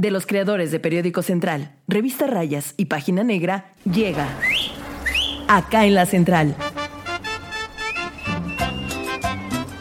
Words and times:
de 0.00 0.12
los 0.12 0.26
creadores 0.26 0.70
de 0.70 0.78
Periódico 0.78 1.22
Central, 1.22 1.72
Revista 1.88 2.28
Rayas 2.28 2.74
y 2.76 2.84
Página 2.86 3.24
Negra, 3.24 3.72
llega 3.84 4.28
acá 5.48 5.86
en 5.86 5.94
la 5.94 6.06
Central. 6.06 6.54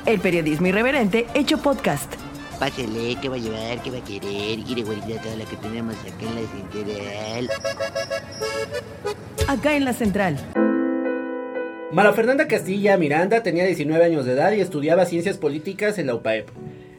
El 0.08 0.20
periodismo 0.20 0.68
irreverente 0.68 1.28
hecho 1.36 1.60
podcast. 1.60 2.12
Pásale, 2.60 3.18
¿qué 3.22 3.30
va 3.30 3.36
a 3.36 3.40
llevar? 3.40 3.84
¿Qué 3.84 3.92
va 3.92 3.98
a 3.98 4.04
querer? 4.04 4.64
Quiere 4.66 4.82
guardar 4.82 5.22
toda 5.22 5.36
la 5.36 5.46
que 5.46 5.56
tenemos 5.58 5.94
acá 5.94 6.26
en 6.26 6.36
la 6.36 6.42
central. 6.50 7.50
Acá 9.48 9.76
en 9.76 9.86
la 9.86 9.94
Central. 9.94 10.38
Mara 11.92 12.14
Fernanda 12.14 12.48
Castilla 12.48 12.98
Miranda 12.98 13.44
tenía 13.44 13.66
19 13.66 14.04
años 14.04 14.26
de 14.26 14.34
edad 14.34 14.52
y 14.54 14.62
estudiaba 14.62 15.06
ciencias 15.06 15.38
políticas 15.38 16.00
en 16.00 16.08
la 16.08 16.16
UPAEP. 16.16 16.50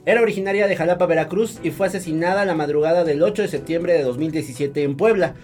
Era 0.08 0.22
originaria 0.22 0.66
de 0.66 0.74
Jalapa, 0.74 1.04
Veracruz 1.04 1.58
y 1.62 1.70
fue 1.70 1.86
asesinada 1.86 2.46
la 2.46 2.54
madrugada 2.54 3.04
del 3.04 3.22
8 3.22 3.42
de 3.42 3.48
septiembre 3.48 3.92
de 3.92 4.04
2017 4.04 4.82
en 4.82 4.96
Puebla. 4.96 5.34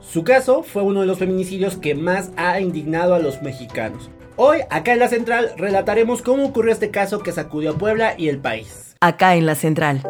Su 0.00 0.22
caso 0.22 0.62
fue 0.62 0.84
uno 0.84 1.00
de 1.00 1.08
los 1.08 1.18
feminicidios 1.18 1.76
que 1.76 1.96
más 1.96 2.30
ha 2.36 2.60
indignado 2.60 3.16
a 3.16 3.18
los 3.18 3.42
mexicanos. 3.42 4.10
Hoy, 4.36 4.58
acá 4.70 4.92
en 4.92 5.00
la 5.00 5.08
central, 5.08 5.50
relataremos 5.56 6.22
cómo 6.22 6.44
ocurrió 6.44 6.70
este 6.72 6.92
caso 6.92 7.18
que 7.18 7.32
sacudió 7.32 7.72
a 7.72 7.78
Puebla 7.78 8.14
y 8.16 8.28
el 8.28 8.38
país. 8.38 8.94
Acá 9.00 9.34
en 9.34 9.44
la 9.44 9.56
Central. 9.56 10.04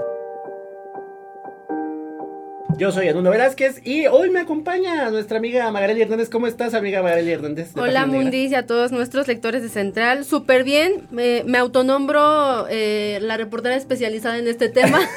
Yo 2.82 2.90
soy 2.90 3.06
Anuno 3.06 3.30
Velázquez 3.30 3.80
y 3.86 4.08
hoy 4.08 4.28
me 4.30 4.40
acompaña 4.40 5.08
nuestra 5.12 5.38
amiga 5.38 5.70
Magareli 5.70 6.02
Hernández. 6.02 6.28
¿Cómo 6.28 6.48
estás, 6.48 6.74
amiga 6.74 7.00
Magareli 7.00 7.30
Hernández? 7.30 7.70
Hola? 7.76 8.06
Mundis 8.06 8.50
y 8.50 8.56
a 8.56 8.66
todos 8.66 8.90
nuestros 8.90 9.28
lectores 9.28 9.62
de 9.62 9.68
Central. 9.68 10.24
Súper 10.24 10.64
bien. 10.64 11.06
Me, 11.12 11.44
me 11.46 11.58
autonombro 11.58 12.66
eh, 12.68 13.20
la 13.22 13.36
reportera 13.36 13.76
especializada 13.76 14.36
en 14.36 14.48
este 14.48 14.68
tema. 14.68 14.98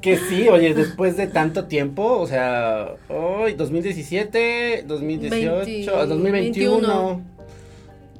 Que 0.00 0.18
sí, 0.18 0.48
oye, 0.48 0.74
después 0.74 1.16
de 1.16 1.26
tanto 1.26 1.64
tiempo, 1.66 2.18
o 2.18 2.26
sea, 2.28 2.94
hoy 3.08 3.54
2017, 3.54 4.84
2018, 4.86 5.56
20, 5.64 6.06
2021. 6.06 6.78
21. 6.78 7.22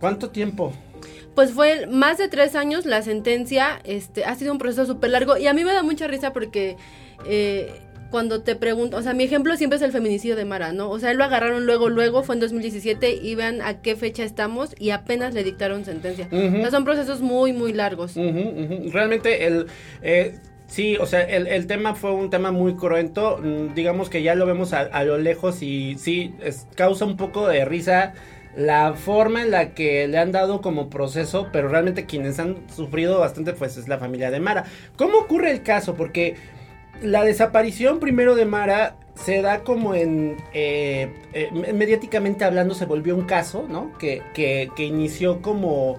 ¿Cuánto 0.01 0.31
tiempo? 0.31 0.73
pues 1.37 1.53
fue 1.53 1.87
más 1.87 2.17
de 2.17 2.29
tres 2.29 2.57
años 2.57 2.87
la 2.87 3.03
sentencia. 3.03 3.79
Este, 3.85 4.25
ha 4.25 4.35
sido 4.35 4.53
un 4.53 4.59
proceso 4.59 4.87
súper 4.87 5.11
largo. 5.11 5.37
Y 5.37 5.47
a 5.47 5.53
mí 5.53 5.65
me 5.65 5.73
da 5.75 5.83
mucha 5.83 6.07
risa 6.09 6.33
porque 6.33 6.77
eh, 7.27 7.83
cuando 8.11 8.43
te 8.43 8.57
pregunto, 8.57 8.97
o 8.97 9.03
sea, 9.03 9.13
mi 9.15 9.25
ejemplo 9.25 9.57
siempre 9.57 9.77
es 9.77 9.83
el 9.83 9.93
feminicidio 9.93 10.37
de 10.37 10.45
Mara, 10.45 10.73
¿no? 10.73 10.91
O 10.91 10.99
sea, 10.99 11.11
él 11.11 11.19
lo 11.19 11.25
agarraron 11.25 11.67
luego, 11.67 11.89
luego, 11.89 12.23
fue 12.23 12.35
en 12.37 12.41
2017 12.41 13.15
y 13.15 13.35
vean 13.35 13.61
a 13.63 13.81
qué 13.83 13.97
fecha 13.97 14.23
estamos 14.25 14.75
y 14.79 14.91
apenas 14.91 15.35
le 15.35 15.45
dictaron 15.45 15.85
sentencia. 15.85 16.29
O 16.31 16.37
sea, 16.61 16.71
son 16.71 16.85
procesos 16.85 17.21
muy, 17.21 17.53
muy 17.53 17.73
largos. 17.73 18.15
Realmente 18.93 19.47
el... 19.47 19.67
eh, 20.03 20.35
Sí, 20.69 20.97
o 20.97 21.07
sea, 21.07 21.21
el, 21.23 21.47
el 21.47 21.69
tema 21.69 21.95
fue 21.95 22.11
un 22.13 22.29
tema 22.29 22.51
muy 22.51 22.75
cruento, 22.75 23.39
mm, 23.41 23.75
digamos 23.75 24.11
que 24.11 24.25
ya 24.25 24.35
lo 24.35 24.47
vemos 24.47 24.73
a, 24.73 24.81
a 24.81 25.05
lo 25.05 25.17
lejos 25.17 25.63
y 25.63 25.95
sí, 25.97 26.35
es- 26.43 26.67
causa 26.75 27.05
un 27.05 27.17
poco 27.17 27.47
de 27.47 27.65
risa 27.65 28.15
la 28.57 28.95
forma 28.95 29.43
en 29.43 29.53
la 29.53 29.75
que 29.75 30.09
le 30.09 30.19
han 30.19 30.33
dado 30.33 30.61
como 30.63 30.91
proceso, 30.91 31.47
pero 31.53 31.69
realmente 31.69 32.05
quienes 32.05 32.41
han 32.41 32.57
sufrido 32.75 33.21
bastante 33.21 33.53
pues 33.53 33.77
es 33.77 33.87
la 33.87 33.99
familia 33.99 34.33
de 34.33 34.41
Mara. 34.41 34.65
¿Cómo 34.97 35.19
ocurre 35.19 35.53
el 35.53 35.63
caso? 35.63 35.95
Porque 35.95 36.35
la 37.03 37.25
desaparición 37.25 38.01
primero 38.01 38.35
de 38.35 38.45
Mara 38.47 38.97
se 39.15 39.41
da 39.43 39.61
como 39.65 39.95
en, 39.95 40.37
eh, 40.53 41.09
eh, 41.33 41.49
me- 41.53 41.73
mediáticamente 41.73 42.45
hablando, 42.45 42.75
se 42.75 42.85
volvió 42.87 43.17
un 43.17 43.25
caso, 43.25 43.67
¿no? 43.69 43.97
Que, 43.99 44.23
que, 44.35 44.71
que 44.77 44.85
inició 44.85 45.41
como, 45.43 45.99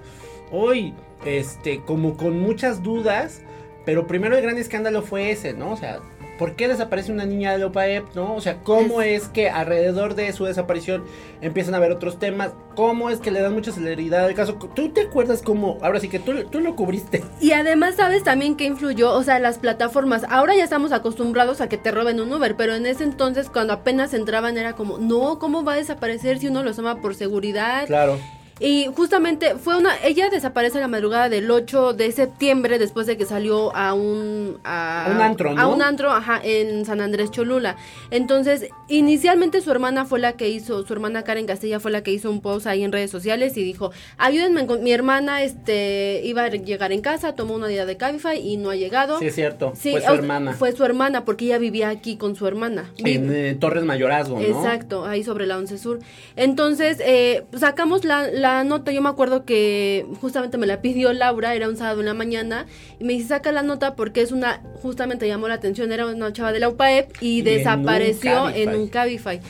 hoy, 0.52 0.94
este, 1.24 1.80
como 1.80 2.16
con 2.16 2.38
muchas 2.40 2.82
dudas, 2.82 3.42
pero 3.84 4.06
primero 4.06 4.36
el 4.36 4.42
gran 4.42 4.56
escándalo 4.58 5.02
fue 5.02 5.30
ese, 5.30 5.52
¿no? 5.52 5.72
O 5.72 5.76
sea, 5.76 5.98
¿por 6.38 6.54
qué 6.54 6.68
desaparece 6.68 7.12
una 7.12 7.26
niña 7.26 7.58
de 7.58 7.64
OPAEP, 7.64 8.14
no? 8.14 8.34
O 8.34 8.40
sea, 8.40 8.62
¿cómo 8.62 9.02
es 9.02 9.28
que 9.28 9.50
alrededor 9.50 10.14
de 10.14 10.32
su 10.32 10.44
desaparición 10.44 11.04
empiezan 11.40 11.74
a 11.74 11.78
haber 11.78 11.92
otros 11.92 12.18
temas? 12.18 12.52
¿Cómo 12.74 13.10
es 13.10 13.18
que 13.18 13.30
le 13.30 13.40
dan 13.40 13.52
mucha 13.52 13.72
celeridad 13.72 14.24
al 14.24 14.34
caso? 14.34 14.54
¿Tú 14.54 14.90
te 14.90 15.02
acuerdas 15.02 15.42
cómo? 15.42 15.78
Ahora 15.82 16.00
sí 16.00 16.08
que 16.08 16.20
tú, 16.20 16.44
tú 16.44 16.60
lo 16.60 16.76
cubriste. 16.76 17.24
Y 17.40 17.52
además, 17.52 17.96
¿sabes 17.96 18.24
también 18.24 18.56
qué 18.56 18.64
influyó? 18.64 19.12
O 19.12 19.22
sea, 19.22 19.38
las 19.38 19.58
plataformas. 19.58 20.24
Ahora 20.28 20.54
ya 20.54 20.64
estamos 20.64 20.92
acostumbrados 20.92 21.60
a 21.60 21.68
que 21.68 21.78
te 21.78 21.90
roben 21.90 22.20
un 22.20 22.32
Uber, 22.32 22.56
pero 22.56 22.74
en 22.74 22.86
ese 22.86 23.04
entonces, 23.04 23.48
cuando 23.48 23.72
apenas 23.72 24.12
entraban, 24.12 24.58
era 24.58 24.74
como, 24.74 24.98
no, 24.98 25.38
¿cómo 25.38 25.64
va 25.64 25.74
a 25.74 25.76
desaparecer 25.76 26.38
si 26.38 26.48
uno 26.48 26.62
lo 26.62 26.74
toma 26.74 27.00
por 27.00 27.14
seguridad? 27.14 27.86
Claro. 27.86 28.18
Y 28.60 28.86
justamente 28.94 29.54
fue 29.54 29.76
una. 29.76 29.96
Ella 30.04 30.30
desaparece 30.30 30.80
la 30.80 30.88
madrugada 30.88 31.28
del 31.28 31.50
8 31.50 31.92
de 31.92 32.10
septiembre 32.12 32.78
después 32.78 33.06
de 33.06 33.16
que 33.16 33.24
salió 33.24 33.74
a 33.74 33.94
un. 33.94 34.58
A, 34.64 35.08
un 35.14 35.20
antro, 35.20 35.54
¿no? 35.54 35.60
A 35.60 35.66
un 35.68 35.82
antro, 35.82 36.10
ajá, 36.10 36.40
en 36.42 36.84
San 36.84 37.00
Andrés 37.00 37.30
Cholula. 37.30 37.76
Entonces, 38.10 38.68
inicialmente 38.88 39.60
su 39.60 39.70
hermana 39.70 40.04
fue 40.04 40.18
la 40.18 40.32
que 40.32 40.48
hizo. 40.48 40.84
Su 40.84 40.92
hermana 40.92 41.22
Karen 41.22 41.46
Castilla 41.46 41.78
fue 41.78 41.90
la 41.90 42.02
que 42.02 42.10
hizo 42.10 42.30
un 42.30 42.40
post 42.40 42.66
ahí 42.66 42.82
en 42.82 42.90
redes 42.90 43.10
sociales 43.10 43.56
y 43.56 43.62
dijo: 43.62 43.92
Ayúdenme, 44.16 44.66
con 44.66 44.82
mi 44.82 44.92
hermana 44.92 45.42
este 45.42 46.20
iba 46.24 46.42
a 46.42 46.48
llegar 46.48 46.92
en 46.92 47.00
casa, 47.00 47.34
tomó 47.34 47.54
una 47.54 47.68
día 47.68 47.86
de 47.86 47.96
Cabify 47.96 48.38
y 48.38 48.56
no 48.56 48.70
ha 48.70 48.76
llegado. 48.76 49.18
Sí, 49.18 49.26
es 49.26 49.34
cierto. 49.34 49.72
Sí, 49.76 49.92
fue 49.92 50.02
su 50.02 50.12
hermana. 50.12 50.52
Fue 50.54 50.72
su 50.72 50.84
hermana, 50.84 51.24
porque 51.24 51.44
ella 51.44 51.58
vivía 51.58 51.90
aquí 51.90 52.16
con 52.16 52.34
su 52.34 52.46
hermana. 52.46 52.90
En 52.98 53.32
eh, 53.32 53.56
Torres 53.58 53.84
Mayorazgo, 53.84 54.40
¿no? 54.40 54.44
Exacto, 54.44 55.04
ahí 55.04 55.22
sobre 55.22 55.46
la 55.46 55.58
11 55.58 55.78
Sur. 55.78 56.00
Entonces, 56.34 57.00
eh, 57.04 57.44
sacamos 57.56 58.04
la, 58.04 58.28
la 58.30 58.47
nota, 58.64 58.92
yo 58.92 59.02
me 59.02 59.08
acuerdo 59.08 59.44
que 59.44 60.06
justamente 60.20 60.58
me 60.58 60.66
la 60.66 60.80
pidió 60.80 61.12
Laura, 61.12 61.54
era 61.54 61.68
un 61.68 61.76
sábado 61.76 62.00
en 62.00 62.06
la 62.06 62.14
mañana, 62.14 62.66
y 62.98 63.04
me 63.04 63.12
dice, 63.14 63.28
saca 63.28 63.52
la 63.52 63.62
nota 63.62 63.94
porque 63.94 64.20
es 64.20 64.32
una, 64.32 64.62
justamente 64.82 65.26
llamó 65.28 65.48
la 65.48 65.54
atención, 65.54 65.92
era 65.92 66.06
una 66.06 66.32
chava 66.32 66.52
de 66.52 66.60
la 66.60 66.68
UPAEP 66.68 67.10
y, 67.20 67.42
desapareció 67.42 68.48
en 68.50 68.74
un 68.74 68.88
Cabify. 68.88 69.40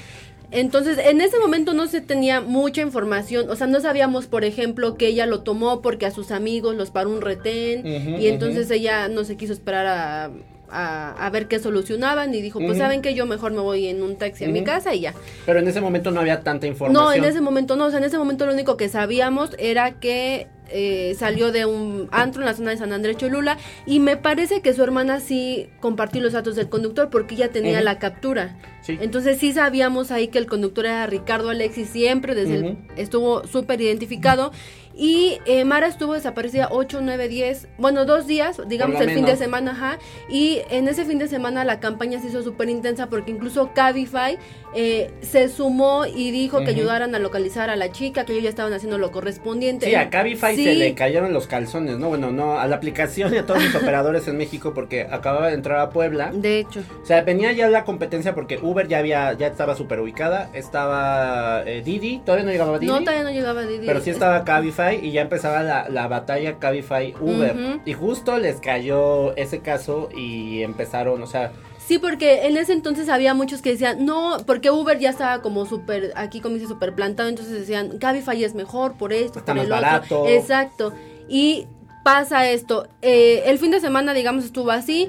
Entonces, 0.50 0.98
en 0.98 1.20
ese 1.20 1.38
momento 1.38 1.74
no 1.74 1.86
se 1.88 2.00
tenía 2.00 2.40
mucha 2.40 2.80
información, 2.80 3.50
o 3.50 3.56
sea, 3.56 3.66
no 3.66 3.80
sabíamos, 3.80 4.26
por 4.26 4.44
ejemplo, 4.44 4.96
que 4.96 5.08
ella 5.08 5.26
lo 5.26 5.40
tomó 5.40 5.82
porque 5.82 6.06
a 6.06 6.10
sus 6.10 6.30
amigos 6.30 6.74
los 6.74 6.90
paró 6.90 7.10
un 7.10 7.20
retén 7.20 7.86
y 7.86 8.26
entonces 8.26 8.70
ella 8.70 9.08
no 9.08 9.24
se 9.24 9.36
quiso 9.36 9.52
esperar 9.52 9.86
a, 9.86 10.30
a, 10.70 11.14
a 11.24 11.30
ver 11.30 11.48
qué 11.48 11.58
solucionaban 11.58 12.34
y 12.34 12.42
dijo, 12.42 12.58
pues 12.60 12.78
saben 12.78 13.02
que 13.02 13.14
yo 13.14 13.26
mejor 13.26 13.52
me 13.52 13.60
voy 13.60 13.86
en 13.86 14.02
un 14.02 14.16
taxi 14.16 14.44
a 14.44 14.48
mi 14.48 14.64
casa 14.64 14.94
y 14.94 15.00
ya. 15.00 15.14
Pero 15.46 15.58
en 15.60 15.68
ese 15.68 15.80
momento 15.80 16.10
no 16.10 16.20
había 16.20 16.40
tanta 16.40 16.66
información. 16.66 17.04
No, 17.04 17.12
en 17.12 17.24
ese 17.24 17.40
momento 17.40 17.76
no, 17.76 17.86
o 17.86 17.90
sea, 17.90 17.98
en 17.98 18.04
ese 18.04 18.18
momento 18.18 18.46
lo 18.46 18.52
único 18.52 18.76
que 18.76 18.88
sabíamos 18.88 19.50
era 19.58 19.92
que 19.92 20.46
eh, 20.70 21.14
salió 21.18 21.52
de 21.52 21.66
un 21.66 22.08
antro 22.12 22.42
en 22.42 22.46
la 22.46 22.54
zona 22.54 22.70
de 22.70 22.76
San 22.76 22.92
Andrés 22.92 23.16
Cholula 23.16 23.58
y 23.86 24.00
me 24.00 24.16
parece 24.16 24.60
que 24.60 24.72
su 24.72 24.82
hermana 24.82 25.20
sí 25.20 25.68
compartió 25.80 26.20
los 26.20 26.32
datos 26.32 26.56
del 26.56 26.68
conductor 26.68 27.08
porque 27.10 27.34
ella 27.34 27.48
tenía 27.50 27.80
la 27.80 27.98
captura. 27.98 28.56
Sí. 28.82 28.98
Entonces 29.00 29.38
sí 29.38 29.52
sabíamos 29.52 30.10
ahí 30.10 30.28
que 30.28 30.38
el 30.38 30.46
conductor 30.46 30.86
era 30.86 31.06
Ricardo 31.06 31.50
Alexis 31.50 31.88
siempre, 31.90 32.34
desde 32.34 32.54
el- 32.56 32.76
estuvo 32.96 33.46
súper 33.46 33.80
identificado. 33.80 34.52
Y 35.00 35.38
eh, 35.46 35.64
Mara 35.64 35.86
estuvo 35.86 36.14
desaparecida 36.14 36.70
8, 36.72 36.98
9, 37.02 37.28
10, 37.28 37.68
bueno, 37.78 38.04
dos 38.04 38.26
días, 38.26 38.60
digamos 38.66 38.96
el 39.00 39.10
fin 39.14 39.24
de 39.26 39.36
semana, 39.36 39.70
ajá. 39.70 39.98
Y 40.28 40.58
en 40.70 40.88
ese 40.88 41.04
fin 41.04 41.20
de 41.20 41.28
semana 41.28 41.64
la 41.64 41.78
campaña 41.78 42.18
se 42.20 42.26
hizo 42.26 42.42
súper 42.42 42.68
intensa 42.68 43.08
porque 43.08 43.30
incluso 43.30 43.70
Cabify 43.74 44.38
eh, 44.74 45.12
se 45.20 45.48
sumó 45.50 46.04
y 46.04 46.32
dijo 46.32 46.58
que 46.64 46.70
ayudaran 46.70 47.14
a 47.14 47.20
localizar 47.20 47.70
a 47.70 47.76
la 47.76 47.92
chica, 47.92 48.24
que 48.24 48.32
ellos 48.32 48.42
ya 48.42 48.50
estaban 48.50 48.72
haciendo 48.72 48.98
lo 48.98 49.12
correspondiente. 49.12 49.86
Sí, 49.86 49.94
a 49.94 50.10
Cabify 50.10 50.56
Sí. 50.58 50.64
se 50.64 50.74
le 50.74 50.94
cayeron 50.94 51.32
los 51.32 51.46
calzones, 51.46 51.98
¿no? 51.98 52.08
Bueno, 52.08 52.30
no, 52.30 52.58
a 52.58 52.66
la 52.66 52.76
aplicación 52.76 53.32
y 53.34 53.38
a 53.38 53.46
todos 53.46 53.62
los 53.62 53.74
operadores 53.74 54.26
en 54.28 54.36
México 54.36 54.72
porque 54.74 55.02
acababa 55.10 55.48
de 55.48 55.54
entrar 55.54 55.78
a 55.78 55.90
Puebla. 55.90 56.30
De 56.32 56.60
hecho. 56.60 56.80
O 57.02 57.06
sea, 57.06 57.22
venía 57.22 57.52
ya 57.52 57.68
la 57.68 57.84
competencia 57.84 58.34
porque 58.34 58.58
Uber 58.60 58.88
ya 58.88 58.98
había, 58.98 59.32
ya 59.34 59.46
estaba 59.46 59.74
súper 59.74 60.00
ubicada. 60.00 60.50
Estaba 60.54 61.62
eh, 61.66 61.82
Didi, 61.84 62.20
todavía 62.24 62.44
no 62.44 62.52
llegaba 62.52 62.78
Didi. 62.78 62.90
No, 62.90 63.00
todavía 63.00 63.22
no 63.24 63.30
llegaba 63.30 63.62
Didi. 63.62 63.86
Pero 63.86 64.00
sí 64.00 64.10
estaba 64.10 64.44
Cabify 64.44 64.98
y 65.02 65.12
ya 65.12 65.22
empezaba 65.22 65.62
la, 65.62 65.88
la 65.88 66.08
batalla 66.08 66.58
Cabify 66.58 67.14
Uber. 67.20 67.54
Ujú. 67.54 67.80
Y 67.84 67.92
justo 67.92 68.38
les 68.38 68.56
cayó 68.60 69.36
ese 69.36 69.60
caso 69.60 70.08
y 70.16 70.62
empezaron, 70.62 71.22
o 71.22 71.26
sea, 71.26 71.52
Sí, 71.88 71.98
porque 71.98 72.46
en 72.46 72.58
ese 72.58 72.74
entonces 72.74 73.08
había 73.08 73.32
muchos 73.32 73.62
que 73.62 73.70
decían, 73.70 74.04
no, 74.04 74.36
porque 74.46 74.70
Uber 74.70 74.98
ya 74.98 75.08
estaba 75.08 75.40
como 75.40 75.64
súper, 75.64 76.12
aquí 76.16 76.40
como 76.40 76.54
dice, 76.56 76.66
súper 76.68 76.94
plantado, 76.94 77.30
entonces 77.30 77.54
decían, 77.54 77.96
Cabify 77.96 78.44
es 78.44 78.54
mejor 78.54 78.98
por 78.98 79.14
esto, 79.14 79.38
Está 79.38 79.54
por 79.54 79.56
más 79.56 79.66
el 79.66 79.72
otro. 79.72 79.82
barato. 79.86 80.28
Exacto. 80.28 80.92
Y 81.30 81.66
pasa 82.04 82.48
esto. 82.50 82.86
eh, 83.00 83.42
el 83.46 83.58
fin 83.58 83.70
de 83.70 83.80
semana, 83.80 84.12
digamos, 84.12 84.44
estuvo 84.44 84.70
así. 84.70 85.08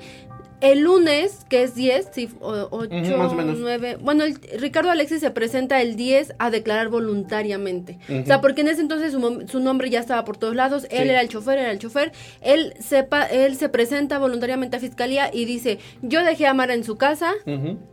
El 0.61 0.81
lunes, 0.81 1.45
que 1.49 1.63
es 1.63 1.73
10, 1.73 2.09
sí, 2.11 2.29
8, 2.41 2.67
Ujú, 2.71 3.17
más 3.17 3.31
o 3.31 3.35
menos. 3.35 3.59
9. 3.59 3.97
Bueno, 4.01 4.25
el- 4.25 4.37
Ricardo 4.59 4.91
Alexis 4.91 5.21
se 5.21 5.31
presenta 5.31 5.81
el 5.81 5.95
10 5.95 6.33
a 6.37 6.49
declarar 6.49 6.89
voluntariamente. 6.89 7.97
O 8.09 8.25
sea, 8.25 8.41
porque 8.41 8.61
en 8.61 8.67
ese 8.67 8.81
entonces 8.81 9.13
su, 9.13 9.59
nombre 9.59 9.89
ya 9.89 9.99
estaba 10.01 10.25
por 10.25 10.35
todos 10.37 10.55
lados. 10.55 10.83
Él 10.91 11.03
Sí. 11.03 11.09
era 11.09 11.21
el 11.21 11.29
chofer, 11.29 11.59
era 11.59 11.71
el 11.71 11.79
chofer. 11.79 12.11
Él, 12.41 12.73
sepa, 12.79 13.23
él 13.23 13.55
se 13.55 13.69
presenta 13.69 14.19
voluntariamente 14.19 14.75
a 14.77 14.79
fiscalía 14.79 15.29
y 15.33 15.45
dice: 15.45 15.79
Yo 16.01 16.23
dejé 16.23 16.47
a 16.47 16.53
Mara 16.53 16.73
en 16.73 16.83
su 16.83 16.97
casa 16.97 17.33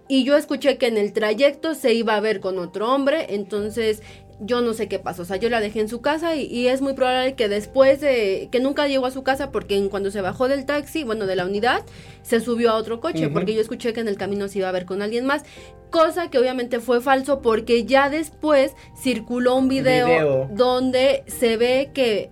y 0.09 0.25
yo 0.25 0.37
escuché 0.37 0.77
que 0.79 0.87
en 0.89 0.97
el 0.99 1.13
trayecto 1.13 1.75
se 1.75 1.95
iba 1.95 2.17
a 2.17 2.21
ver 2.21 2.41
con 2.41 2.59
otro 2.59 2.93
hombre. 2.93 3.27
Entonces 3.35 4.03
yo 4.41 4.61
no 4.61 4.75
sé 4.75 4.89
qué 4.89 4.99
pasó, 4.99 5.23
o 5.23 5.25
sea, 5.25 5.37
yo 5.37 5.49
la 5.49 5.61
dejé 5.61 5.81
en 5.81 5.89
su 5.89 6.01
casa 6.01 6.37
y, 6.37 6.45
y 6.45 6.69
es 6.69 6.83
muy 6.83 6.93
probable 6.93 7.35
que 7.35 7.49
después 7.49 8.01
de 8.01 8.49
que 8.51 8.61
nunca 8.61 8.87
llegó 8.87 9.07
a 9.07 9.11
su 9.11 9.23
casa 9.23 9.51
porque 9.51 9.77
en 9.77 9.89
cuando 9.89 10.11
se 10.11 10.21
bajó 10.21 10.49
del 10.49 10.67
taxi, 10.67 11.05
bueno, 11.05 11.27
de 11.27 11.37
la 11.37 11.47
unidad, 11.47 11.83
se 12.23 12.41
subió 12.41 12.71
a 12.71 12.75
otro 12.75 13.01
coche 13.01 13.29
porque 13.29 13.55
yo 13.55 13.61
escuché 13.61 13.93
que 13.93 14.01
en 14.01 14.09
el 14.09 14.17
camino 14.17 14.49
se 14.49 14.59
iba 14.59 14.69
a 14.69 14.73
ver 14.73 14.85
con 14.85 15.01
alguien 15.01 15.25
más, 15.25 15.43
cosa 15.91 16.29
que 16.31 16.39
obviamente 16.39 16.81
fue 16.81 17.01
falso 17.01 17.41
porque 17.41 17.85
ya 17.85 18.11
después 18.11 18.75
circuló 18.97 19.57
un 19.57 19.69
video, 19.69 20.07
Video. 20.07 20.51
donde 20.53 21.25
se 21.27 21.57
ve 21.57 21.91
que 21.95 22.31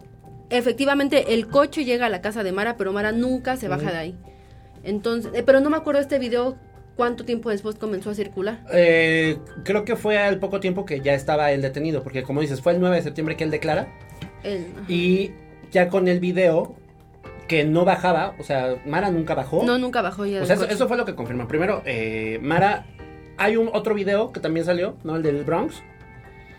efectivamente 0.51 1.35
el 1.35 1.49
coche 1.49 1.85
llega 1.85 2.07
a 2.07 2.11
la 2.11 2.21
casa 2.21 2.43
de 2.43 2.53
Mara, 2.53 2.77
pero 2.77 2.93
Mara 2.93 3.13
nunca 3.13 3.57
se 3.57 3.69
baja 3.69 3.91
de 3.91 3.99
ahí. 3.99 4.19
Entonces, 4.83 5.33
eh, 5.35 5.43
pero 5.43 5.61
no 5.61 5.71
me 5.71 5.77
acuerdo 5.77 6.01
este 6.01 6.19
video 6.19 6.57
cuánto 6.97 7.25
tiempo 7.25 7.51
después 7.51 7.77
comenzó 7.77 8.11
a 8.11 8.15
circular. 8.15 8.61
Eh, 8.73 9.39
creo 9.65 9.85
que 9.85 9.97
fue 9.97 10.19
al 10.19 10.39
poco 10.39 10.61
tiempo 10.61 10.85
que 10.85 11.01
ya 11.01 11.15
estaba 11.15 11.53
él 11.53 11.63
detenido, 11.63 12.03
porque 12.03 12.23
como 12.23 12.41
dices, 12.41 12.61
fue 12.61 12.73
el 12.73 12.81
9 12.81 12.97
de 12.97 13.03
septiembre 13.03 13.37
que 13.37 13.45
él 13.45 13.51
declara 13.51 13.89
y 14.89 15.33
ya 15.71 15.89
con 15.89 16.09
el 16.09 16.21
video 16.21 16.77
que 17.49 17.65
no 17.65 17.85
bajaba, 17.85 18.35
o 18.39 18.43
sea, 18.43 18.77
Mara 18.87 19.11
nunca 19.11 19.35
bajó. 19.35 19.63
No, 19.65 19.79
nunca 19.79 20.03
bajó 20.03 20.25
ya. 20.25 20.43
o 20.43 20.47
sea, 20.47 20.57
eso, 20.57 20.65
eso 20.67 20.89
fue 20.89 20.97
lo 20.97 21.05
que 21.05 21.15
confirma. 21.15 21.47
Primero, 21.47 21.83
eh, 21.85 22.39
Mara, 22.43 22.87
hay 23.37 23.57
un 23.57 23.69
otro 23.73 23.95
video 23.95 24.33
que 24.33 24.41
también 24.41 24.65
salió, 24.65 24.97
¿no? 25.05 25.17
El 25.17 25.23
del 25.23 25.45
Bronx. 25.45 25.83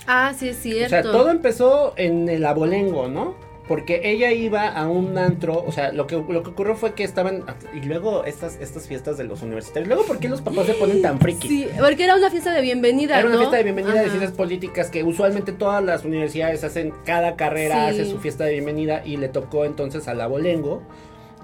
Ah, 0.07 0.33
sí, 0.37 0.49
es 0.49 0.57
cierto. 0.57 0.85
O 0.85 0.89
sea, 0.89 1.01
todo 1.01 1.31
empezó 1.31 1.93
en 1.97 2.29
el 2.29 2.45
abolengo, 2.45 3.07
¿no? 3.07 3.35
Porque 3.67 4.01
ella 4.03 4.31
iba 4.31 4.67
a 4.67 4.87
un 4.87 5.17
antro, 5.17 5.63
o 5.65 5.71
sea, 5.71 5.91
lo 5.91 6.05
que, 6.05 6.15
lo 6.15 6.43
que 6.43 6.51
ocurrió 6.51 6.75
fue 6.75 6.93
que 6.93 7.03
estaban, 7.03 7.43
y 7.73 7.81
luego 7.81 8.23
estas, 8.23 8.57
estas 8.61 8.87
fiestas 8.87 9.17
de 9.17 9.23
los 9.23 9.41
universitarios, 9.41 9.87
luego, 9.87 10.05
¿por 10.05 10.19
qué 10.19 10.29
los 10.29 10.41
papás 10.41 10.67
se 10.67 10.73
ponen 10.73 11.01
tan 11.01 11.19
friki? 11.19 11.47
Sí, 11.47 11.67
porque 11.79 12.03
era 12.03 12.15
una 12.15 12.29
fiesta 12.29 12.53
de 12.53 12.61
bienvenida, 12.61 13.17
Era 13.17 13.27
una 13.27 13.37
fiesta 13.37 13.57
de 13.57 13.63
bienvenida 13.63 14.01
de 14.01 14.09
ciencias 14.09 14.33
políticas 14.33 14.91
que 14.91 15.03
usualmente 15.03 15.51
todas 15.51 15.83
las 15.83 16.05
universidades 16.05 16.63
hacen, 16.63 16.93
cada 17.05 17.35
carrera 17.35 17.89
Sí. 17.91 18.01
hace 18.01 18.11
su 18.11 18.19
fiesta 18.19 18.43
de 18.43 18.51
bienvenida 18.53 19.01
y 19.03 19.17
le 19.17 19.29
tocó 19.29 19.65
entonces 19.65 20.07
al 20.07 20.21
abolengo. 20.21 20.83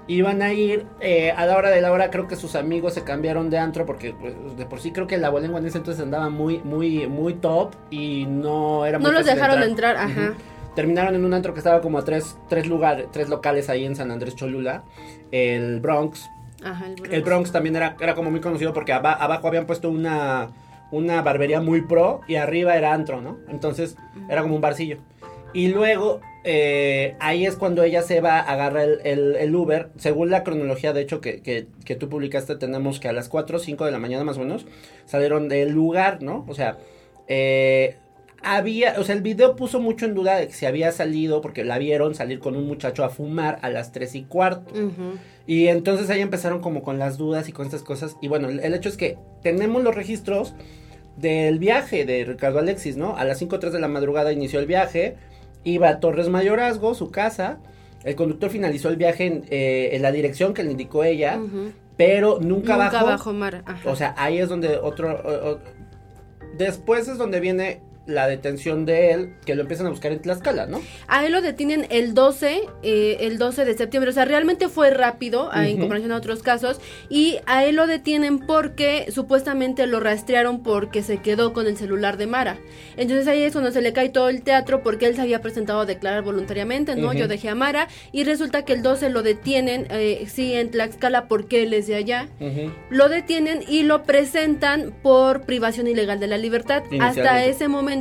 Iban 0.08 0.42
a 0.42 0.52
ir 0.52 0.84
eh, 1.00 1.30
a 1.30 1.46
la 1.46 1.56
hora 1.56 1.70
de 1.70 1.80
la 1.80 1.90
hora, 1.92 2.10
creo 2.10 2.26
que 2.26 2.34
sus 2.36 2.56
amigos 2.56 2.94
se 2.94 3.02
cambiaron 3.02 3.50
de 3.50 3.58
antro 3.58 3.86
porque 3.86 4.14
pues, 4.20 4.34
de 4.56 4.66
por 4.66 4.80
sí 4.80 4.90
creo 4.92 5.06
que 5.06 5.14
el 5.14 5.24
abolengo 5.24 5.58
en 5.58 5.66
ese 5.66 5.78
entonces 5.78 6.02
andaba 6.02 6.28
muy, 6.28 6.58
muy, 6.58 7.06
muy 7.06 7.34
top 7.34 7.74
y 7.90 8.26
no 8.26 8.84
era 8.84 8.98
muy 8.98 9.06
No 9.10 9.12
los 9.12 9.26
dejaron 9.26 9.62
entrar, 9.62 9.96
ajá. 9.96 10.34
Terminaron 10.74 11.14
en 11.14 11.24
un 11.24 11.34
antro 11.34 11.52
que 11.52 11.60
estaba 11.60 11.80
como 11.80 11.98
a 11.98 12.04
tres, 12.04 12.36
tres 12.48 12.66
lugares, 12.66 13.06
tres 13.12 13.28
locales 13.28 13.68
ahí 13.68 13.84
en 13.84 13.94
San 13.96 14.10
Andrés 14.10 14.34
Cholula, 14.36 14.84
el 15.30 15.80
Bronx, 15.80 16.30
Ajá, 16.64 16.86
el 16.86 16.94
Bronx. 16.94 17.12
el 17.12 17.22
Bronx 17.22 17.52
también 17.52 17.76
era, 17.76 17.96
era 18.00 18.14
como 18.14 18.30
muy 18.30 18.40
conocido 18.40 18.72
porque 18.72 18.92
aba- 18.92 19.12
abajo 19.12 19.48
habían 19.48 19.66
puesto 19.66 19.90
una, 19.90 20.48
una 20.90 21.20
barbería 21.22 21.60
muy 21.60 21.82
pro 21.82 22.20
y 22.26 22.36
arriba 22.36 22.76
era 22.76 22.92
antro, 22.94 23.20
¿no? 23.20 23.38
Entonces 23.48 23.96
era 24.30 24.42
como 24.42 24.54
un 24.54 24.60
barcillo. 24.62 24.98
Y 25.54 25.68
luego 25.68 26.20
eh, 26.44 27.14
ahí 27.20 27.44
es 27.44 27.56
cuando 27.56 27.82
ella 27.82 28.00
se 28.00 28.22
va, 28.22 28.38
agarra 28.40 28.84
el, 28.84 29.00
el- 29.04 29.36
el 29.36 29.54
Uber. 29.54 29.90
Según 29.98 30.30
la 30.30 30.42
cronología, 30.42 30.94
de 30.94 31.02
hecho, 31.02 31.20
que, 31.20 31.42
que, 31.42 31.66
que 31.84 31.94
tú 31.96 32.08
publicaste, 32.08 32.56
tenemos 32.56 32.98
que 33.00 33.08
a 33.08 33.12
las 33.12 33.28
4 33.28 33.58
o 33.58 33.60
5 33.60 33.84
de 33.84 33.90
la 33.92 33.98
mañana 33.98 34.24
más 34.24 34.38
o 34.38 34.40
menos 34.40 34.64
salieron 35.04 35.50
del 35.50 35.70
lugar, 35.72 36.22
¿no? 36.22 36.46
O 36.48 36.54
sea, 36.54 36.78
eh, 37.28 37.96
había, 38.44 38.94
o 38.98 39.04
sea, 39.04 39.14
el 39.14 39.22
video 39.22 39.56
puso 39.56 39.80
mucho 39.80 40.04
en 40.06 40.14
duda 40.14 40.36
de 40.36 40.46
que 40.48 40.52
se 40.52 40.66
había 40.66 40.90
salido 40.92 41.40
porque 41.40 41.64
la 41.64 41.78
vieron 41.78 42.14
salir 42.14 42.38
con 42.40 42.56
un 42.56 42.66
muchacho 42.66 43.04
a 43.04 43.08
fumar 43.10 43.58
a 43.62 43.70
las 43.70 43.92
3 43.92 44.14
y 44.16 44.22
cuarto. 44.24 44.72
Y 45.46 45.68
entonces 45.68 46.08
ahí 46.10 46.20
empezaron 46.20 46.60
como 46.60 46.82
con 46.82 46.98
las 46.98 47.18
dudas 47.18 47.48
y 47.48 47.52
con 47.52 47.66
estas 47.66 47.82
cosas. 47.82 48.16
Y 48.20 48.28
bueno, 48.28 48.48
el, 48.48 48.60
el 48.60 48.74
hecho 48.74 48.88
es 48.88 48.96
que 48.96 49.18
tenemos 49.42 49.82
los 49.82 49.94
registros 49.94 50.54
del 51.16 51.58
viaje 51.58 52.04
de 52.04 52.24
Ricardo 52.24 52.58
Alexis, 52.58 52.96
¿no? 52.96 53.16
A 53.16 53.24
las 53.24 53.40
5.03 53.42 53.70
de 53.70 53.80
la 53.80 53.88
madrugada 53.88 54.32
inició 54.32 54.60
el 54.60 54.66
viaje. 54.66 55.16
Iba 55.64 55.88
a 55.88 56.00
Torres 56.00 56.28
Mayorazgo, 56.28 56.94
su 56.94 57.10
casa. 57.10 57.58
El 58.04 58.14
conductor 58.16 58.50
finalizó 58.50 58.88
el 58.88 58.96
viaje 58.96 59.26
en, 59.26 59.44
eh, 59.50 59.90
en 59.92 60.02
la 60.02 60.10
dirección 60.10 60.54
que 60.54 60.62
le 60.64 60.70
indicó 60.72 61.04
ella. 61.04 61.38
Pero 61.96 62.38
nunca, 62.40 62.72
Nunca 62.76 62.76
bajó. 63.04 63.06
bajó. 63.06 63.32
Ajá. 63.66 63.90
O 63.90 63.94
sea, 63.94 64.14
ahí 64.16 64.38
es 64.38 64.48
donde 64.48 64.76
otro... 64.78 65.12
o- 65.12 65.50
o- 65.52 65.58
después 66.56 67.06
es 67.08 67.18
donde 67.18 67.38
viene 67.40 67.80
la 68.06 68.26
detención 68.26 68.84
de 68.84 69.12
él, 69.12 69.34
que 69.46 69.54
lo 69.54 69.62
empiezan 69.62 69.86
a 69.86 69.90
buscar 69.90 70.10
en 70.12 70.20
Tlaxcala, 70.20 70.66
¿no? 70.66 70.80
A 71.06 71.24
él 71.24 71.32
lo 71.32 71.40
detienen 71.40 71.86
el 71.90 72.14
12, 72.14 72.62
eh, 72.82 73.16
el 73.20 73.38
12 73.38 73.64
de 73.64 73.76
septiembre. 73.76 74.10
O 74.10 74.12
sea, 74.12 74.24
realmente 74.24 74.68
fue 74.68 74.90
rápido 74.90 75.50
a- 75.52 75.68
en 75.68 75.78
comparación 75.78 76.10
a 76.12 76.16
otros 76.16 76.42
casos. 76.42 76.80
Y 77.08 77.38
a 77.46 77.64
él 77.64 77.76
lo 77.76 77.86
detienen 77.86 78.40
porque 78.40 79.06
supuestamente 79.12 79.86
lo 79.86 80.00
rastrearon 80.00 80.62
porque 80.64 81.02
se 81.04 81.18
quedó 81.18 81.52
con 81.52 81.66
el 81.68 81.76
celular 81.76 82.16
de 82.16 82.26
Mara. 82.26 82.58
Entonces 82.96 83.28
ahí 83.28 83.42
es 83.42 83.52
cuando 83.52 83.70
se 83.70 83.80
le 83.82 83.92
cae 83.92 84.08
todo 84.08 84.28
el 84.28 84.42
teatro 84.42 84.82
porque 84.82 85.06
él 85.06 85.14
se 85.14 85.20
había 85.22 85.40
presentado 85.40 85.80
a 85.80 85.86
declarar 85.86 86.22
voluntariamente, 86.24 86.96
¿no? 86.96 87.12
Yo 87.12 87.28
dejé 87.28 87.50
a 87.50 87.54
Mara. 87.54 87.86
Y 88.10 88.24
resulta 88.24 88.64
que 88.64 88.72
el 88.72 88.82
12 88.82 89.10
lo 89.10 89.22
detienen, 89.22 89.86
eh, 89.90 90.26
sí, 90.28 90.54
en 90.54 90.70
Tlaxcala 90.72 91.28
porque 91.28 91.62
él 91.62 91.72
es 91.72 91.86
de 91.86 91.94
allá. 91.94 92.28
Lo 92.90 93.08
detienen 93.08 93.60
y 93.68 93.84
lo 93.84 94.02
presentan 94.02 94.92
por 95.02 95.42
privación 95.42 95.86
ilegal 95.86 96.18
de 96.18 96.26
la 96.26 96.38
libertad. 96.38 96.82
Hasta 97.00 97.44
ese 97.44 97.68
momento 97.68 97.91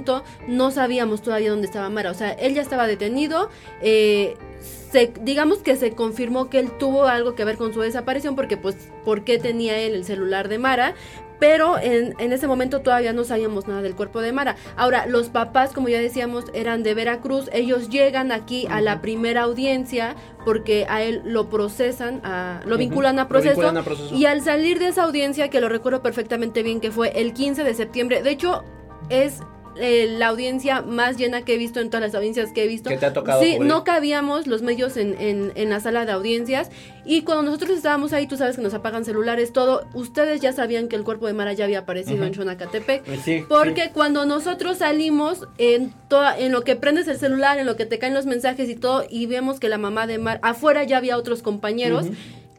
no 0.48 0.72
sabíamos 0.72 1.22
todavía 1.22 1.50
dónde 1.52 1.68
estaba 1.68 1.90
Mara. 1.90 2.12
O 2.12 2.16
sea, 2.16 2.32
él 2.32 2.54
ya 2.56 2.62
estaba 2.62 2.88
detenido. 2.88 3.50
eh, 3.82 4.36
se, 4.92 5.12
digamos 5.22 5.60
que 5.60 5.78
se 5.78 5.92
confirmó 5.94 6.50
que 6.50 6.60
él 6.60 6.70
tuvo 6.78 7.06
algo 7.06 7.34
que 7.34 7.46
ver 7.46 7.56
con 7.58 7.74
su 7.74 7.80
desaparición 7.80 8.36
porque 8.36 8.58
pues, 8.58 8.76
¿por 9.06 9.24
qué 9.24 9.40
tenía 9.40 9.78
él 9.80 9.96
el 9.96 10.04
celular 10.04 10.50
de 10.50 10.58
Mara? 10.60 10.96
Pero 11.40 11.80
en, 11.80 12.14
en 12.20 12.34
ese 12.34 12.46
momento 12.46 12.82
todavía 12.82 13.14
no 13.14 13.24
sabíamos 13.24 13.68
nada 13.68 13.82
del 13.82 13.96
cuerpo 13.96 14.20
de 14.22 14.32
Mara. 14.34 14.58
Ahora, 14.76 15.06
los 15.08 15.30
papás, 15.30 15.72
como 15.74 15.88
ya 15.90 15.98
decíamos, 16.00 16.46
eran 16.54 16.84
de 16.84 16.94
Veracruz. 16.94 17.50
Ellos 17.54 17.90
llegan 17.90 18.32
aquí 18.34 18.68
a 18.70 18.80
la 18.82 19.02
primera 19.02 19.42
audiencia 19.44 20.16
porque 20.46 20.86
a 20.88 21.02
él 21.02 21.22
lo 21.26 21.50
procesan, 21.50 22.20
a- 22.26 22.60
lo 22.66 22.78
vinculan 22.78 23.18
a 23.18 23.24
Lo 23.24 23.30
proceso. 23.30 23.54
vinculan 23.56 23.78
a 23.78 23.84
proceso. 23.84 24.14
Y 24.14 24.26
al 24.26 24.42
salir 24.42 24.78
de 24.78 24.90
esa 24.90 25.04
audiencia, 25.04 25.50
que 25.50 25.62
lo 25.62 25.70
recuerdo 25.70 26.04
perfectamente 26.04 26.62
bien, 26.64 26.80
que 26.82 26.92
fue 26.92 27.10
el 27.20 27.34
15 27.34 27.64
de 27.64 27.74
septiembre, 27.74 28.22
de 28.22 28.30
hecho 28.30 28.64
es 29.10 29.40
eh, 29.78 30.08
la 30.18 30.28
audiencia 30.28 30.82
más 30.82 31.18
llena 31.18 31.44
que 31.44 31.54
he 31.54 31.58
visto 31.58 31.80
en 31.80 31.90
todas 31.90 32.02
las 32.02 32.16
audiencias 32.16 32.52
que 32.52 32.64
he 32.64 32.68
visto. 32.68 32.90
Que 32.90 32.98
te 32.98 33.06
ha 33.06 33.14
tocado 33.14 33.42
Sí, 33.42 33.54
cubrir. 33.56 33.68
no 33.70 33.84
cabíamos 33.84 34.48
los 34.48 34.62
medios 34.62 34.98
en, 34.98 35.16
en, 35.20 35.52
en 35.56 35.70
la 35.70 35.80
sala 35.80 36.06
de 36.06 36.12
audiencias 36.12 36.70
y 37.06 37.22
cuando 37.24 37.44
nosotros 37.44 37.72
estábamos 37.72 38.14
ahí, 38.14 38.28
tú 38.28 38.38
sabes 38.38 38.56
que 38.58 38.62
nos 38.62 38.74
apagan 38.74 39.06
celulares, 39.06 39.54
todo, 39.54 39.86
ustedes 39.94 40.42
ya 40.42 40.54
sabían 40.54 40.88
que 40.88 40.96
el 40.96 41.04
cuerpo 41.04 41.28
de 41.28 41.34
Mara 41.34 41.54
ya 41.54 41.66
había 41.66 41.80
aparecido 41.80 42.26
en 42.26 42.34
Xonacatepec. 42.34 43.04
Pues 43.04 43.22
sí, 43.22 43.44
Porque 43.50 43.86
sí. 43.86 43.90
cuando 43.94 44.26
nosotros 44.26 44.78
salimos, 44.80 45.48
en, 45.58 45.94
toda, 46.10 46.38
en 46.38 46.52
lo 46.52 46.64
que 46.64 46.76
prendes 46.76 47.08
el 47.08 47.18
celular, 47.18 47.58
en 47.58 47.66
lo 47.66 47.76
que 47.76 47.86
te 47.86 47.98
caen 48.00 48.14
los 48.14 48.26
mensajes 48.26 48.70
y 48.70 48.76
todo, 48.76 49.06
y 49.10 49.26
vemos 49.26 49.60
que 49.60 49.70
la 49.70 49.78
mamá 49.78 50.06
de 50.08 50.18
Mar, 50.18 50.40
afuera 50.44 50.84
ya 50.84 50.98
había 50.98 51.18
otros 51.18 51.42
compañeros. 51.42 52.08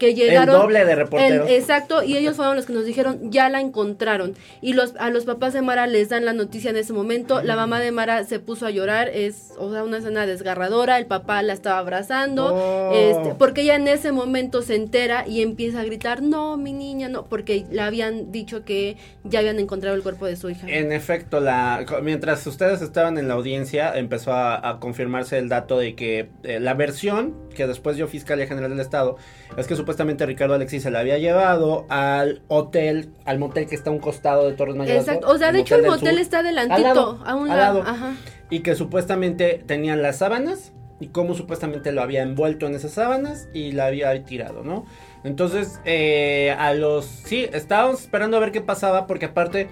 Que 0.06 0.14
llegaron. 0.14 0.54
doble 0.60 0.84
de 0.84 0.94
reporteros. 0.94 1.48
el- 1.48 1.54
exacto, 1.54 2.02
y 2.02 2.16
ellos 2.16 2.36
fueron 2.36 2.56
los 2.56 2.66
que 2.66 2.72
nos 2.72 2.84
dijeron, 2.84 3.30
ya 3.30 3.48
la 3.48 3.60
encontraron. 3.60 4.34
Y 4.60 4.72
los, 4.72 4.94
a 4.98 5.10
los 5.10 5.24
papás 5.24 5.52
de 5.52 5.62
Mara 5.62 5.86
les 5.86 6.08
dan 6.08 6.24
la 6.24 6.32
noticia 6.32 6.70
en 6.70 6.76
ese 6.76 6.92
momento. 6.92 7.42
La 7.42 7.56
mamá 7.56 7.80
de 7.80 7.92
Mara 7.92 8.24
se 8.24 8.38
puso 8.40 8.66
a 8.66 8.70
llorar, 8.70 9.08
es 9.08 9.52
o 9.58 9.70
sea, 9.72 9.84
una 9.84 9.98
escena 9.98 10.26
desgarradora, 10.26 10.98
el 10.98 11.06
papá 11.06 11.42
la 11.42 11.52
estaba 11.52 11.78
abrazando, 11.78 12.52
Oh. 12.54 12.92
este, 12.94 13.34
porque 13.36 13.62
ella 13.62 13.76
en 13.76 13.86
ese 13.88 14.10
momento 14.12 14.62
se 14.62 14.74
entera 14.74 15.26
y 15.26 15.42
empieza 15.42 15.80
a 15.80 15.84
gritar, 15.84 16.22
no, 16.22 16.56
mi 16.56 16.72
niña, 16.72 17.08
no, 17.08 17.24
porque 17.26 17.64
le 17.70 17.80
habían 17.80 18.32
dicho 18.32 18.64
que 18.64 18.96
ya 19.24 19.38
habían 19.38 19.58
encontrado 19.58 19.94
el 19.96 20.02
cuerpo 20.02 20.26
de 20.26 20.36
su 20.36 20.50
hija. 20.50 20.66
En 20.68 20.92
efecto, 20.92 21.40
la, 21.40 21.84
mientras 22.02 22.46
ustedes 22.46 22.82
estaban 22.82 23.18
en 23.18 23.28
la 23.28 23.34
audiencia, 23.34 23.96
empezó 23.96 24.32
a, 24.32 24.68
a 24.68 24.80
confirmarse 24.80 25.38
el 25.38 25.48
dato 25.48 25.78
de 25.78 25.94
que 25.94 26.28
eh, 26.42 26.58
la 26.60 26.74
versión 26.74 27.34
que 27.54 27.66
después 27.66 27.96
dio 27.96 28.08
Fiscalía 28.08 28.46
General 28.46 28.70
del 28.70 28.80
Estado 28.80 29.16
es 29.56 29.66
que 29.66 29.76
supuestamente 29.76 29.91
Ricardo 30.26 30.54
Alexis 30.54 30.82
se 30.82 30.90
la 30.90 31.00
había 31.00 31.18
llevado 31.18 31.86
al 31.88 32.42
hotel, 32.48 33.10
al 33.24 33.38
motel 33.38 33.66
que 33.66 33.74
está 33.74 33.90
a 33.90 33.92
un 33.92 33.98
costado 33.98 34.48
de 34.48 34.54
Torres 34.54 34.76
Mayorazgo. 34.76 35.10
Exacto, 35.12 35.28
o 35.32 35.38
sea, 35.38 35.52
de 35.52 35.60
hecho 35.60 35.76
el 35.76 35.86
motel 35.86 36.10
Sur, 36.10 36.20
está 36.20 36.38
adelantito, 36.40 36.82
lado, 36.82 37.22
a 37.24 37.34
un 37.34 37.48
lado, 37.48 37.78
lado. 37.78 37.90
ajá. 37.90 38.14
Y 38.50 38.60
que 38.60 38.74
supuestamente 38.74 39.62
tenían 39.66 40.02
las 40.02 40.18
sábanas 40.18 40.72
y 41.00 41.08
cómo 41.08 41.34
supuestamente 41.34 41.90
lo 41.90 42.00
había 42.00 42.22
envuelto 42.22 42.66
en 42.66 42.74
esas 42.74 42.92
sábanas 42.92 43.48
y 43.52 43.72
la 43.72 43.86
había 43.86 44.24
tirado, 44.24 44.62
¿no? 44.62 44.84
Entonces, 45.24 45.80
eh, 45.84 46.54
a 46.58 46.74
los... 46.74 47.04
Sí, 47.06 47.48
estábamos 47.52 48.02
esperando 48.02 48.36
a 48.36 48.40
ver 48.40 48.52
qué 48.52 48.60
pasaba 48.60 49.06
porque 49.06 49.26
aparte 49.26 49.68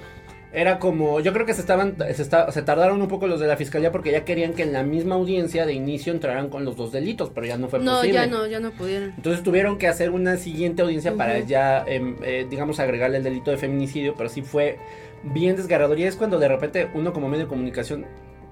era 0.52 0.78
como... 0.78 1.20
Yo 1.20 1.32
creo 1.32 1.46
que 1.46 1.54
se 1.54 1.60
estaban... 1.60 1.96
Se, 2.14 2.22
esta- 2.22 2.50
se 2.50 2.62
tardaron 2.62 3.00
un 3.00 3.08
poco 3.08 3.26
los 3.26 3.38
de 3.40 3.46
la 3.46 3.56
fiscalía 3.56 3.92
porque 3.92 4.10
ya 4.10 4.24
querían 4.24 4.52
que 4.54 4.62
en 4.62 4.72
la 4.72 4.82
misma 4.82 5.14
audiencia 5.14 5.64
de 5.66 5.72
inicio 5.74 6.12
entraran 6.12 6.48
con 6.48 6.64
los 6.64 6.76
dos 6.76 6.90
delitos, 6.92 7.30
pero 7.34 7.46
ya 7.46 7.56
no 7.56 7.68
fue 7.68 7.78
No, 7.80 7.96
posible. 7.96 8.14
ya 8.14 8.26
no, 8.26 8.46
ya 8.46 8.58
no 8.60 8.70
pudieron. 8.72 9.12
Entonces 9.16 9.42
tuvieron 9.42 9.78
que 9.78 9.86
hacer 9.88 10.10
una 10.10 10.36
siguiente 10.36 10.82
audiencia 10.82 11.14
para 11.14 11.38
ya, 11.40 11.84
em, 11.86 12.16
eh, 12.24 12.46
digamos, 12.50 12.80
agregarle 12.80 13.18
el 13.18 13.22
delito 13.24 13.50
de 13.50 13.58
feminicidio, 13.58 14.14
pero 14.16 14.28
sí 14.28 14.42
fue 14.42 14.78
bien 15.22 15.54
desgarrador. 15.56 15.98
Y 15.98 16.04
es 16.04 16.16
cuando 16.16 16.38
de 16.38 16.48
repente 16.48 16.88
uno 16.94 17.12
como 17.12 17.28
medio 17.28 17.44
de 17.44 17.48
comunicación 17.48 18.06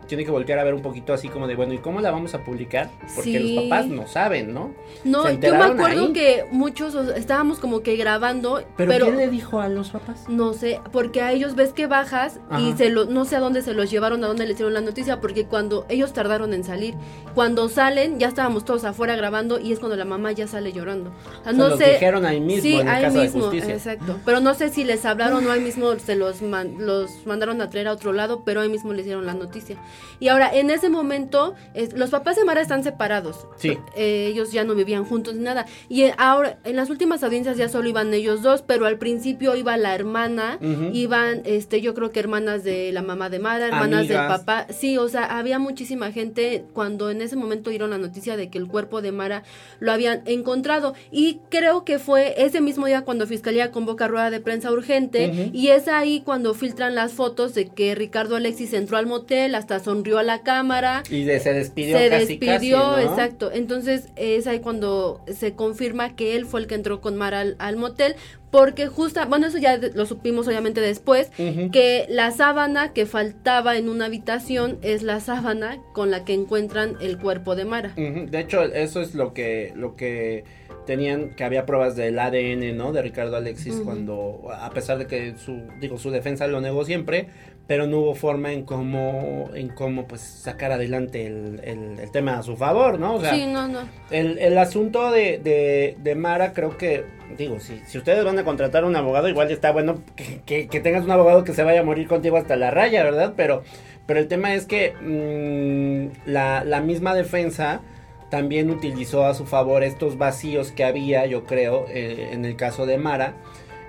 tiene 0.09 0.25
que 0.25 0.31
voltear 0.33 0.59
a 0.59 0.65
ver 0.65 0.75
un 0.75 0.83
poquito 0.83 1.13
así 1.13 1.29
como 1.29 1.47
de, 1.47 1.55
bueno, 1.55 1.73
¿y 1.75 1.79
cómo 1.79 2.01
la 2.01 2.11
vamos 2.11 2.35
a 2.35 2.43
publicar? 2.43 2.91
Porque 3.15 3.39
Sí. 3.39 3.55
los 3.55 3.65
papás 3.65 3.87
no 3.87 4.07
saben, 4.09 4.53
¿no? 4.53 4.73
No, 5.05 5.31
yo 5.31 5.55
me 5.55 5.63
acuerdo 5.63 6.07
ahí. 6.07 6.13
que 6.13 6.45
muchos 6.51 6.95
o 6.97 7.05
sea, 7.07 7.17
estábamos 7.17 7.61
como 7.61 7.83
que 7.83 7.95
grabando, 7.97 8.63
Pero, 8.77 8.91
pero, 8.91 9.05
¿quién 9.07 9.17
le 9.19 9.29
dijo 9.29 9.61
a 9.61 9.69
los 9.69 9.91
papás? 9.91 10.25
no 10.29 10.53
sé, 10.55 10.81
porque 10.91 11.21
a 11.23 11.33
ellos 11.33 11.55
ves 11.55 11.73
que 11.73 11.87
bajas 11.87 12.41
y 12.59 12.73
se 12.73 12.91
lo, 12.91 13.05
no 13.05 13.25
sé 13.25 13.37
a 13.37 13.41
dónde 13.41 13.63
se 13.63 13.75
los 13.75 13.91
llevaron, 13.91 14.25
a 14.25 14.27
dónde 14.27 14.47
le 14.47 14.55
hicieron 14.55 14.75
la 14.75 14.81
noticia, 14.81 15.21
porque 15.21 15.45
cuando 15.47 15.87
ellos 15.89 16.13
tardaron 16.13 16.55
en 16.55 16.65
salir, 16.65 16.95
cuando 17.35 17.69
salen 17.69 18.19
ya 18.19 18.29
estábamos 18.29 18.65
todos 18.65 18.85
afuera 18.85 19.15
grabando 19.15 19.61
y 19.61 19.73
es 19.73 19.79
cuando 19.79 19.97
la 19.97 20.05
mamá 20.07 20.33
ya 20.33 20.47
sale 20.49 20.73
llorando. 20.73 21.11
O 21.11 21.43
sea, 21.45 21.53
Se 21.53 21.59
no 21.59 21.69
los 21.69 21.79
sé. 21.79 21.93
dijeron 21.93 22.25
ahí 22.25 22.41
mismo 22.41 22.63
sí, 22.63 22.75
en 22.75 22.81
el 22.81 22.89
ahí 22.89 23.03
caso 23.05 23.19
mismo, 23.19 23.39
de 23.39 23.51
justicia. 23.61 23.75
exacto. 23.75 24.17
Pero 24.25 24.41
no 24.41 24.55
sé 24.55 24.71
si 24.71 24.85
les 24.85 25.05
hablaron 25.05 25.47
o 25.47 25.51
ahí 25.53 25.61
mismo 25.61 25.95
se 25.99 26.17
los, 26.17 26.41
man- 26.43 26.77
los 26.79 27.27
mandaron 27.27 27.61
a 27.61 27.69
traer 27.69 27.89
a 27.89 27.93
otro 27.93 28.13
lado, 28.15 28.43
pero 28.45 28.63
ahí 28.63 28.69
mismo 28.71 28.93
le 28.95 29.03
hicieron 29.03 29.27
la 29.27 29.35
noticia. 29.35 29.77
Y 30.21 30.29
ahora, 30.29 30.51
en 30.55 30.71
ese 30.71 30.89
momento, 30.89 31.55
es- 31.75 31.93
los 31.95 32.11
papás 32.11 32.37
de 32.37 32.45
Mara 32.45 32.61
están 32.61 32.83
separados. 32.85 33.47
Sí. 33.57 33.79
Eh, 33.97 34.27
ellos 34.31 34.53
ya 34.53 34.65
no 34.65 34.75
vivían 34.75 35.05
juntos 35.05 35.35
ni 35.35 35.43
nada. 35.43 35.67
Y 35.89 36.03
eh, 36.03 36.15
ahora, 36.19 36.59
en 36.65 36.77
las 36.77 36.91
últimas 36.91 37.23
audiencias 37.23 37.57
ya 37.57 37.69
solo 37.69 37.89
iban 37.89 38.13
ellos 38.15 38.43
dos, 38.43 38.63
pero 38.63 38.87
al 38.87 38.99
principio 38.99 39.55
iba 39.57 39.77
la 39.77 39.95
hermana, 39.95 40.59
iban, 40.93 41.43
este, 41.45 41.81
yo 41.81 41.95
creo 41.95 42.11
que 42.11 42.21
hermanas 42.21 42.65
de 42.65 42.93
la 42.93 43.03
mamá 43.03 43.31
de 43.31 43.39
Mara, 43.39 43.67
hermanas 43.67 44.09
del 44.09 44.17
papá. 44.29 44.67
Sí, 44.73 44.99
o 44.99 45.09
sea, 45.09 45.39
había 45.39 45.59
muchísima 45.59 46.11
gente 46.13 46.65
cuando 46.73 47.11
en 47.11 47.23
ese 47.23 47.37
momento 47.37 47.71
dieron 47.71 47.91
la 47.91 47.99
noticia 47.99 48.37
de 48.37 48.51
que 48.51 48.59
el 48.59 48.67
cuerpo 48.69 49.03
de 49.03 49.13
Mara 49.13 49.43
lo 49.81 49.93
habían 49.93 50.23
encontrado. 50.27 50.95
Y 51.11 51.41
creo 51.51 51.85
que 51.85 51.99
fue 51.99 52.35
ese 52.43 52.61
mismo 52.61 52.87
día 52.87 53.03
cuando 53.03 53.27
Fiscalía 53.27 53.71
convoca 53.71 54.09
rueda 54.09 54.31
de 54.31 54.41
prensa 54.41 54.71
urgente 54.73 55.51
y 55.53 55.69
es 55.69 55.89
ahí 55.89 56.23
cuando 56.25 56.55
filtran 56.55 56.95
las 56.95 57.13
fotos 57.13 57.55
de 57.55 57.69
que 57.69 57.95
Ricardo 57.95 58.37
Alexis 58.37 58.73
entró 58.73 58.97
al 58.97 59.07
motel, 59.07 59.55
hasta 59.55 59.79
sonrió 59.89 60.19
a 60.19 60.23
la 60.23 60.43
cámara. 60.43 61.03
Y 61.11 61.25
de- 61.25 61.41
se 61.41 61.55
despidió 61.55 61.97
se 61.99 62.11
casi, 62.11 62.27
despidió, 62.27 62.51
casi, 62.51 62.71
¿no? 62.71 62.99
exacto. 63.11 63.51
Entonces 63.53 64.09
es 64.17 64.47
ahí 64.47 64.61
cuando 64.61 65.23
se 65.33 65.55
confirma 65.55 66.15
que 66.15 66.37
él 66.37 66.45
fue 66.45 66.61
el 66.61 66.67
que 66.67 66.75
entró 66.75 67.01
con 67.01 67.17
Mara 67.17 67.41
al, 67.41 67.57
al 67.59 67.77
motel, 67.77 68.15
porque 68.51 68.87
justa, 68.87 69.25
bueno, 69.27 69.47
eso 69.47 69.59
ya 69.59 69.77
lo 69.79 70.05
supimos 70.07 70.47
obviamente 70.49 70.81
después, 70.81 71.31
que 71.73 72.07
la 72.09 72.31
sábana 72.31 72.93
que 72.95 73.05
faltaba 73.07 73.77
en 73.77 73.89
una 73.89 74.07
habitación 74.07 74.79
es 74.83 75.03
la 75.03 75.21
sábana 75.21 75.79
con 75.93 76.11
la 76.11 76.25
que 76.25 76.33
encuentran 76.35 76.97
el 77.01 77.19
cuerpo 77.19 77.57
de 77.57 77.65
Mara. 77.67 77.93
De 77.97 78.41
hecho, 78.41 78.63
eso 78.63 79.01
es 79.03 79.15
lo 79.15 79.33
que, 79.35 79.73
lo 79.77 79.97
que 79.97 80.45
tenían, 80.87 81.35
que 81.35 81.45
había 81.45 81.67
pruebas 81.67 81.95
del 81.97 82.19
ADN, 82.19 82.75
¿no? 82.75 82.93
De 82.93 83.03
Ricardo 83.03 83.37
Alexis 83.37 83.81
cuando, 83.85 84.49
a 84.51 84.71
pesar 84.71 84.97
de 84.99 85.07
que 85.07 85.35
su, 85.37 85.61
digo, 85.81 85.99
su 85.99 86.11
defensa 86.11 86.47
lo 86.47 86.63
negó 86.63 86.87
siempre, 86.87 87.29
pero 87.69 87.87
no 87.87 87.99
hubo 87.99 88.15
forma 88.17 88.53
en 88.53 88.65
cómo, 88.65 89.51
en 89.55 89.69
cómo, 89.69 90.09
pues, 90.09 90.21
sacar 90.23 90.73
adelante 90.73 91.27
el, 91.27 91.61
el- 91.63 92.01
el 92.01 92.11
tema 92.11 92.39
a 92.39 92.43
su 92.43 92.57
favor, 92.57 92.99
¿no? 92.99 93.15
O 93.17 93.21
sea, 93.21 93.35
sí, 93.35 93.47
no, 93.47 93.69
no. 93.69 93.81
el, 94.11 94.39
el 94.39 94.59
asunto 94.59 95.11
de, 95.13 95.39
de, 95.39 95.95
de 96.03 96.15
Mara 96.17 96.55
creo 96.55 96.77
que, 96.79 97.05
digo, 97.37 97.61
si, 97.61 97.81
si 97.87 97.99
ustedes 97.99 98.25
van 98.25 98.39
a 98.39 98.45
contratar 98.45 98.85
un 98.87 98.97
abogado, 98.97 99.29
igual 99.29 99.51
está 99.53 99.71
bueno 99.71 100.03
que, 100.17 100.41
que- 100.47 100.67
que 100.69 100.81
tengas 100.81 101.05
un 101.05 101.11
abogado 101.11 101.45
que 101.45 101.53
se 101.53 101.63
vaya 101.63 101.81
a 101.81 101.85
morir 101.85 102.09
contigo 102.09 102.37
hasta 102.39 102.57
la 102.57 102.71
raya, 102.71 103.05
¿verdad? 103.05 103.35
Pero, 103.37 103.63
pero 104.07 104.19
el 104.19 104.29
tema 104.29 104.55
es 104.55 104.65
que 104.65 104.95
mm, 105.01 106.31
la, 106.31 106.65
la 106.65 106.81
misma 106.81 107.15
defensa 107.15 107.83
también 108.31 108.71
utilizó 108.71 109.27
a 109.27 109.35
su 109.35 109.45
favor 109.47 109.83
estos 109.83 110.17
vacíos 110.19 110.73
que 110.73 110.85
había, 110.85 111.27
yo 111.27 111.45
creo, 111.45 111.85
eh, 111.91 112.31
en 112.33 112.45
el 112.45 112.57
caso 112.57 112.87
de 112.87 112.99
Mara. 112.99 113.35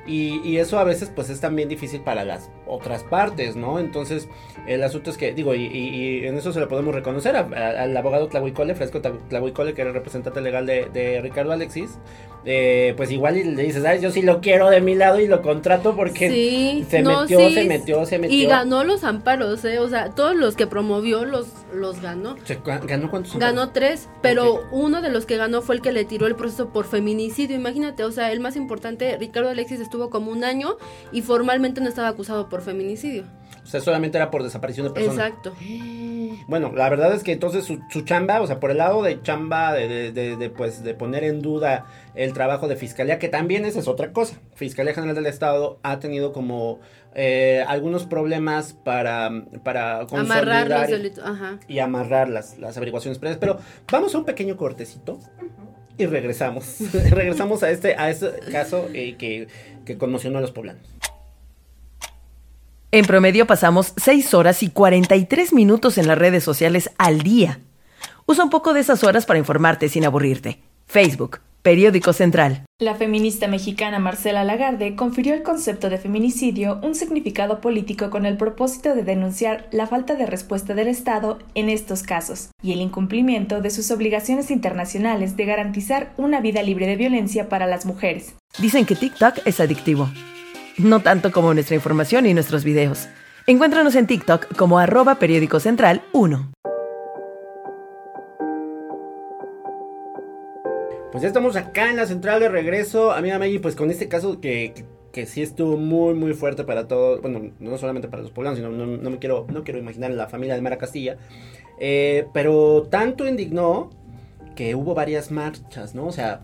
Y, 0.07 0.39
y 0.43 0.57
eso 0.57 0.79
a 0.79 0.83
veces 0.83 1.11
pues 1.13 1.29
es 1.29 1.39
también 1.39 1.69
difícil 1.69 2.01
para 2.01 2.23
las 2.25 2.49
otras 2.69 3.03
partes, 3.03 3.55
¿no? 3.55 3.79
Entonces 3.79 4.27
el 4.67 4.83
asunto 4.83 5.09
es 5.09 5.17
que, 5.17 5.33
digo, 5.33 5.55
y, 5.55 5.65
y- 5.65 6.19
y 6.21 6.27
en 6.27 6.37
eso 6.37 6.53
se 6.53 6.59
lo 6.59 6.67
podemos 6.67 6.93
reconocer 6.93 7.35
a- 7.35 7.39
a- 7.55 7.83
al 7.83 7.97
abogado 7.97 8.27
Tlahuicole, 8.27 8.75
Fresco 8.75 9.01
Tla- 9.01 9.17
Tlahuicole, 9.29 9.73
que 9.73 9.81
era 9.81 9.89
el 9.89 9.95
representante 9.95 10.41
legal 10.41 10.65
de, 10.65 10.89
de 10.93 11.21
Ricardo 11.21 11.51
Alexis, 11.51 11.97
eh, 12.45 12.93
pues 12.95 13.11
igual 13.11 13.37
y 13.37 13.43
le 13.43 13.63
dices, 13.63 13.83
¿sabes? 13.83 14.01
Yo 14.01 14.11
sí 14.11 14.21
lo 14.21 14.39
quiero 14.39 14.69
de 14.69 14.79
mi 14.79 14.95
lado 14.95 15.19
y 15.19 15.27
lo 15.27 15.41
contrato 15.41 15.95
porque 15.95 16.29
Sí, 16.29 16.85
se 16.89 17.01
no, 17.01 17.21
metió, 17.21 17.39
sí, 17.39 17.53
se 17.53 17.65
metió, 17.65 18.05
se 18.05 18.17
metió. 18.17 18.35
Y 18.37 18.45
ganó 18.45 18.83
los 18.85 19.03
amparos, 19.03 19.65
¿eh? 19.65 19.79
O 19.79 19.89
sea, 19.89 20.11
todos 20.11 20.35
los 20.35 20.55
que 20.55 20.65
promovió 20.65 21.25
los, 21.25 21.47
los 21.73 22.01
ganó. 22.01 22.35
Se 22.45 22.57
ga- 22.61 22.85
¿Ganó 22.85 23.09
cuántos? 23.11 23.35
Ganó 23.37 23.71
tres, 23.71 24.07
pero 24.21 24.61
uno 24.71 25.01
de 25.01 25.09
los 25.09 25.25
que 25.25 25.35
ganó 25.35 25.61
fue 25.61 25.75
el 25.75 25.81
que 25.81 25.91
le 25.91 26.05
tiró 26.05 26.27
el 26.27 26.35
proceso 26.35 26.69
por 26.69 26.85
feminicidio. 26.85 27.55
Imagínate, 27.57 28.03
o 28.05 28.11
sea, 28.11 28.31
el 28.31 28.39
más 28.39 28.55
importante, 28.55 29.17
Ricardo 29.17 29.49
Alexis 29.49 29.81
estuvo 29.81 30.09
como 30.09 30.31
un 30.31 30.43
año 30.45 30.77
y 31.11 31.21
formalmente 31.21 31.81
no 31.81 31.89
estaba 31.89 32.07
acusado 32.07 32.47
por 32.47 32.58
feminicidio. 32.61 33.23
O 33.63 33.67
sea, 33.67 33.81
solamente 33.81 34.17
era 34.17 34.31
por 34.31 34.41
desaparición 34.43 34.87
de 34.87 34.93
personas. 34.93 35.27
Exacto. 35.27 35.53
Bueno, 36.47 36.71
la 36.73 36.89
verdad 36.89 37.13
es 37.13 37.23
que 37.23 37.31
entonces 37.31 37.65
su, 37.65 37.79
su 37.91 38.01
chamba, 38.01 38.41
o 38.41 38.47
sea, 38.47 38.59
por 38.59 38.71
el 38.71 38.77
lado 38.77 39.03
de 39.03 39.21
chamba, 39.21 39.73
de, 39.73 39.87
de, 39.87 40.11
de- 40.11 40.35
de, 40.37 40.49
pues, 40.49 40.83
de 40.83 40.93
poner 40.95 41.23
en 41.23 41.41
duda 41.41 41.85
el 42.15 42.33
trabajo 42.33 42.67
de 42.67 42.75
fiscalía, 42.75 43.19
que 43.19 43.27
también 43.29 43.65
esa 43.65 43.79
es 43.79 43.87
otra 43.87 44.11
cosa. 44.11 44.39
Fiscalía 44.55 44.93
General 44.93 45.15
del 45.15 45.27
Estado 45.27 45.79
ha 45.83 45.99
tenido 45.99 46.31
como 46.33 46.79
eh, 47.13 47.63
algunos 47.67 48.05
problemas 48.05 48.73
para, 48.73 49.29
para 49.63 50.01
Amarrar 50.01 50.67
los 50.69 50.87
delitos. 50.87 51.23
Ajá. 51.23 51.59
y 51.67 51.79
amarrar 51.79 52.29
las, 52.29 52.57
las 52.57 52.75
averiguaciones 52.77 53.19
previas. 53.19 53.37
Pero 53.39 53.59
vamos 53.91 54.15
a 54.15 54.17
un 54.17 54.25
pequeño 54.25 54.57
cortecito 54.57 55.19
y 55.97 56.05
regresamos. 56.07 56.77
regresamos 57.11 57.61
a 57.61 57.69
este, 57.69 57.95
a 57.95 58.09
este 58.09 58.31
caso 58.51 58.87
eh, 58.93 59.15
que, 59.17 59.47
que 59.85 59.97
conmocionó 59.97 60.39
a 60.39 60.41
los 60.41 60.51
poblanos. 60.51 60.87
En 62.91 63.05
promedio 63.05 63.45
pasamos 63.45 63.93
6 63.97 64.33
horas 64.33 64.63
y 64.63 64.71
43 64.71 65.53
minutos 65.53 65.99
en 65.99 66.07
las 66.07 66.17
redes 66.17 66.43
sociales 66.43 66.89
al 66.97 67.21
día. 67.21 67.59
Usa 68.25 68.43
un 68.43 68.49
poco 68.49 68.73
de 68.73 68.79
esas 68.79 69.03
horas 69.03 69.27
para 69.27 69.37
informarte 69.37 69.89
sin 69.89 70.05
aburrirte. 70.05 70.57
Facebook, 70.87 71.39
Periódico 71.61 72.13
Central. 72.13 72.65
La 72.79 72.95
feminista 72.95 73.47
mexicana 73.47 73.99
Marcela 73.99 74.43
Lagarde 74.43 74.95
confirió 74.95 75.35
al 75.35 75.43
concepto 75.43 75.91
de 75.91 75.99
feminicidio 75.99 76.79
un 76.81 76.95
significado 76.95 77.61
político 77.61 78.09
con 78.09 78.25
el 78.25 78.37
propósito 78.37 78.95
de 78.95 79.03
denunciar 79.03 79.67
la 79.69 79.85
falta 79.85 80.15
de 80.15 80.25
respuesta 80.25 80.73
del 80.73 80.87
Estado 80.87 81.37
en 81.53 81.69
estos 81.69 82.01
casos 82.01 82.49
y 82.63 82.71
el 82.71 82.81
incumplimiento 82.81 83.61
de 83.61 83.69
sus 83.69 83.91
obligaciones 83.91 84.49
internacionales 84.49 85.37
de 85.37 85.45
garantizar 85.45 86.11
una 86.17 86.41
vida 86.41 86.63
libre 86.63 86.87
de 86.87 86.95
violencia 86.95 87.49
para 87.49 87.67
las 87.67 87.85
mujeres. 87.85 88.33
Dicen 88.57 88.87
que 88.87 88.95
TikTok 88.95 89.45
es 89.45 89.59
adictivo. 89.59 90.09
No 90.79 91.01
tanto 91.01 91.33
como 91.33 91.53
nuestra 91.53 91.75
información 91.75 92.25
y 92.25 92.33
nuestros 92.33 92.63
videos. 92.63 93.09
Encuéntranos 93.47 93.95
en 93.95 94.07
TikTok 94.07 94.55
como 94.55 94.79
arroba 94.79 95.15
periódico 95.15 95.59
central 95.59 96.01
1. 96.13 96.53
Pues 101.11 101.21
ya 101.21 101.27
estamos 101.27 101.57
acá 101.57 101.89
en 101.89 101.97
la 101.97 102.05
central 102.05 102.39
de 102.39 102.47
regreso. 102.47 103.11
A 103.11 103.19
mí, 103.19 103.29
Maggie, 103.29 103.59
pues 103.59 103.75
con 103.75 103.91
este 103.91 104.07
caso 104.07 104.39
que, 104.39 104.71
que, 104.73 104.85
que 105.11 105.25
sí 105.25 105.41
estuvo 105.41 105.75
muy, 105.75 106.13
muy 106.13 106.33
fuerte 106.33 106.63
para 106.63 106.87
todos. 106.87 107.21
Bueno, 107.21 107.51
no 107.59 107.77
solamente 107.77 108.07
para 108.07 108.23
los 108.23 108.31
poblanos, 108.31 108.57
sino 108.57 108.69
no, 108.69 108.85
no 108.85 109.09
me 109.09 109.19
quiero, 109.19 109.47
no 109.51 109.65
quiero 109.65 109.79
imaginar 109.79 110.11
la 110.11 110.29
familia 110.29 110.55
de 110.55 110.61
Mara 110.61 110.77
Castilla. 110.77 111.17
Eh, 111.81 112.25
pero 112.33 112.87
tanto 112.89 113.27
indignó 113.27 113.89
que 114.55 114.75
hubo 114.75 114.93
varias 114.93 115.29
marchas, 115.29 115.93
¿no? 115.93 116.05
O 116.05 116.11
sea, 116.13 116.39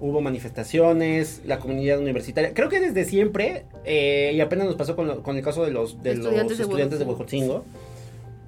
hubo 0.00 0.20
manifestaciones, 0.20 1.42
la 1.44 1.58
comunidad 1.58 1.98
universitaria. 1.98 2.52
Creo 2.54 2.68
que 2.68 2.80
desde 2.80 3.04
siempre, 3.04 3.64
eh, 3.84 4.32
y 4.34 4.40
apenas 4.40 4.66
nos 4.66 4.76
pasó 4.76 4.94
con, 4.96 5.06
lo- 5.08 5.22
con 5.22 5.36
el 5.36 5.42
caso 5.42 5.64
de 5.64 5.70
los, 5.72 6.02
de 6.02 6.12
Estudiantes 6.12 6.56
de 6.58 6.62
los 6.64 6.70
estudiantes 6.70 6.98
de 6.98 7.04
Huejotzingo. 7.04 7.64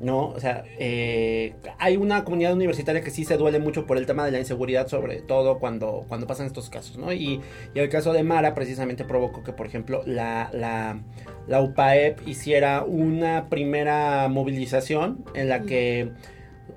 No, 0.01 0.29
o 0.29 0.41
sea, 0.41 0.65
eh, 0.79 1.53
hay 1.79 1.99
una 1.99 2.25
comunidad 2.25 2.55
universitaria 2.55 3.03
que 3.03 3.11
sí 3.11 3.27
se 3.27 3.37
duele 3.37 3.59
mucho 3.59 3.85
por 3.87 3.99
el 3.99 4.07
tema 4.07 4.25
de 4.25 4.31
la 4.31 4.39
inseguridad, 4.39 4.89
sobre 4.89 5.21
todo 5.21 5.59
cuando, 5.59 6.07
cuando 6.09 6.27
pasan 6.27 6.47
estos 6.47 6.71
casos, 6.71 6.97
¿no? 6.97 7.13
Y, 7.13 7.43
y 7.75 7.79
el 7.79 7.91
caso 7.91 8.15
de 8.15 8.23
Mara 8.23 8.55
precisamente 8.55 9.05
provocó 9.05 9.43
que, 9.43 9.53
por 9.53 9.67
ejemplo, 9.67 10.03
la, 10.07 10.49
la, 10.55 11.01
la 11.49 11.61
UPAEP 11.61 12.27
hiciera 12.27 12.83
una 12.83 13.51
primera 13.51 14.27
movilización 14.29 15.23
en 15.35 15.51
la 15.51 15.61
que 15.65 16.13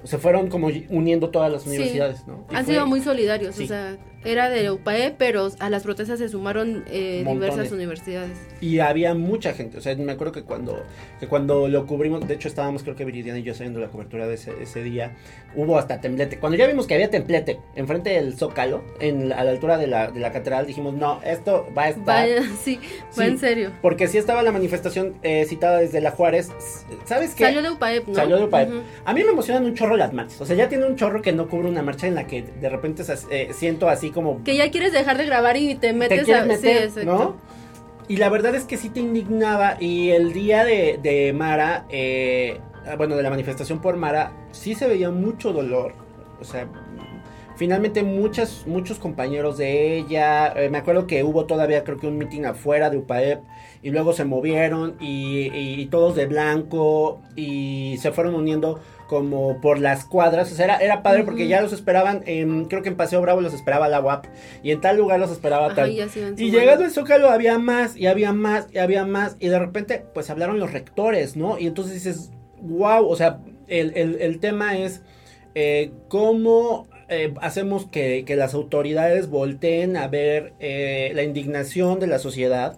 se 0.03 0.18
fueron 0.18 0.50
como 0.50 0.68
uniendo 0.89 1.30
todas 1.30 1.50
las 1.50 1.62
Sí. 1.63 1.70
universidades, 1.70 2.27
¿no? 2.27 2.46
Y 2.51 2.56
Han 2.56 2.65
fue- 2.65 2.74
sido 2.74 2.88
muy 2.88 3.00
solidarios, 3.00 3.56
Sí. 3.56 3.63
o 3.63 3.68
sea, 3.68 3.96
era 4.25 4.50
de 4.50 4.72
UPAE, 4.72 5.15
pero 5.18 5.50
a 5.60 5.70
las 5.70 5.84
protestas 5.84 6.20
se 6.20 6.30
sumaron 6.30 6.84
eh, 6.88 7.25
diversas 7.27 7.72
universidades. 7.72 8.38
Y 8.62 8.80
había 8.80 9.13
mucha 9.13 9.53
gente, 9.53 9.77
o 9.77 9.82
sea, 9.82 9.96
me 9.96 10.12
acuerdo 10.12 10.34
que 10.34 10.44
cuando, 10.44 10.84
que 11.20 11.27
cuando 11.27 11.68
lo 11.68 11.86
cubrimos, 11.86 12.27
de 12.27 12.34
hecho 12.36 12.48
estábamos 12.48 12.84
creo 12.84 12.96
que 12.96 13.06
Viridiana 13.06 13.39
y 13.39 13.44
yo 13.44 13.53
haciendo 13.53 13.80
la 13.80 13.88
cobertura 13.89 14.27
de 14.27 14.36
ese, 14.36 14.51
ese 14.62 14.84
día, 14.84 15.15
hubo 15.56 15.77
hasta 15.77 16.00
templete. 16.01 16.38
Cuando 16.39 16.58
ya 16.58 16.68
vimos 16.68 16.88
que 16.88 16.94
había 16.94 17.10
templete 17.10 17.60
enfrente 17.75 18.12
del 18.12 18.36
Zócalo, 18.36 18.84
en, 19.00 19.34
a 19.34 19.44
la 19.44 19.51
altura 19.51 19.77
de 19.77 19.88
la, 19.88 20.12
de 20.12 20.20
la 20.20 20.32
catedral, 20.32 20.65
dijimos, 20.65 20.94
no, 20.94 21.20
esto 21.24 21.68
va 21.77 21.84
a 21.84 21.89
estar... 21.89 22.06
Vaya, 22.06 22.44
sí, 22.63 22.77
va 22.77 23.12
Sí. 23.12 23.22
en 23.24 23.39
serio. 23.39 23.72
Porque 23.82 24.08
sí 24.08 24.18
estaba 24.18 24.42
la 24.44 24.51
manifestación 24.51 25.15
eh, 25.24 25.46
citada 25.46 25.80
desde 25.80 26.00
la 26.01 26.12
Juárez, 26.12 26.50
¿sabes 27.06 27.36
qué? 27.36 27.46
Salió 27.46 27.62
de 27.62 27.72
UPAEP, 27.72 28.08
¿no? 28.08 28.15
Salió 28.15 28.38
de 28.38 28.44
UPAEP. 28.46 28.70
Ujú. 28.70 28.82
A 29.06 29.13
mí 29.13 29.24
me 29.24 29.32
emocionan 29.32 29.65
un 29.65 29.74
chorro 29.75 29.98
las 29.98 30.13
marchas, 30.13 30.39
o 30.42 30.46
sea, 30.46 30.56
ya 30.56 30.70
tiene 30.70 30.86
un 30.86 30.96
chorro 30.96 31.22
que 31.22 31.34
no 31.34 31.48
cubre 31.48 31.68
una 31.68 31.82
marcha 31.82 32.08
en 32.08 32.15
la 32.15 32.25
que 32.27 32.44
de 32.44 32.70
repente 32.70 33.03
eh, 33.30 33.50
siento 33.53 33.89
así 33.89 34.12
como... 34.13 34.43
Que 34.43 34.55
ya 34.55 34.72
quieres 34.72 34.93
dejar 34.93 35.17
de 35.17 35.25
grabar 35.25 35.58
y 35.58 35.75
te 35.75 35.93
metes 35.93 36.20
te 36.20 36.25
quieres 36.25 36.43
a... 36.43 36.46
meter, 36.46 36.91
sí. 36.91 37.05
¿no? 37.05 37.36
Y 38.08 38.17
la 38.17 38.29
verdad 38.29 38.53
es 38.55 38.65
que 38.65 38.77
sí 38.77 38.89
te 38.89 39.00
indignaba 39.00 39.77
y 39.79 40.10
el 40.12 40.34
día 40.34 40.65
de, 40.65 41.00
de 41.01 41.32
Mara, 41.34 41.86
eh, 41.89 42.60
ah, 42.86 42.96
bueno, 42.96 43.15
de 43.15 43.24
la 43.24 43.29
manifestación 43.29 43.79
por 43.79 43.96
Mara, 43.96 44.34
sí 44.51 44.75
se 44.75 44.88
veía 44.88 45.10
mucho 45.10 45.53
dolor. 45.53 45.93
O 46.41 46.43
sea, 46.43 46.67
finalmente 47.55 48.03
muchas, 48.03 48.67
muchos 48.67 49.00
compañeros 49.00 49.58
de 49.58 49.98
ella, 49.98 50.51
eh, 50.53 50.70
me 50.70 50.79
acuerdo 50.79 51.08
que 51.08 51.24
hubo 51.24 51.46
todavía 51.46 51.84
creo 51.86 51.98
que 51.98 52.08
un 52.08 52.17
meeting 52.17 52.43
afuera 52.43 52.89
de 52.89 52.98
UPAEP 52.98 53.41
y 53.82 53.91
luego 53.91 54.12
se 54.12 54.25
movieron 54.25 54.98
y, 55.00 55.50
y 55.53 55.86
todos 55.86 56.15
de 56.15 56.25
blanco 56.25 57.22
y 57.38 57.98
se 58.01 58.12
fueron 58.12 58.36
uniendo 58.36 58.82
como 59.13 59.62
por 59.62 59.79
las 59.79 60.05
cuadras, 60.05 60.51
o 60.51 60.55
sea, 60.55 60.65
era, 60.65 60.77
era 60.77 61.03
padre 61.03 61.24
porque 61.24 61.48
ya 61.48 61.62
los 61.62 61.72
esperaban, 61.74 62.24
en, 62.25 62.65
creo 62.65 62.82
que 62.82 62.89
en 62.89 62.98
Paseo 62.98 63.22
Bravo 63.22 63.41
los 63.41 63.53
esperaba 63.53 63.88
la 63.88 64.01
UAP 64.01 64.25
y 64.63 64.72
en 64.72 64.82
tal 64.82 64.98
lugar 64.98 65.20
los 65.20 65.32
esperaba 65.32 65.67
Ajá, 65.67 65.75
tal. 65.75 65.91
y 65.91 66.01
Y 66.38 66.51
llegando 66.51 66.84
al 66.86 66.91
Zócalo 66.91 67.29
había 67.29 67.58
más, 67.60 67.96
y 67.96 68.08
había 68.08 68.34
más, 68.34 68.67
y 68.74 68.79
había 68.79 69.05
más, 69.05 69.36
y 69.39 69.48
de 69.50 69.60
repente, 69.60 70.03
pues 70.13 70.29
hablaron 70.29 70.60
los 70.60 70.72
rectores, 70.74 71.36
¿no? 71.36 71.60
Y 71.60 71.67
entonces 71.67 71.93
dices, 71.93 72.32
wow, 72.62 73.05
o 73.08 73.15
sea, 73.15 73.39
el, 73.67 73.93
el- 73.96 74.17
el 74.22 74.39
tema 74.39 74.77
es 74.77 75.01
eh, 75.55 75.91
cómo 76.10 76.88
eh, 77.10 77.34
hacemos 77.41 77.86
que, 77.86 78.24
que 78.25 78.36
las 78.36 78.53
autoridades 78.55 79.29
volteen 79.29 79.98
a 79.98 80.08
ver 80.08 80.53
eh, 80.60 81.12
la 81.13 81.22
indignación 81.24 82.00
de 82.00 82.08
la 82.08 82.17
sociedad 82.17 82.77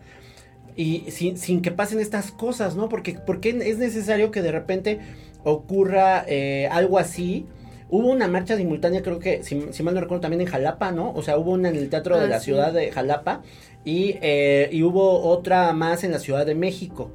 y 0.78 1.06
sin, 1.12 1.38
sin 1.38 1.62
que 1.62 1.72
pasen 1.72 2.00
estas 2.02 2.32
cosas, 2.32 2.76
¿no? 2.76 2.90
Porque, 2.90 3.14
porque 3.26 3.50
es 3.50 3.78
necesario 3.78 4.30
que 4.32 4.42
de 4.42 4.52
repente 4.52 5.00
ocurra 5.46 6.26
eh, 6.28 6.68
algo 6.70 7.00
así. 7.00 7.46
Hubo 7.90 8.10
una 8.10 8.28
marcha 8.28 8.58
simultánea, 8.58 9.02
creo 9.02 9.20
que, 9.20 9.44
si, 9.44 9.68
si 9.72 9.84
mal 9.84 9.94
no 9.94 10.02
recuerdo, 10.02 10.22
también 10.22 10.42
en 10.42 10.48
Jalapa, 10.48 10.92
¿no? 10.92 11.12
O 11.14 11.22
sea, 11.22 11.38
hubo 11.38 11.52
una 11.52 11.70
en 11.70 11.76
el 11.78 11.90
Teatro 11.90 12.18
de 12.18 12.26
Ah, 12.26 12.28
la 12.28 12.40
sí. 12.40 12.46
Ciudad 12.46 12.74
de 12.74 12.92
Jalapa 12.92 13.44
y, 13.86 14.18
eh, 14.22 14.68
y 14.72 14.82
hubo 14.84 15.22
otra 15.22 15.72
más 15.74 16.04
en 16.04 16.12
la 16.12 16.20
Ciudad 16.20 16.46
de 16.46 16.56
México. 16.56 17.12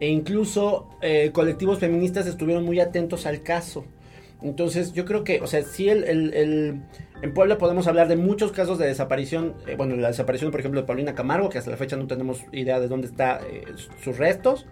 E 0.00 0.08
incluso 0.08 0.88
eh, 1.00 1.30
colectivos 1.32 1.78
feministas 1.78 2.26
estuvieron 2.26 2.64
muy 2.64 2.80
atentos 2.80 3.24
al 3.24 3.42
caso. 3.42 3.84
Entonces, 4.42 4.92
yo 4.94 5.04
creo 5.04 5.22
que, 5.22 5.40
o 5.42 5.46
sea, 5.46 5.62
sí, 5.62 5.88
el, 5.90 6.02
el- 6.04 6.34
el- 6.34 6.80
en 7.22 7.34
Puebla 7.34 7.58
podemos 7.58 7.86
hablar 7.86 8.08
de 8.08 8.16
muchos 8.16 8.50
casos 8.50 8.78
de 8.78 8.86
desaparición. 8.86 9.54
eh, 9.66 9.74
bueno, 9.76 9.94
la 9.96 10.08
desaparición, 10.08 10.50
por 10.50 10.58
ejemplo, 10.60 10.80
de 10.80 10.86
Paulina 10.86 11.14
Camargo, 11.14 11.50
que 11.50 11.58
hasta 11.58 11.70
la 11.70 11.76
fecha 11.76 11.96
no 11.96 12.06
tenemos 12.06 12.40
idea 12.50 12.80
de 12.80 12.88
dónde 12.88 13.06
están 13.08 13.40
sus 14.02 14.16
restos 14.16 14.66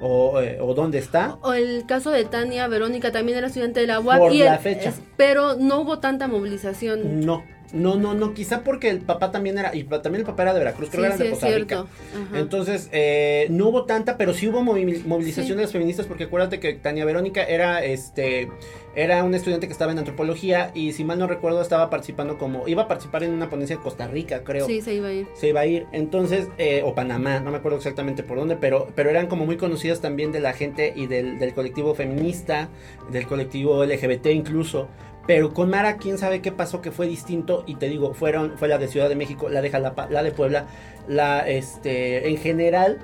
o, 0.00 0.40
eh, 0.40 0.58
o 0.60 0.74
dónde 0.74 0.98
está. 0.98 1.36
O 1.42 1.52
el 1.52 1.84
caso 1.86 2.10
de 2.10 2.24
Tania 2.24 2.66
Verónica 2.68 3.12
también 3.12 3.38
era 3.38 3.46
estudiante 3.46 3.80
de 3.80 3.86
la 3.86 4.00
UAP. 4.00 4.18
Por 4.18 4.32
y 4.32 4.38
la 4.38 4.54
el- 4.56 4.60
fecha. 4.60 4.88
es- 4.90 5.00
pero 5.16 5.54
no 5.54 5.80
hubo 5.80 5.98
tanta 6.00 6.26
movilización. 6.28 7.24
No, 7.24 7.44
no, 7.74 7.96
no, 7.96 8.14
no, 8.14 8.32
quizá 8.34 8.62
porque 8.64 8.88
el 8.88 9.00
papá 9.00 9.30
también 9.30 9.58
era, 9.58 9.74
y 9.74 9.84
también 9.84 10.16
el 10.20 10.24
papá 10.24 10.44
era 10.44 10.52
de 10.54 10.60
Veracruz, 10.60 10.88
creo 10.90 11.02
Sí, 11.02 11.02
que 11.02 11.06
eran 11.06 11.18
sí, 11.18 11.24
de 11.24 11.30
Costa 11.30 11.48
Rica. 11.48 11.86
Entonces, 12.34 12.88
eh, 12.92 13.46
no 13.50 13.68
hubo 13.68 13.84
tanta, 13.84 14.16
pero 14.16 14.32
sí 14.32 14.48
hubo 14.48 14.60
movi- 14.62 15.04
movilización 15.04 15.56
de 15.58 15.64
las 15.64 15.72
feministas, 15.72 16.06
porque 16.06 16.24
acuérdate 16.24 16.60
que 16.60 16.72
Tania 16.74 17.04
Verónica 17.04 17.42
era, 17.44 17.84
este, 17.84 18.48
era 18.94 19.24
una 19.24 19.36
estudiante 19.36 19.66
que 19.66 19.72
estaba 19.72 19.92
en 19.92 19.98
antropología 19.98 20.70
y 20.74 20.92
si 20.92 21.04
mal 21.04 21.18
no 21.18 21.26
recuerdo 21.26 21.60
estaba 21.60 21.90
participando 21.90 22.38
como, 22.38 22.66
iba 22.68 22.82
a 22.84 22.88
participar 22.88 23.24
en 23.24 23.32
una 23.32 23.50
ponencia 23.50 23.74
en 23.74 23.82
Costa 23.82 24.06
Rica, 24.06 24.42
creo. 24.44 24.66
Sí, 24.66 24.80
se 24.80 24.94
iba 24.94 25.08
a 25.08 25.12
ir. 25.12 25.26
Se 25.34 25.48
iba 25.48 25.60
a 25.60 25.66
ir, 25.66 25.86
entonces, 25.92 26.48
eh, 26.58 26.82
o 26.84 26.94
Panamá, 26.94 27.40
no 27.40 27.50
me 27.50 27.56
acuerdo 27.58 27.78
exactamente 27.78 28.22
por 28.22 28.38
dónde, 28.38 28.56
pero, 28.56 28.88
pero 28.94 29.10
eran 29.10 29.26
como 29.26 29.44
muy 29.46 29.56
conocidas 29.56 30.00
también 30.00 30.32
de 30.32 30.40
la 30.40 30.52
gente 30.52 30.92
y 30.94 31.06
del, 31.06 31.38
del 31.38 31.54
colectivo 31.54 31.94
feminista, 31.94 32.68
del 33.10 33.26
colectivo 33.26 33.84
LGBT 33.84 34.26
incluso. 34.26 34.88
Pero 35.26 35.54
con 35.54 35.70
Mara, 35.70 35.96
quién 35.96 36.18
sabe 36.18 36.42
qué 36.42 36.52
pasó 36.52 36.80
que 36.80 36.90
fue 36.90 37.06
distinto. 37.06 37.64
Y 37.66 37.76
te 37.76 37.88
digo, 37.88 38.14
fueron, 38.14 38.58
fue 38.58 38.68
la 38.68 38.78
de 38.78 38.88
Ciudad 38.88 39.08
de 39.08 39.16
México, 39.16 39.48
la 39.48 39.62
de 39.62 39.70
Jalapa, 39.70 40.08
la 40.10 40.22
de 40.22 40.32
Puebla, 40.32 40.66
la, 41.08 41.48
este, 41.48 42.28
en 42.28 42.36
general. 42.36 42.98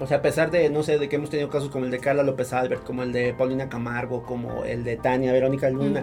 O 0.00 0.08
sea, 0.08 0.16
a 0.18 0.22
pesar 0.22 0.50
de, 0.50 0.70
no 0.70 0.82
sé, 0.82 0.98
de 0.98 1.08
que 1.08 1.16
hemos 1.16 1.30
tenido 1.30 1.48
casos 1.48 1.70
como 1.70 1.84
el 1.84 1.90
de 1.92 2.00
Carla 2.00 2.24
López 2.24 2.52
Albert, 2.52 2.82
como 2.82 3.04
el 3.04 3.12
de 3.12 3.32
Paulina 3.32 3.68
Camargo, 3.68 4.24
como 4.24 4.64
el 4.64 4.82
de 4.82 4.96
Tania 4.96 5.32
Verónica 5.32 5.70
Luna. 5.70 6.02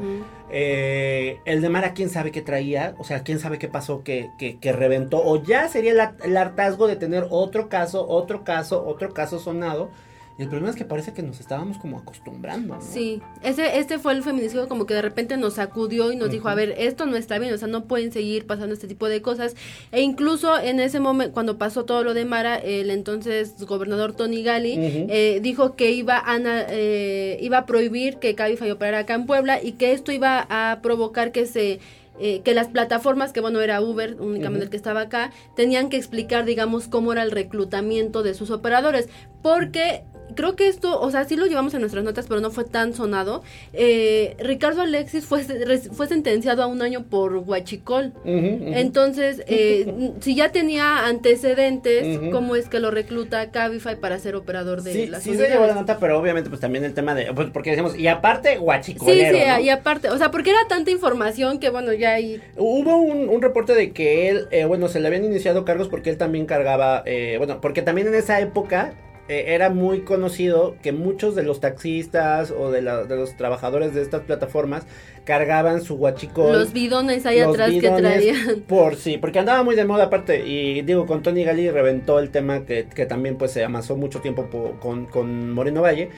Eh, 0.49 1.39
el 1.43 1.61
de 1.61 1.69
Mara, 1.69 1.93
quién 1.93 2.09
sabe 2.09 2.31
qué 2.31 2.41
traía, 2.41 2.95
o 2.99 3.03
sea, 3.03 3.23
quién 3.23 3.39
sabe 3.39 3.59
qué 3.59 3.67
pasó 3.67 4.01
que, 4.03 4.29
que, 4.37 4.59
que 4.59 4.71
reventó, 4.71 5.21
o 5.21 5.43
ya 5.43 5.67
sería 5.67 6.15
el 6.23 6.37
hartazgo 6.37 6.87
de 6.87 6.95
tener 6.95 7.27
otro 7.29 7.67
caso, 7.67 8.07
otro 8.07 8.45
caso, 8.45 8.85
otro 8.85 9.13
caso 9.13 9.39
sonado. 9.39 9.89
Y 10.37 10.43
el 10.43 10.49
problema 10.49 10.69
es 10.71 10.75
que 10.75 10.85
parece 10.85 11.13
que 11.13 11.21
nos 11.21 11.39
estábamos 11.39 11.77
como 11.77 11.99
acostumbrando. 11.99 12.75
¿no? 12.75 12.81
Sí, 12.81 13.21
ese, 13.43 13.77
este 13.77 13.99
fue 13.99 14.13
el 14.13 14.23
feminicidio 14.23 14.67
como 14.67 14.85
que 14.85 14.93
de 14.93 15.01
repente 15.01 15.37
nos 15.37 15.55
sacudió 15.55 16.11
y 16.11 16.15
nos 16.15 16.31
dijo, 16.31 16.49
a 16.49 16.55
ver, 16.55 16.73
esto 16.77 17.05
no 17.05 17.15
está 17.17 17.37
bien, 17.37 17.53
o 17.53 17.57
sea, 17.57 17.67
no 17.67 17.83
pueden 17.83 18.11
seguir 18.11 18.47
pasando 18.47 18.73
este 18.73 18.87
tipo 18.87 19.07
de 19.07 19.21
cosas. 19.21 19.55
E 19.91 20.01
incluso 20.01 20.57
en 20.57 20.79
ese 20.79 20.99
momento, 20.99 21.33
cuando 21.33 21.57
pasó 21.57 21.85
todo 21.85 22.03
lo 22.03 22.13
de 22.13 22.25
Mara, 22.25 22.55
el 22.57 22.89
entonces 22.89 23.53
gobernador 23.65 24.13
Tony 24.13 24.41
Gali 24.41 24.75
eh, 24.77 25.39
dijo 25.43 25.75
que 25.75 25.91
iba 25.91 26.17
a, 26.17 26.39
eh, 26.69 27.37
iba 27.41 27.59
a 27.59 27.65
prohibir 27.65 28.17
que 28.17 28.33
Cabify 28.33 28.71
operara 28.71 28.99
acá 28.99 29.13
en 29.13 29.25
Puebla 29.25 29.61
y 29.61 29.73
que 29.73 29.91
esto 29.91 30.11
iba 30.11 30.47
a 30.49 30.79
provocar 30.81 31.31
que 31.31 31.45
se... 31.45 31.79
eh, 32.19 32.41
que 32.43 32.53
las 32.53 32.67
plataformas, 32.67 33.33
que 33.33 33.41
bueno, 33.41 33.61
era 33.61 33.81
Uber 33.81 34.15
únicamente 34.19 34.65
el 34.65 34.69
que 34.69 34.77
estaba 34.77 35.01
acá, 35.01 35.31
tenían 35.55 35.89
que 35.89 35.97
explicar, 35.97 36.45
digamos, 36.45 36.87
cómo 36.87 37.11
era 37.11 37.23
el 37.23 37.31
reclutamiento 37.31 38.21
de 38.21 38.33
sus 38.33 38.51
operadores. 38.51 39.09
Porque 39.41 40.03
creo 40.35 40.55
que 40.55 40.67
esto, 40.67 40.99
o 40.99 41.11
sea, 41.11 41.25
sí 41.25 41.35
lo 41.35 41.45
llevamos 41.45 41.73
en 41.73 41.81
nuestras 41.81 42.03
notas, 42.03 42.25
pero 42.27 42.41
no 42.41 42.51
fue 42.51 42.63
tan 42.65 42.93
sonado. 42.93 43.43
Eh, 43.73 44.35
Ricardo 44.39 44.81
Alexis 44.81 45.25
fue, 45.25 45.43
fue 45.43 46.07
sentenciado 46.07 46.63
a 46.63 46.67
un 46.67 46.81
año 46.81 47.03
por 47.09 47.35
huachicol. 47.37 48.13
Entonces, 48.25 49.43
eh, 49.47 50.11
si 50.21 50.35
ya 50.35 50.51
tenía 50.51 51.05
antecedentes. 51.07 52.19
¿cómo 52.31 52.55
es 52.55 52.67
que 52.69 52.79
lo 52.79 52.91
recluta 52.91 53.51
Cabify 53.51 53.95
para 53.99 54.17
ser 54.19 54.35
operador 54.35 54.83
de 54.83 54.93
Sí, 54.93 55.07
las 55.07 55.23
sí 55.23 55.29
se 55.31 55.35
unidades? 55.35 55.53
llevó 55.53 55.67
la 55.67 55.75
nota, 55.75 55.97
pero 55.99 56.17
obviamente 56.19 56.49
pues 56.49 56.61
también 56.61 56.83
el 56.83 56.93
tema 56.93 57.13
de, 57.15 57.33
pues, 57.33 57.49
porque 57.51 57.71
decimos, 57.71 57.97
y 57.97 58.07
aparte 58.07 58.53
Sí, 58.53 58.57
guachicolero, 58.57 59.37
sí, 59.37 59.43
¿no? 59.47 59.59
y 59.59 59.69
aparte, 59.69 60.09
o 60.09 60.17
sea, 60.17 60.31
porque 60.31 60.51
era 60.51 60.59
tanta 60.67 60.91
información 60.91 61.59
que 61.59 61.69
bueno, 61.69 61.93
ya 61.93 62.13
ahí... 62.13 62.41
Hubo 62.57 62.97
un, 62.97 63.29
un 63.29 63.41
reporte 63.41 63.73
de 63.73 63.91
que 63.91 64.29
él, 64.29 64.47
eh, 64.51 64.65
bueno, 64.65 64.87
se 64.87 64.99
le 64.99 65.07
habían 65.07 65.25
iniciado 65.25 65.65
cargos 65.65 65.87
porque 65.89 66.09
él 66.09 66.17
también 66.17 66.45
cargaba, 66.45 67.03
eh, 67.05 67.35
bueno, 67.37 67.59
porque 67.61 67.81
también 67.81 68.07
en 68.07 68.15
esa 68.15 68.39
época 68.39 68.93
eh, 69.31 69.53
era 69.55 69.69
muy 69.69 70.01
conocido 70.01 70.75
que 70.83 70.91
muchos 70.91 71.35
de 71.35 71.43
los 71.43 71.59
taxistas 71.59 72.51
o 72.51 72.71
de, 72.71 72.81
la- 72.81 73.03
de 73.05 73.15
los 73.15 73.35
trabajadores 73.37 73.93
de 73.93 74.01
estas 74.01 74.21
plataformas 74.21 74.85
cargaban 75.23 75.81
su 75.81 75.97
guachicol. 75.97 76.53
Los 76.53 76.73
bidones 76.73 77.25
ahí 77.25 77.39
los 77.39 77.49
atrás 77.55 77.71
que 77.71 77.89
traían. 77.89 78.61
Por 78.67 78.95
sí, 78.95 79.17
porque 79.17 79.39
andaba 79.39 79.63
muy 79.63 79.75
de 79.75 79.85
moda 79.85 80.05
aparte. 80.05 80.45
Y 80.47 80.81
digo, 80.81 81.05
con 81.05 81.21
Tony 81.23 81.43
Gali 81.43 81.69
reventó 81.69 82.19
el 82.19 82.29
tema 82.31 82.65
que, 82.65 82.87
que 82.93 83.05
también 83.05 83.37
pues 83.37 83.51
se 83.51 83.63
amasó 83.63 83.95
mucho 83.95 84.19
tiempo 84.21 84.47
po- 84.49 84.77
con, 84.79 85.05
con 85.05 85.51
Moreno 85.51 85.81
Valle. 85.81 86.09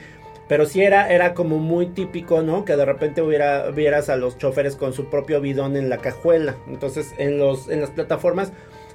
Pero 0.46 0.66
sí 0.66 0.82
era, 0.82 1.10
era 1.10 1.32
como 1.32 1.58
muy 1.58 1.86
típico, 1.86 2.42
¿no? 2.42 2.66
Que 2.66 2.76
de 2.76 2.84
repente 2.84 3.22
hubiera, 3.22 3.70
vieras 3.70 4.10
a 4.10 4.16
los 4.16 4.36
choferes 4.36 4.76
con 4.76 4.92
su 4.92 5.06
propio 5.06 5.40
bidón 5.40 5.74
en 5.76 5.88
la 5.88 5.98
cajuela. 5.98 6.56
Entonces, 6.68 7.12
en 7.16 7.38
los, 7.38 7.70
en 7.70 7.80
las 7.80 7.90
plataformas 7.90 8.52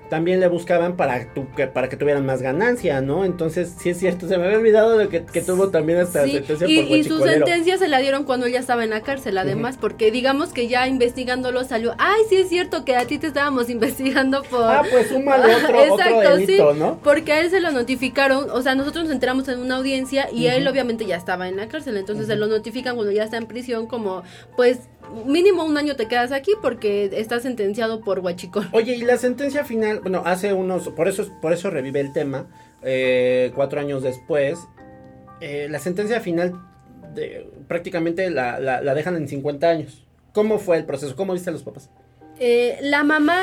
también 0.10 0.40
le 0.40 0.48
buscaban 0.48 0.96
para, 0.96 1.34
tu- 1.34 1.50
que, 1.56 1.68
para 1.68 1.88
que 1.90 1.96
tuvieran 1.98 2.26
más 2.26 2.42
ganancia, 2.42 3.02
¿no? 3.02 3.26
Entonces, 3.26 3.74
sí 3.80 3.90
es 3.90 3.98
cierto, 4.00 4.28
se 4.28 4.38
me 4.38 4.46
había 4.46 4.58
olvidado 4.58 4.98
de 4.98 5.08
que, 5.08 5.24
que 5.26 5.42
tuvo 5.42 5.70
también 5.70 6.00
hasta 6.00 6.24
Sí, 6.26 6.32
sentencia 6.34 6.68
y, 6.68 6.82
por 6.84 6.98
y 6.98 7.04
su 7.04 7.20
sentencia 7.20 7.78
se 7.78 7.88
la 7.88 8.00
dieron 8.00 8.24
cuando 8.24 8.46
él 8.48 8.54
ya 8.54 8.60
estaba 8.60 8.84
en 8.84 8.90
la 8.90 9.02
cárcel, 9.02 9.38
además, 9.38 9.78
porque 9.80 10.12
digamos 10.12 10.52
que 10.52 10.68
ya 10.68 10.88
investigándolo 10.88 11.64
salió, 11.64 11.94
ay, 12.00 12.22
sí 12.30 12.38
es 12.38 12.50
cierto 12.50 12.84
que 12.86 12.96
a 12.96 13.06
ti 13.06 13.18
te 13.20 13.28
estábamos 13.28 13.70
investigando 13.70 14.44
por... 14.44 14.64
Ah, 14.64 14.84
pues 14.90 15.08
súmale 15.08 15.56
otro, 15.56 15.94
otro 15.94 16.20
delito, 16.22 16.74
¿no? 16.74 17.00
Porque 17.04 17.34
a 17.34 17.42
él 17.42 17.50
se 17.50 17.60
lo 17.62 17.72
notificaron, 17.72 18.50
o 18.50 18.62
sea, 18.62 18.76
nosotros 18.76 19.06
nos 19.06 19.14
enteramos 19.14 19.48
en 19.48 19.60
una 19.60 19.78
audiencia 19.78 20.30
y 20.32 20.48
él 20.48 20.68
obviamente 20.68 21.06
ya 21.06 21.16
estaba 21.16 21.48
en 21.48 21.58
la 21.58 21.68
cárcel, 21.68 21.98
entonces 21.98 22.28
se 22.28 22.36
lo 22.36 22.48
notifican 22.48 22.96
cuando 22.96 23.12
ya 23.12 23.24
está 23.24 23.38
en 23.38 23.46
prisión 23.46 23.86
como, 23.88 24.24
pues, 24.56 24.80
mínimo 25.26 25.64
un 25.64 25.78
año 25.78 25.96
te 25.96 26.08
quedas 26.08 26.32
aquí 26.32 26.54
porque 26.62 27.10
estás 27.14 27.44
sentenciado 27.44 28.02
por 28.02 28.20
huachicol. 28.20 28.68
Oye, 28.72 28.96
y 28.96 29.02
la 29.02 29.18
sentencia 29.18 29.64
final, 29.64 30.00
bueno, 30.02 30.24
hace 30.26 30.54
unos, 30.54 30.90
por 30.90 31.08
eso, 31.08 31.30
por 31.42 31.54
eso 31.54 31.70
revive 31.70 32.00
el 32.00 32.14
tema, 32.14 32.48
eh, 32.82 33.52
cuatro 33.56 33.80
años 33.80 34.04
después, 34.04 34.60
eh, 35.42 35.68
la 35.70 35.80
sentencia 35.80 36.20
final 36.22 36.54
de, 37.14 37.50
prácticamente 37.68 38.30
la, 38.30 38.60
la, 38.60 38.82
la 38.82 38.94
dejan 38.94 39.16
en 39.16 39.28
50 39.28 39.70
años. 39.70 40.06
¿Cómo 40.34 40.60
fue 40.60 40.78
el 40.78 40.86
proceso? 40.86 41.16
¿Cómo 41.16 41.34
viste 41.34 41.50
a 41.50 41.54
los 41.54 41.64
papás? 41.64 41.90
Eh, 42.40 42.78
la 42.82 43.04
mamá 43.04 43.42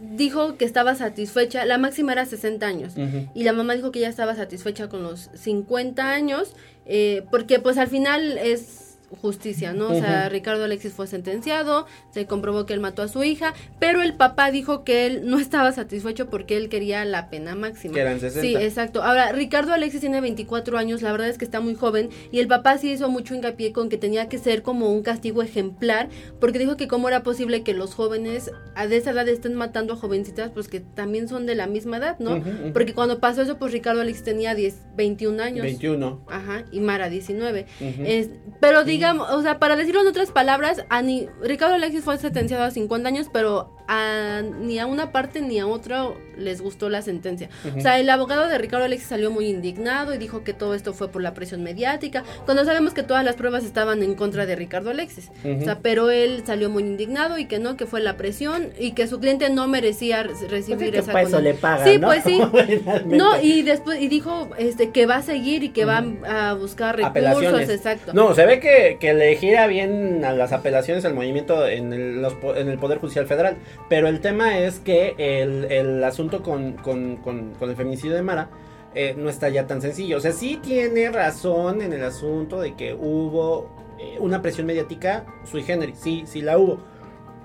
dijo 0.00 0.56
que 0.56 0.64
estaba 0.64 0.94
satisfecha, 0.94 1.64
la 1.64 1.78
máxima 1.78 2.12
era 2.12 2.24
60 2.26 2.66
años. 2.66 2.94
Y 3.34 3.44
la 3.44 3.52
mamá 3.52 3.74
dijo 3.74 3.92
que 3.92 4.00
ya 4.00 4.08
estaba 4.08 4.34
satisfecha 4.34 4.88
con 4.88 5.02
los 5.02 5.30
50 5.34 6.10
años, 6.10 6.54
eh, 6.86 7.24
porque 7.30 7.60
pues 7.60 7.78
al 7.78 7.88
final 7.88 8.38
es 8.38 8.89
justicia, 9.20 9.72
¿no? 9.72 9.88
O 9.88 9.94
sea, 10.00 10.28
Ricardo 10.28 10.64
Alexis 10.64 10.92
fue 10.92 11.06
sentenciado, 11.06 11.86
se 12.12 12.26
comprobó 12.26 12.66
que 12.66 12.74
él 12.74 12.80
mató 12.80 13.02
a 13.02 13.08
su 13.08 13.22
hija, 13.24 13.54
pero 13.78 14.02
el 14.02 14.14
papá 14.14 14.50
dijo 14.50 14.84
que 14.84 15.06
él 15.06 15.22
no 15.24 15.38
estaba 15.38 15.72
satisfecho 15.72 16.28
porque 16.30 16.56
él 16.56 16.68
quería 16.68 17.04
la 17.04 17.28
pena 17.30 17.54
máxima. 17.54 17.94
Que 17.94 18.00
eran 18.00 18.20
60. 18.20 18.40
Sí, 18.40 18.56
exacto. 18.56 19.02
Ahora, 19.02 19.32
Ricardo 19.32 19.72
Alexis 19.72 20.00
tiene 20.00 20.20
24 20.20 20.78
años, 20.78 21.02
la 21.02 21.12
verdad 21.12 21.28
es 21.28 21.38
que 21.38 21.44
está 21.44 21.60
muy 21.60 21.74
joven, 21.74 22.10
y 22.30 22.38
el 22.38 22.46
papá 22.48 22.78
sí 22.78 22.90
hizo 22.92 23.08
mucho 23.08 23.34
hincapié 23.34 23.72
con 23.72 23.88
que 23.88 23.96
tenía 23.98 24.28
que 24.28 24.38
ser 24.38 24.62
como 24.62 24.90
un 24.92 25.02
castigo 25.02 25.42
ejemplar, 25.42 26.08
porque 26.40 26.58
dijo 26.58 26.76
que 26.76 26.88
cómo 26.88 27.08
era 27.08 27.22
posible 27.22 27.62
que 27.62 27.74
los 27.74 27.94
jóvenes 27.94 28.50
a 28.74 28.86
de 28.86 28.96
esa 28.96 29.10
edad 29.10 29.28
estén 29.28 29.54
matando 29.54 29.94
a 29.94 29.96
jovencitas, 29.96 30.50
pues 30.50 30.68
que 30.68 30.80
también 30.80 31.28
son 31.28 31.46
de 31.46 31.54
la 31.54 31.66
misma 31.66 31.96
edad, 31.98 32.18
¿no? 32.18 32.42
Porque 32.72 32.94
cuando 32.94 33.18
pasó 33.20 33.42
eso, 33.42 33.58
pues 33.58 33.72
Ricardo 33.72 34.00
Alexis 34.00 34.24
tenía 34.24 34.54
10, 34.54 34.76
21 34.96 35.40
años. 35.42 35.64
21. 35.64 36.20
Ajá, 36.28 36.64
y 36.70 36.80
Mara 36.80 37.08
19. 37.08 37.66
Ujú. 37.80 38.02
Es- 38.04 38.30
pero 38.60 38.84
o 39.02 39.42
sea, 39.42 39.58
para 39.58 39.76
decirlo 39.76 40.02
en 40.02 40.08
otras 40.08 40.30
palabras, 40.30 40.84
a 40.88 41.02
ni, 41.02 41.28
Ricardo 41.42 41.74
Alexis 41.74 42.04
fue 42.04 42.18
sentenciado 42.18 42.64
a 42.64 42.70
50 42.70 43.08
años, 43.08 43.28
pero 43.32 43.76
a, 43.92 44.42
ni 44.42 44.78
a 44.78 44.86
una 44.86 45.10
parte 45.10 45.42
ni 45.42 45.58
a 45.58 45.66
otra 45.66 46.06
les 46.38 46.60
gustó 46.62 46.88
la 46.88 47.02
sentencia. 47.02 47.48
O 47.76 47.80
sea, 47.80 47.98
el 47.98 48.08
abogado 48.08 48.46
de 48.46 48.56
Ricardo 48.56 48.84
Alexis 48.86 49.08
salió 49.08 49.30
muy 49.32 49.46
indignado 49.48 50.14
y 50.14 50.18
dijo 50.18 50.44
que 50.44 50.54
todo 50.54 50.74
esto 50.74 50.94
fue 50.94 51.08
por 51.08 51.20
la 51.22 51.34
presión 51.34 51.62
mediática, 51.64 52.22
cuando 52.44 52.64
sabemos 52.64 52.94
que 52.94 53.02
todas 53.02 53.24
las 53.24 53.34
pruebas 53.34 53.64
estaban 53.64 54.02
en 54.04 54.14
contra 54.14 54.46
de 54.46 54.54
Ricardo 54.54 54.90
Alexis. 54.90 55.30
O 55.44 55.64
sea, 55.64 55.80
pero 55.82 56.10
él 56.10 56.44
salió 56.46 56.70
muy 56.70 56.84
indignado 56.84 57.36
y 57.36 57.46
que 57.46 57.58
no, 57.58 57.76
que 57.76 57.84
fue 57.84 58.00
la 58.00 58.16
presión 58.16 58.70
y 58.78 58.92
que 58.92 59.08
su 59.08 59.18
cliente 59.18 59.50
no 59.50 59.66
merecía 59.66 60.22
re- 60.22 60.34
recibir 60.48 60.76
Pues 60.78 60.86
sí, 60.86 60.90
que 60.92 60.98
esa 60.98 61.12
pa' 61.12 61.22
eso 61.22 61.40
le 61.40 61.54
pagan, 61.54 61.86
Sí, 61.88 61.98
¿no? 61.98 62.06
pues 62.06 62.22
sí. 62.24 62.40
No, 63.06 63.40
y 63.42 63.62
después 63.62 64.00
y 64.00 64.06
dijo 64.08 64.48
este 64.56 64.90
que 64.90 65.06
va 65.06 65.16
a 65.16 65.22
seguir 65.22 65.64
y 65.64 65.70
que 65.70 65.84
va 65.84 66.04
a 66.28 66.54
buscar 66.54 66.96
recursos, 66.96 67.68
exacto. 67.68 68.12
No, 68.14 68.34
se 68.34 68.46
ve 68.46 68.60
que, 68.60 68.98
que 69.00 69.14
le 69.14 69.34
gira 69.36 69.66
bien 69.66 70.24
a 70.24 70.32
las 70.32 70.52
apelaciones 70.52 71.04
al 71.04 71.14
movimiento 71.14 71.66
en 71.66 71.92
el, 71.92 72.22
los 72.22 72.34
en 72.56 72.68
el 72.68 72.78
Poder 72.78 72.98
Judicial 72.98 73.26
Federal. 73.26 73.56
Pero 73.88 74.06
el 74.08 74.20
tema 74.20 74.58
es 74.58 74.78
que 74.78 75.14
el, 75.18 75.64
el 75.64 76.04
asunto 76.04 76.42
con, 76.42 76.74
con, 76.74 77.16
con- 77.16 77.54
el 77.60 77.76
feminicidio 77.76 78.14
de 78.14 78.22
Mara 78.22 78.48
eh, 78.94 79.14
no 79.16 79.28
está 79.28 79.48
ya 79.48 79.66
tan 79.66 79.80
sencillo. 79.82 80.16
O 80.18 80.20
sea, 80.20 80.32
sí 80.32 80.58
tiene 80.62 81.10
razón 81.10 81.82
en 81.82 81.92
el 81.92 82.04
asunto 82.04 82.60
de 82.60 82.74
que 82.76 82.94
hubo 82.94 83.68
eh, 83.98 84.16
una 84.20 84.42
presión 84.42 84.66
mediática 84.66 85.24
sui 85.44 85.62
generis. 85.62 85.98
Sí, 85.98 86.22
sí 86.26 86.40
la 86.42 86.56
hubo. 86.58 86.78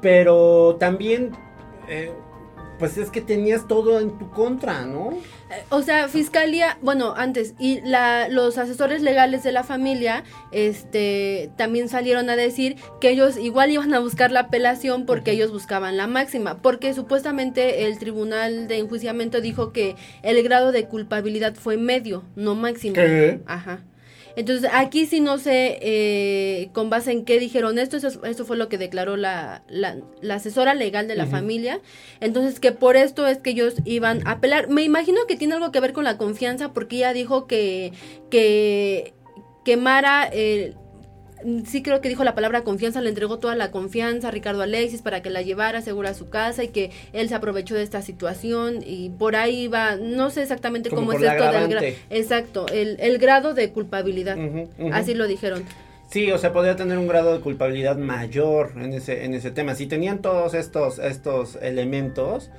Pero 0.02 0.76
también... 0.80 1.32
eh, 1.90 2.12
pues 2.80 2.98
es 2.98 3.10
que 3.10 3.22
tenías 3.22 3.68
todo 3.68 4.00
en 4.00 4.18
tu 4.18 4.30
contra, 4.32 4.86
¿no? 4.86 5.12
Eh, 5.12 5.64
O 5.70 5.82
sea, 5.82 6.08
fiscalía, 6.08 6.78
bueno, 6.82 7.14
antes 7.16 7.54
y 7.60 7.82
la, 7.82 8.28
los 8.30 8.58
asesores 8.58 9.02
legales 9.02 9.44
de 9.44 9.52
la 9.52 9.64
familia, 9.64 10.24
este, 10.52 11.52
también 11.58 11.90
salieron 11.90 12.30
a 12.30 12.36
decir 12.36 12.76
que 13.00 13.10
ellos 13.10 13.38
igual 13.38 13.72
iban 13.72 13.94
a 13.94 14.00
buscar 14.00 14.32
la 14.32 14.42
apelación 14.42 15.06
porque 15.06 15.32
ellos 15.32 15.52
buscaban 15.52 15.98
la 15.98 16.08
máxima, 16.08 16.62
porque 16.62 16.94
supuestamente 16.94 17.86
el 17.86 17.98
tribunal 18.00 18.68
de 18.68 18.80
enjuiciamiento 18.80 19.42
dijo 19.42 19.72
que 19.72 19.96
el 20.24 20.42
grado 20.44 20.72
de 20.72 20.86
culpabilidad 20.86 21.56
fue 21.56 21.78
medio, 21.78 22.24
no 22.36 22.56
máximo. 22.56 22.96
¿Qué? 22.96 23.40
Ajá. 23.46 23.80
Entonces, 24.36 24.70
aquí 24.74 25.06
sí 25.06 25.22
no 25.22 25.38
sé 25.38 25.80
eh, 25.82 26.70
con 26.74 26.90
base 26.90 27.12
en 27.12 27.26
qué 27.26 27.40
dijeron 27.40 27.80
esto, 27.80 27.98
eso, 27.98 28.24
eso 28.26 28.46
fue 28.46 28.58
lo 28.58 28.70
que 28.70 28.78
declaró 28.78 29.18
la, 29.18 29.64
la, 29.68 29.98
la 30.22 30.36
asesora 30.36 30.74
legal 30.74 31.08
de 31.08 31.16
la 31.16 31.26
familia. 31.26 31.80
Entonces, 32.20 32.60
que 32.60 32.72
por 32.72 32.98
esto 32.98 33.28
es 33.28 33.38
que 33.38 33.52
ellos 33.52 33.76
iban 33.86 34.26
a 34.28 34.32
apelar. 34.32 34.70
Me 34.70 34.84
imagino 34.84 35.22
que 35.28 35.36
tiene 35.36 35.56
algo 35.56 35.72
que 35.72 35.80
ver 35.80 35.94
con 35.94 36.04
la 36.04 36.18
confianza, 36.18 36.74
porque 36.74 36.98
ella 36.98 37.14
dijo 37.14 37.48
que, 37.48 37.94
que, 38.30 39.14
que 39.64 39.78
Mara, 39.78 40.30
eh, 40.32 40.74
sí 41.66 41.82
creo 41.82 42.02
que 42.02 42.10
dijo 42.10 42.24
la 42.24 42.36
palabra 42.36 42.64
confianza, 42.64 43.02
le 43.02 43.10
entregó 43.10 43.40
toda 43.40 43.56
la 43.56 43.72
confianza 43.72 44.30
a 44.30 44.32
Ricardo 44.32 44.62
Alexis 44.62 45.02
para 45.02 45.22
que 45.22 45.30
la 45.30 45.42
llevara 45.42 45.82
segura 45.82 46.10
a 46.10 46.14
su 46.14 46.30
casa 46.30 46.64
y 46.64 46.70
que 46.70 46.92
él 47.14 47.30
se 47.30 47.36
aprovechó 47.36 47.76
de 47.76 47.84
esta 47.84 48.02
situación 48.02 48.84
y 48.86 49.10
por 49.10 49.36
ahí 49.36 49.68
va, 49.68 49.96
no 49.96 50.30
sé 50.30 50.42
exactamente 50.42 50.90
Como 50.90 51.02
cómo 51.02 51.14
es 51.14 51.24
esto 51.24 51.52
del 51.52 51.68
grado. 51.68 51.88
Exacto, 52.10 52.66
el, 52.72 52.98
el 53.00 53.18
grado 53.18 53.54
de 53.54 53.72
culpabilidad. 53.72 54.38
Así 54.92 55.14
lo 55.14 55.28
dijeron. 55.28 55.64
Sí, 56.10 56.32
o 56.32 56.38
sea, 56.38 56.54
podría 56.54 56.76
tener 56.76 56.98
un 56.98 57.08
grado 57.08 57.34
de 57.34 57.40
culpabilidad 57.40 57.98
mayor 57.98 58.74
en 58.78 58.94
ese, 58.94 59.26
en 59.26 59.34
ese 59.34 59.52
tema. 59.52 59.76
Si 59.76 59.88
tenían 59.88 60.22
todos 60.22 60.54
estos, 60.54 61.00
estos 61.00 61.58
elementos, 61.62 62.52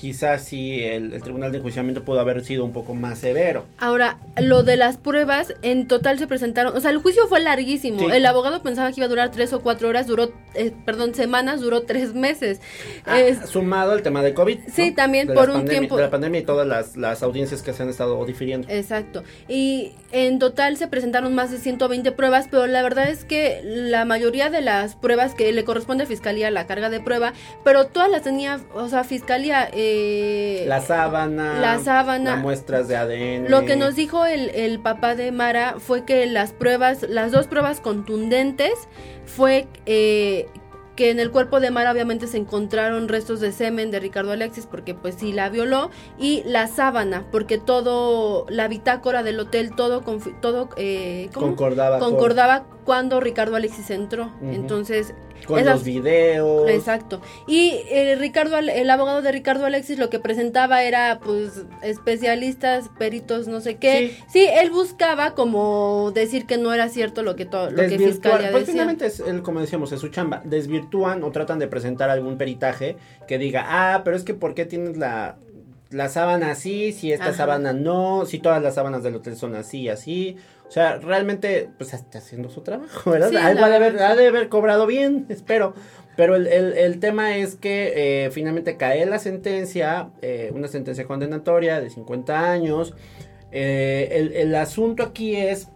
quizás 0.00 0.44
sí 0.46 0.82
el, 0.82 1.12
el 1.12 1.22
tribunal 1.22 1.52
de 1.52 1.58
enjuiciamiento 1.58 2.02
pudo 2.04 2.20
haber 2.20 2.42
sido 2.42 2.64
un 2.64 2.72
poco 2.72 2.94
más 2.94 3.18
severo. 3.18 3.66
Ahora, 3.76 4.16
lo 4.40 4.62
de 4.62 4.78
las 4.78 4.96
pruebas, 4.96 5.54
en 5.60 5.86
total 5.88 6.18
se 6.18 6.26
presentaron, 6.26 6.74
o 6.74 6.80
sea, 6.80 6.90
el 6.90 6.96
juicio 6.98 7.26
fue 7.28 7.38
larguísimo. 7.40 7.98
Sí. 8.00 8.06
El 8.10 8.24
abogado 8.24 8.62
pensaba 8.62 8.88
que 8.90 9.00
iba 9.00 9.04
a 9.04 9.08
durar 9.10 9.30
tres 9.30 9.52
o 9.52 9.60
cuatro 9.60 9.88
horas, 9.88 10.06
duró, 10.06 10.32
eh, 10.54 10.72
perdón, 10.86 11.14
semanas, 11.14 11.60
duró 11.60 11.82
tres 11.82 12.14
meses. 12.14 12.62
Ah, 13.04 13.18
sumado 13.46 13.92
el 13.92 14.02
tema 14.02 14.22
de 14.22 14.32
COVID. 14.32 14.58
Sí, 14.72 14.88
¿no? 14.90 14.96
también 14.96 15.28
De 15.28 15.34
por 15.34 15.50
un 15.50 15.56
pandemia- 15.64 15.68
tiempo- 15.68 15.96
De 15.96 16.02
la 16.04 16.10
pandemia 16.10 16.40
y 16.40 16.44
todas 16.44 16.66
las, 16.66 16.96
las 16.96 17.22
audiencias 17.22 17.60
que 17.60 17.74
se 17.74 17.82
han 17.82 17.90
estado 17.90 18.24
difiriendo. 18.24 18.68
Exacto. 18.70 19.22
Y 19.48 19.92
en 20.12 20.38
total 20.38 20.78
se 20.78 20.88
presentaron 20.88 21.34
más 21.34 21.50
de 21.50 21.58
120 21.58 22.10
pruebas, 22.12 22.46
pero 22.50 22.66
la 22.66 22.82
verdad 22.82 23.10
es 23.10 23.26
que 23.26 23.60
la 23.62 24.06
mayoría 24.06 24.48
de 24.48 24.62
las 24.62 24.96
pruebas 24.96 25.34
que 25.34 25.52
le 25.52 25.62
corresponde 25.64 26.04
a 26.04 26.06
Fiscalía 26.06 26.50
la 26.50 26.66
carga 26.66 26.88
de 26.88 27.00
prueba, 27.00 27.34
pero 27.64 27.84
todas 27.86 28.10
las 28.10 28.22
tenía, 28.22 28.60
o 28.74 28.88
sea, 28.88 29.04
Fiscalía... 29.04 29.68
Eh, 29.74 29.88
La 30.66 30.80
sábana. 30.80 31.60
La 31.60 31.78
sábana. 31.78 32.32
las 32.34 32.42
muestras 32.42 32.88
de 32.88 32.96
ADN. 32.96 33.50
Lo 33.50 33.64
que 33.64 33.76
nos 33.76 33.94
dijo 33.96 34.24
el, 34.26 34.50
el 34.50 34.78
papá 34.80 35.14
de 35.14 35.32
Mara 35.32 35.76
fue 35.78 36.04
que 36.04 36.26
las 36.26 36.52
pruebas, 36.52 37.04
las 37.08 37.32
dos 37.32 37.46
pruebas 37.46 37.80
contundentes, 37.80 38.72
fue 39.26 39.66
eh, 39.86 40.46
que 40.96 41.10
en 41.10 41.18
el 41.20 41.30
cuerpo 41.30 41.60
de 41.60 41.70
Mara 41.70 41.92
obviamente 41.92 42.26
se 42.26 42.36
encontraron 42.36 43.08
restos 43.08 43.40
de 43.40 43.52
semen 43.52 43.90
de 43.90 44.00
Ricardo 44.00 44.32
Alexis 44.32 44.66
porque 44.66 44.92
pues 44.94 45.14
sí 45.14 45.32
la 45.32 45.48
violó 45.48 45.90
y 46.18 46.42
la 46.44 46.66
sábana 46.66 47.24
porque 47.32 47.56
todo 47.56 48.44
la 48.50 48.68
bitácora 48.68 49.22
del 49.22 49.40
hotel 49.40 49.74
todo 49.74 50.02
todo 50.42 50.68
eh. 50.76 51.30
Concordaba 51.32 52.00
con- 52.00 52.10
concordaba 52.12 52.64
cuando 52.84 53.20
Ricardo 53.20 53.56
Alexis 53.56 53.88
entró 53.90 54.30
entonces 54.42 55.14
Con 55.46 55.58
esas- 55.58 55.74
los 55.76 55.84
videos. 55.84 56.68
Exacto. 56.70 57.20
Y 57.46 57.80
eh, 57.90 58.16
Ricardo, 58.18 58.58
el 58.58 58.90
abogado 58.90 59.22
de 59.22 59.32
Ricardo 59.32 59.66
Alexis 59.66 59.98
lo 59.98 60.10
que 60.10 60.18
presentaba 60.18 60.82
era, 60.84 61.20
pues, 61.24 61.64
especialistas, 61.82 62.88
peritos, 62.98 63.48
no 63.48 63.60
sé 63.60 63.76
qué. 63.76 64.12
Sí. 64.16 64.24
Sí, 64.32 64.46
él 64.52 64.70
buscaba 64.70 65.34
como 65.34 66.10
decir 66.14 66.46
que 66.46 66.58
no 66.58 66.72
era 66.72 66.88
cierto 66.88 67.22
lo 67.22 67.36
que 67.36 67.46
todo, 67.46 67.70
lo 67.70 67.76
que 67.88 67.98
Fiscalía 67.98 68.50
pues 68.50 68.62
decía. 68.62 68.72
finalmente 68.72 69.06
es 69.06 69.20
el, 69.20 69.42
como 69.42 69.60
decíamos, 69.60 69.92
es 69.92 70.00
su 70.00 70.08
chamba. 70.08 70.40
Desvirtúan 70.44 71.22
o 71.22 71.30
tratan 71.30 71.58
de 71.58 71.66
presentar 71.68 72.10
algún 72.10 72.36
peritaje 72.38 72.96
que 73.28 73.38
diga, 73.38 73.64
ah, 73.68 74.02
pero 74.04 74.16
es 74.16 74.24
que 74.24 74.34
¿por 74.34 74.54
qué 74.54 74.64
tienes 74.66 74.96
la, 74.96 75.36
la 75.90 76.08
sábana 76.08 76.50
así? 76.52 76.92
Si 76.92 77.12
esta 77.12 77.26
Ajá. 77.26 77.34
sábana 77.34 77.72
no, 77.72 78.24
si 78.26 78.38
todas 78.38 78.62
las 78.62 78.74
sábanas 78.76 79.02
del 79.02 79.16
hotel 79.16 79.36
son 79.36 79.54
así, 79.54 79.88
así. 79.88 80.36
O 80.68 80.70
sea, 80.72 80.98
realmente, 80.98 81.68
pues 81.78 81.92
está 81.94 82.18
haciendo 82.18 82.48
su 82.48 82.60
trabajo, 82.60 83.10
¿verdad? 83.10 83.30
Sí, 83.30 83.36
Algo 83.36 83.64
ha 83.64 83.68
de, 83.68 83.76
haber, 83.76 83.98
ha 84.02 84.14
de 84.14 84.28
haber 84.28 84.48
cobrado 84.48 84.86
bien, 84.86 85.26
espero. 85.30 85.74
Pero 86.16 86.36
el, 86.36 86.46
el- 86.46 86.74
el 86.74 87.00
tema 87.00 87.36
es 87.36 87.56
que 87.56 88.26
eh, 88.26 88.30
finalmente 88.30 88.76
cae 88.76 89.04
la 89.06 89.18
sentencia, 89.18 90.10
eh, 90.22 90.50
una 90.54 90.68
sentencia 90.68 91.06
condenatoria 91.06 91.80
de 91.80 91.90
50 91.90 92.50
años. 92.52 92.94
Eh, 93.52 94.08
el, 94.12 94.32
el 94.34 94.54
asunto 94.54 95.02
aquí 95.02 95.34
es 95.36 95.68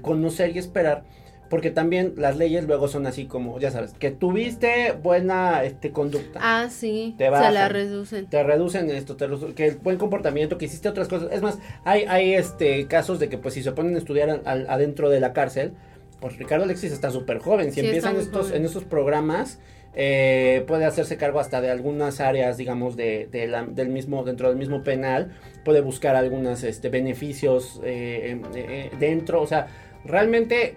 conocer 0.00 0.56
y 0.56 0.58
esperar, 0.58 1.04
porque 1.48 1.70
también 1.70 2.14
las 2.16 2.36
leyes 2.36 2.64
luego 2.66 2.88
son 2.88 3.06
así 3.06 3.26
como, 3.26 3.58
ya 3.58 3.70
sabes, 3.70 3.92
que 3.94 4.10
tuviste 4.10 4.92
buena 5.02 5.64
este, 5.64 5.90
conducta. 5.92 6.38
Ah, 6.42 6.68
sí, 6.70 7.14
Te 7.16 7.24
se 7.24 7.30
bajan. 7.30 7.54
la 7.54 7.68
reducen. 7.68 8.26
Te 8.26 8.42
reducen 8.42 8.90
esto, 8.90 9.16
te 9.16 9.28
redu- 9.28 9.54
que 9.54 9.66
el 9.68 9.76
buen 9.76 9.96
comportamiento, 9.98 10.58
que 10.58 10.66
hiciste 10.66 10.88
otras 10.88 11.08
cosas. 11.08 11.30
Es 11.32 11.40
más, 11.42 11.58
hay, 11.84 12.04
hay 12.04 12.34
este 12.34 12.86
casos 12.86 13.18
de 13.18 13.28
que 13.28 13.38
pues 13.38 13.54
si 13.54 13.62
se 13.62 13.72
ponen 13.72 13.94
a 13.94 13.98
estudiar 13.98 14.42
al- 14.44 14.66
adentro 14.68 15.08
de 15.10 15.20
la 15.20 15.32
cárcel, 15.32 15.72
pues 16.20 16.36
Ricardo 16.36 16.64
Alexis 16.64 16.92
está 16.92 17.10
súper 17.10 17.38
joven. 17.38 17.72
Si 17.72 17.80
Sí, 17.80 17.86
empiezan 17.86 18.16
estos, 18.16 18.46
joven. 18.48 18.60
en 18.60 18.66
estos 18.66 18.84
programas, 18.84 19.58
eh, 19.94 20.64
puede 20.66 20.84
hacerse 20.84 21.16
cargo 21.16 21.40
hasta 21.40 21.60
de 21.60 21.70
algunas 21.70 22.20
áreas, 22.20 22.56
digamos, 22.56 22.94
de, 22.96 23.26
de 23.32 23.46
la- 23.46 23.64
del 23.64 23.88
mismo, 23.88 24.22
dentro 24.24 24.48
del 24.48 24.58
mismo 24.58 24.82
penal, 24.84 25.32
puede 25.64 25.80
buscar 25.80 26.14
algunos 26.14 26.62
este, 26.62 26.88
beneficios 26.88 27.80
eh, 27.84 28.40
eh, 28.54 28.64
eh, 28.68 28.90
dentro, 29.00 29.40
o 29.40 29.46
sea, 29.46 29.68
realmente, 30.04 30.76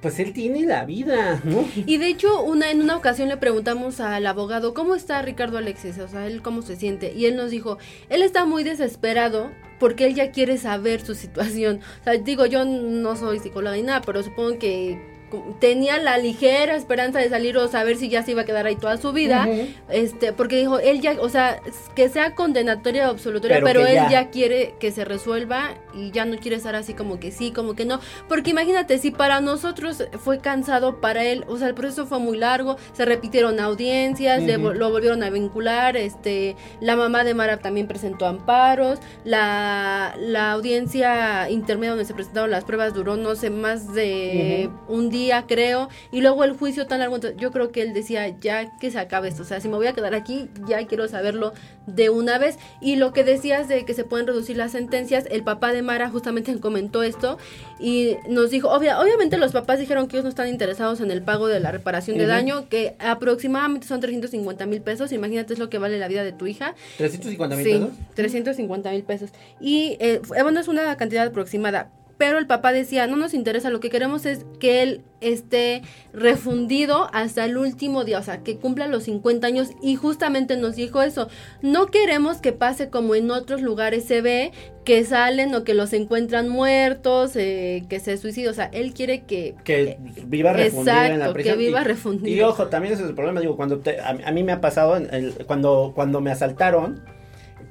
pues 0.00 0.20
él 0.20 0.32
tiene 0.32 0.64
la 0.64 0.84
vida, 0.84 1.40
¿no? 1.44 1.66
Y 1.74 1.98
de 1.98 2.08
hecho, 2.08 2.42
una, 2.42 2.70
en 2.70 2.80
una 2.80 2.96
ocasión 2.96 3.28
le 3.28 3.36
preguntamos 3.36 4.00
al 4.00 4.26
abogado, 4.26 4.74
¿cómo 4.74 4.94
está 4.94 5.20
Ricardo 5.22 5.58
Alexis? 5.58 5.98
O 5.98 6.08
sea, 6.08 6.26
él 6.26 6.40
cómo 6.40 6.62
se 6.62 6.76
siente. 6.76 7.12
Y 7.14 7.26
él 7.26 7.36
nos 7.36 7.50
dijo, 7.50 7.78
él 8.08 8.22
está 8.22 8.44
muy 8.44 8.62
desesperado 8.62 9.50
porque 9.80 10.06
él 10.06 10.14
ya 10.14 10.30
quiere 10.30 10.56
saber 10.58 11.00
su 11.00 11.14
situación. 11.14 11.80
O 12.00 12.04
sea, 12.04 12.12
digo, 12.14 12.46
yo 12.46 12.64
no 12.64 13.16
soy 13.16 13.40
psicóloga 13.40 13.76
ni 13.76 13.82
nada, 13.82 14.02
pero 14.02 14.22
supongo 14.22 14.58
que 14.58 15.17
tenía 15.58 15.98
la 15.98 16.18
ligera 16.18 16.76
esperanza 16.76 17.18
de 17.18 17.28
salir 17.28 17.56
o 17.56 17.68
saber 17.68 17.96
si 17.96 18.08
ya 18.08 18.22
se 18.22 18.32
iba 18.32 18.42
a 18.42 18.44
quedar 18.44 18.66
ahí 18.66 18.76
toda 18.76 18.96
su 18.96 19.12
vida, 19.12 19.48
este, 19.88 20.32
porque 20.32 20.56
dijo, 20.56 20.78
él 20.78 21.00
ya, 21.00 21.16
o 21.20 21.28
sea, 21.28 21.60
que 21.94 22.08
sea 22.08 22.34
condenatoria 22.34 23.08
o 23.08 23.10
absolutoria, 23.10 23.60
pero, 23.62 23.86
él 23.86 23.98
ya. 24.10 24.30
quiere 24.30 24.74
que 24.80 24.90
se 24.90 25.04
resuelva 25.04 25.74
y 25.94 26.10
ya 26.10 26.24
no 26.24 26.36
quiere 26.38 26.56
estar 26.56 26.74
así 26.74 26.94
como 26.94 27.20
que 27.20 27.30
sí, 27.30 27.50
como 27.52 27.74
que 27.74 27.84
no, 27.84 28.00
porque 28.28 28.50
imagínate, 28.50 28.98
si 28.98 29.10
para 29.10 29.40
nosotros 29.40 30.04
fue 30.22 30.38
cansado, 30.40 31.00
para 31.00 31.24
él, 31.24 31.44
o 31.48 31.58
sea, 31.58 31.68
el 31.68 31.74
proceso 31.74 32.06
fue 32.06 32.18
muy 32.18 32.38
largo, 32.38 32.76
se 32.92 33.04
repitieron 33.04 33.60
audiencias, 33.60 34.42
lo 34.42 34.90
volvieron 34.90 35.22
a 35.22 35.30
vincular, 35.30 35.96
este, 35.96 36.56
la 36.80 36.96
mamá 36.96 37.24
de 37.24 37.34
Mara 37.34 37.58
también 37.58 37.86
presentó 37.86 38.26
amparos, 38.26 38.98
la, 39.24 40.14
la 40.18 40.52
audiencia 40.52 41.50
intermedia 41.50 41.90
donde 41.90 42.04
se 42.04 42.14
presentaron 42.14 42.50
las 42.50 42.64
pruebas 42.64 42.94
duró, 42.94 43.16
no 43.16 43.34
sé, 43.34 43.50
más 43.50 43.92
de 43.92 44.70
un 44.88 45.10
día 45.10 45.17
creo, 45.46 45.88
y 46.12 46.20
luego 46.20 46.44
el 46.44 46.56
juicio 46.56 46.86
tan 46.86 47.00
largo, 47.00 47.18
yo 47.36 47.50
creo 47.50 47.70
que 47.70 47.82
él 47.82 47.92
decía, 47.92 48.28
ya 48.40 48.76
que 48.78 48.90
se 48.90 48.98
acabe 48.98 49.28
esto, 49.28 49.42
o 49.42 49.46
sea, 49.46 49.60
si 49.60 49.68
me 49.68 49.76
voy 49.76 49.86
a 49.86 49.92
quedar 49.92 50.14
aquí, 50.14 50.48
ya 50.66 50.86
quiero 50.86 51.08
saberlo 51.08 51.52
de 51.86 52.10
una 52.10 52.38
vez. 52.38 52.58
Y 52.80 52.96
lo 52.96 53.12
que 53.12 53.24
decías 53.24 53.68
de 53.68 53.84
que 53.84 53.94
se 53.94 54.04
pueden 54.04 54.26
reducir 54.26 54.56
las 54.56 54.72
sentencias, 54.72 55.24
el 55.30 55.42
papá 55.42 55.72
de 55.72 55.82
Mara 55.82 56.10
justamente 56.10 56.56
comentó 56.60 57.02
esto 57.02 57.38
y 57.78 58.16
nos 58.28 58.50
dijo, 58.50 58.68
obviamente 58.70 59.38
los 59.38 59.52
papás 59.52 59.78
dijeron 59.78 60.08
que 60.08 60.16
ellos 60.16 60.24
no 60.24 60.30
están 60.30 60.48
interesados 60.48 61.00
en 61.00 61.10
el 61.10 61.22
pago 61.22 61.48
de 61.48 61.60
la 61.60 61.70
reparación 61.70 62.18
de 62.18 62.26
daño, 62.26 62.68
que 62.68 62.96
aproximadamente 62.98 63.86
son 63.86 64.00
350 64.00 64.66
mil 64.66 64.82
pesos, 64.82 65.12
imagínate 65.12 65.52
es 65.52 65.58
lo 65.58 65.70
que 65.70 65.78
vale 65.78 65.98
la 65.98 66.08
vida 66.08 66.24
de 66.24 66.32
tu 66.32 66.46
hija. 66.46 66.74
¿350 66.98 67.56
mil 67.56 67.64
sí, 67.64 67.72
pesos? 67.72 67.90
350 68.14 68.90
mil 68.90 69.02
pesos. 69.02 69.30
Y 69.60 69.96
eh, 70.00 70.20
bueno, 70.42 70.60
es 70.60 70.68
una 70.68 70.96
cantidad 70.96 71.26
aproximada 71.26 71.90
pero 72.18 72.38
el 72.38 72.46
papá 72.48 72.72
decía, 72.72 73.06
no 73.06 73.16
nos 73.16 73.32
interesa, 73.32 73.70
lo 73.70 73.78
que 73.78 73.90
queremos 73.90 74.26
es 74.26 74.44
que 74.58 74.82
él 74.82 75.02
esté 75.20 75.82
refundido 76.12 77.08
hasta 77.12 77.44
el 77.44 77.56
último 77.56 78.04
día, 78.04 78.18
o 78.18 78.22
sea, 78.22 78.42
que 78.42 78.56
cumpla 78.56 78.88
los 78.88 79.04
50 79.04 79.46
años 79.46 79.70
y 79.80 79.94
justamente 79.94 80.56
nos 80.56 80.74
dijo 80.74 81.00
eso, 81.00 81.28
no 81.62 81.86
queremos 81.86 82.38
que 82.38 82.52
pase 82.52 82.90
como 82.90 83.14
en 83.14 83.30
otros 83.30 83.62
lugares 83.62 84.04
se 84.04 84.20
ve, 84.20 84.50
que 84.84 85.04
salen 85.04 85.54
o 85.54 85.62
que 85.62 85.74
los 85.74 85.92
encuentran 85.92 86.48
muertos, 86.48 87.36
eh, 87.36 87.84
que 87.88 88.00
se 88.00 88.16
suicida, 88.16 88.50
o 88.50 88.54
sea, 88.54 88.66
él 88.72 88.94
quiere 88.94 89.22
que... 89.22 89.54
Que 89.62 89.98
viva 90.26 90.52
refundido 90.52 91.04
en 91.04 91.20
la 91.20 91.32
prisión. 91.32 91.56
que 91.56 91.64
viva 91.64 91.84
refundido. 91.84 92.36
Y, 92.36 92.40
ojo, 92.40 92.66
también 92.66 92.94
ese 92.94 93.04
es 93.04 93.08
el 93.08 93.14
problema, 93.14 93.40
digo, 93.40 93.56
cuando 93.56 93.80
a, 94.04 94.32
mí 94.32 94.42
me 94.42 94.52
ha 94.52 94.60
pasado, 94.60 95.00
cuando, 95.46 95.92
cuando 95.94 96.20
me 96.20 96.32
asaltaron, 96.32 97.00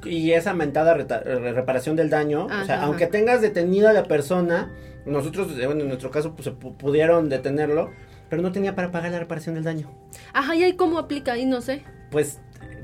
y 0.06 0.32
esa 0.32 0.54
mentada 0.54 0.94
reparación 0.94 1.96
del 1.96 2.10
daño, 2.10 2.46
o 2.46 2.66
sea, 2.66 2.84
aunque 2.84 3.08
tengas 3.08 3.42
detenida 3.42 3.90
a 3.90 3.94
la 3.94 4.04
persona, 4.04 4.72
nosotros, 5.06 5.56
bueno, 5.56 5.82
en 5.82 5.88
nuestro 5.88 6.12
caso, 6.12 6.36
pues 6.36 6.50
pudieron 6.50 7.30
detenerlo, 7.30 7.92
pero 8.30 8.42
no 8.42 8.52
tenía 8.52 8.76
para 8.76 8.92
pagar 8.92 9.12
la 9.12 9.20
reparación 9.20 9.56
del 9.56 9.64
daño. 9.64 9.90
Ajá, 10.34 10.56
¿y 10.56 10.64
ahí 10.64 10.74
cómo 10.74 11.00
aplica? 11.00 11.34
Ahí 11.34 11.46
no 11.46 11.62
sé. 11.62 11.84
Pues 12.12 12.40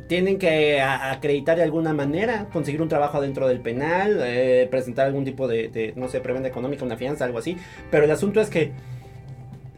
tienen 0.07 0.37
que 0.37 0.81
acreditar 0.81 1.57
de 1.57 1.63
alguna 1.63 1.93
manera, 1.93 2.47
conseguir 2.51 2.81
un 2.81 2.89
trabajo 2.89 3.21
dentro 3.21 3.47
del 3.47 3.59
penal, 3.59 4.19
eh, 4.21 4.67
presentar 4.69 5.07
algún 5.07 5.25
tipo 5.25 5.47
de, 5.47 5.69
de, 5.69 5.93
no 5.95 6.07
sé, 6.07 6.19
preventa 6.19 6.47
económica, 6.47 6.85
una 6.85 6.97
fianza, 6.97 7.25
algo 7.25 7.39
así. 7.39 7.57
Pero 7.89 8.05
el 8.05 8.11
asunto 8.11 8.41
es 8.41 8.49
que, 8.49 8.71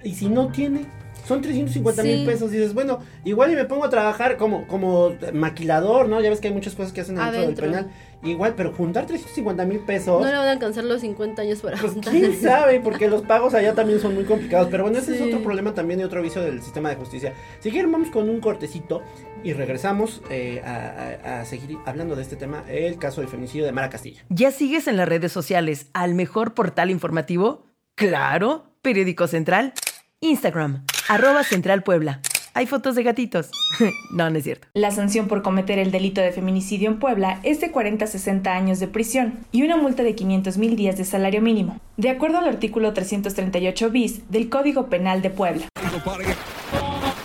¿y 0.03 0.13
si 0.13 0.29
no 0.29 0.49
tiene? 0.49 0.85
Son 1.25 1.41
350 1.41 2.03
mil 2.03 2.25
pesos. 2.25 2.51
Y 2.53 2.57
dices, 2.57 2.73
bueno, 2.73 2.99
igual 3.23 3.51
y 3.51 3.55
me 3.55 3.65
pongo 3.65 3.85
a 3.85 3.89
trabajar 3.89 4.37
como, 4.37 4.67
como 4.67 5.15
maquilador, 5.33 6.07
¿no? 6.07 6.21
Ya 6.21 6.29
ves 6.29 6.39
que 6.39 6.47
hay 6.47 6.53
muchas 6.53 6.75
cosas 6.75 6.93
que 6.93 7.01
hacen 7.01 7.15
dentro 7.15 7.41
del 7.41 7.55
penal. 7.55 7.91
Igual, 8.23 8.55
pero 8.55 8.73
juntar 8.73 9.05
350 9.05 9.65
mil 9.65 9.79
pesos. 9.79 10.19
No 10.19 10.27
le 10.27 10.37
van 10.37 10.47
a 10.47 10.51
alcanzar 10.51 10.83
los 10.83 11.01
50 11.01 11.41
años 11.43 11.59
para 11.59 11.77
pues, 11.77 11.93
quién 12.09 12.41
sabe, 12.41 12.79
porque 12.79 13.07
los 13.07 13.21
pagos 13.21 13.53
allá 13.53 13.75
también 13.75 13.99
son 13.99 14.15
muy 14.15 14.23
complicados. 14.23 14.67
Pero 14.71 14.83
bueno, 14.83 14.97
ese 14.97 15.15
es 15.15 15.21
otro 15.21 15.43
problema 15.43 15.73
también 15.73 15.99
y 15.99 16.03
otro 16.03 16.21
vicio 16.21 16.41
del 16.41 16.61
sistema 16.61 16.89
de 16.89 16.95
justicia. 16.95 17.33
Si 17.59 17.69
quieren, 17.69 17.91
vamos 17.91 18.09
con 18.09 18.29
un 18.29 18.39
cortecito 18.39 19.03
y 19.43 19.53
regresamos 19.53 20.23
eh, 20.31 20.61
a, 20.65 21.41
a, 21.41 21.45
seguir 21.45 21.77
hablando 21.85 22.15
de 22.15 22.23
este 22.23 22.35
tema, 22.35 22.63
el 22.67 22.97
caso 22.97 23.21
del 23.21 23.29
feminicidio 23.29 23.65
de 23.65 23.71
Mara 23.71 23.89
Castilla. 23.89 24.23
¿Ya 24.29 24.49
sigues 24.49 24.87
en 24.87 24.97
las 24.97 25.07
redes 25.07 25.31
sociales 25.31 25.87
al 25.93 26.15
mejor 26.15 26.55
portal 26.55 26.89
informativo? 26.89 27.67
Claro, 27.93 28.75
Periódico 28.81 29.27
Central, 29.27 29.73
Instagram 30.19 30.83
Arroba 31.07 31.43
Central 31.43 31.83
Puebla. 31.83 32.19
Hay 32.55 32.65
fotos 32.65 32.95
de 32.95 33.03
gatitos. 33.03 33.51
no, 34.11 34.29
no 34.29 34.37
es 34.37 34.43
cierto. 34.43 34.67
La 34.73 34.89
sanción 34.89 35.27
por 35.27 35.43
cometer 35.43 35.77
el 35.77 35.91
delito 35.91 36.19
de 36.19 36.31
feminicidio 36.31 36.89
en 36.89 36.97
Puebla 36.97 37.39
es 37.43 37.61
de 37.61 37.69
40 37.69 38.05
a 38.05 38.07
60 38.07 38.51
años 38.51 38.79
de 38.79 38.87
prisión 38.87 39.39
y 39.51 39.61
una 39.61 39.77
multa 39.77 40.01
de 40.01 40.15
500 40.15 40.57
mil 40.57 40.75
días 40.75 40.97
de 40.97 41.05
salario 41.05 41.41
mínimo, 41.41 41.79
de 41.97 42.09
acuerdo 42.09 42.39
al 42.39 42.47
artículo 42.47 42.93
338 42.93 43.89
bis 43.91 44.31
del 44.31 44.49
Código 44.49 44.87
Penal 44.87 45.21
de 45.21 45.29
Puebla. 45.29 45.67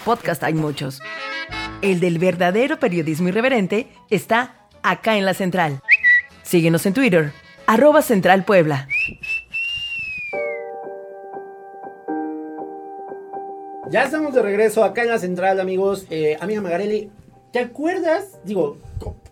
Podcast 0.04 0.42
hay 0.42 0.54
muchos. 0.54 1.00
El 1.80 2.00
del 2.00 2.18
verdadero 2.18 2.78
periodismo 2.78 3.28
irreverente 3.28 3.88
está 4.10 4.66
acá 4.82 5.16
en 5.16 5.24
la 5.24 5.32
central. 5.32 5.80
Síguenos 6.42 6.84
en 6.84 6.92
Twitter, 6.92 7.32
arroba 7.66 8.02
Central 8.02 8.44
Puebla. 8.44 8.88
Ya 13.90 14.04
estamos 14.04 14.32
de 14.32 14.40
regreso 14.40 14.84
acá 14.84 15.02
en 15.02 15.08
la 15.08 15.18
central, 15.18 15.58
amigos. 15.58 16.06
Eh, 16.10 16.36
amiga 16.38 16.60
Magarelli, 16.60 17.10
¿te 17.50 17.58
acuerdas? 17.58 18.38
Digo, 18.44 18.76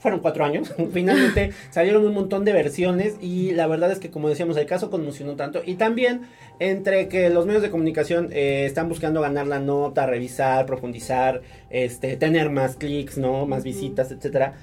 fueron 0.01 0.19
cuatro 0.19 0.45
años. 0.45 0.75
Finalmente 0.93 1.53
salieron 1.71 2.05
un 2.05 2.13
montón 2.13 2.45
de 2.45 2.53
versiones 2.53 3.15
y 3.21 3.53
la 3.53 3.69
verdad 3.69 3.93
es 3.93 4.01
que, 4.01 4.11
como 4.11 4.29
decíamos, 4.29 4.57
el 4.57 4.67
caso 4.67 4.91
conmocionó 4.91 5.37
tanto. 5.37 5.63
Y 5.65 5.77
también 5.77 6.23
entre 6.59 7.07
que 7.07 7.31
los 7.31 7.47
medios 7.47 7.63
de 7.63 7.71
comunicación 7.71 8.31
eh, 8.33 8.65
están 8.67 8.89
buscando 8.89 9.21
ganar 9.21 9.47
la 9.47 9.61
nota, 9.61 10.07
revisar, 10.07 10.67
profundizar, 10.67 11.41
este, 11.71 12.17
tener 12.17 12.51
más 12.51 12.75
clics, 12.75 13.17
¿no? 13.17 13.47
Más 13.47 13.63
visitas, 13.63 14.11
etcétera. 14.11 14.55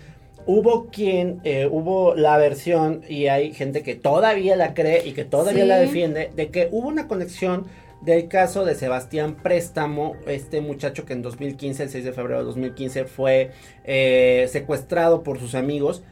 Hubo 0.46 0.88
quien, 0.88 1.40
eh, 1.46 1.70
hubo 1.72 2.16
la 2.16 2.38
versión 2.38 3.02
y 3.08 3.28
hay 3.28 3.54
gente 3.54 3.82
que 3.82 3.96
todavía 3.96 4.58
la 4.58 4.74
cree 4.74 5.08
y 5.08 5.14
que 5.14 5.24
todavía 5.24 5.66
la 5.66 5.80
defiende 5.80 6.32
de 6.36 6.50
que 6.50 6.68
hubo 6.72 6.90
una 6.90 7.08
conexión 7.08 7.66
del 8.06 8.28
caso 8.28 8.63
de 8.65 8.76
Sebastián 8.76 9.36
Préstamo, 9.41 10.15
este 10.28 10.62
muchacho 10.62 11.06
que 11.06 11.13
en 11.13 11.24
2015, 11.24 11.84
el 11.84 11.89
6 11.89 12.06
de 12.06 12.13
febrero 12.13 12.39
de 12.39 12.46
2015, 12.46 13.06
fue 13.06 13.52
eh, 13.84 14.48
secuestrado 14.52 15.24
por 15.24 15.39
sus 15.39 15.56
amigos. 15.56 16.04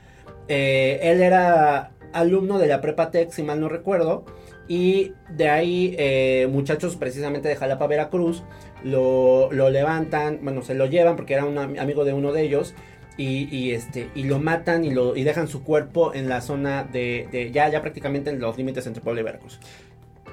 Eh, 0.47 0.99
él 1.03 1.21
era 1.21 1.91
alumno 2.12 2.58
de 2.58 2.67
la 2.67 2.82
Prepa 2.82 3.12
Tech, 3.12 3.32
si 3.32 3.43
mal 3.43 3.60
no 3.60 3.69
recuerdo, 3.69 4.25
y 4.67 5.13
de 5.29 5.49
ahí 5.49 5.95
eh, 5.97 6.47
muchachos 6.51 6.95
precisamente 6.95 7.47
de 7.47 7.56
Jalapa, 7.56 7.86
Veracruz, 7.86 8.43
lo, 8.84 9.49
levantan, 9.51 10.39
bueno, 10.41 10.63
se 10.63 10.73
lo 10.73 10.88
llevan 10.88 11.15
porque 11.15 11.36
era 11.36 11.45
un 11.45 11.58
amigo 11.58 12.06
de 12.06 12.13
uno 12.13 12.34
de 12.34 12.41
ellos. 12.41 12.73
Y, 13.15 13.73
este 13.73 14.10
y 14.15 14.23
lo 14.23 14.39
matan 14.39 14.84
y 14.84 14.89
lo 14.89 15.15
y 15.15 15.23
dejan 15.23 15.47
su 15.47 15.63
cuerpo 15.63 16.15
en 16.15 16.29
la 16.29 16.41
zona 16.41 16.84
de, 16.84 17.27
de 17.32 17.51
ya 17.51 17.69
ya 17.69 17.79
prácticamente 17.79 18.32
en 18.32 18.39
los 18.39 18.58
límites 18.58 18.88
entre 18.88 19.03
Puebla 19.03 19.21
y 19.21 19.23
Veracruz 19.23 19.60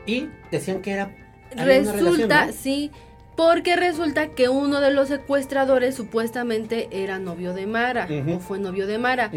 y 0.06 0.28
decían 0.50 0.80
que 0.82 0.92
era 0.92 1.14
Resulta, 1.56 2.52
sí, 2.52 2.90
porque 3.36 3.76
resulta 3.76 4.28
que 4.28 4.48
uno 4.48 4.80
de 4.80 4.90
los 4.90 5.08
secuestradores 5.08 5.94
supuestamente 5.94 6.88
era 6.90 7.18
novio 7.18 7.54
de 7.54 7.66
Mara, 7.66 8.06
o 8.34 8.38
fue 8.38 8.58
novio 8.58 8.86
de 8.86 8.98
Mara, 8.98 9.30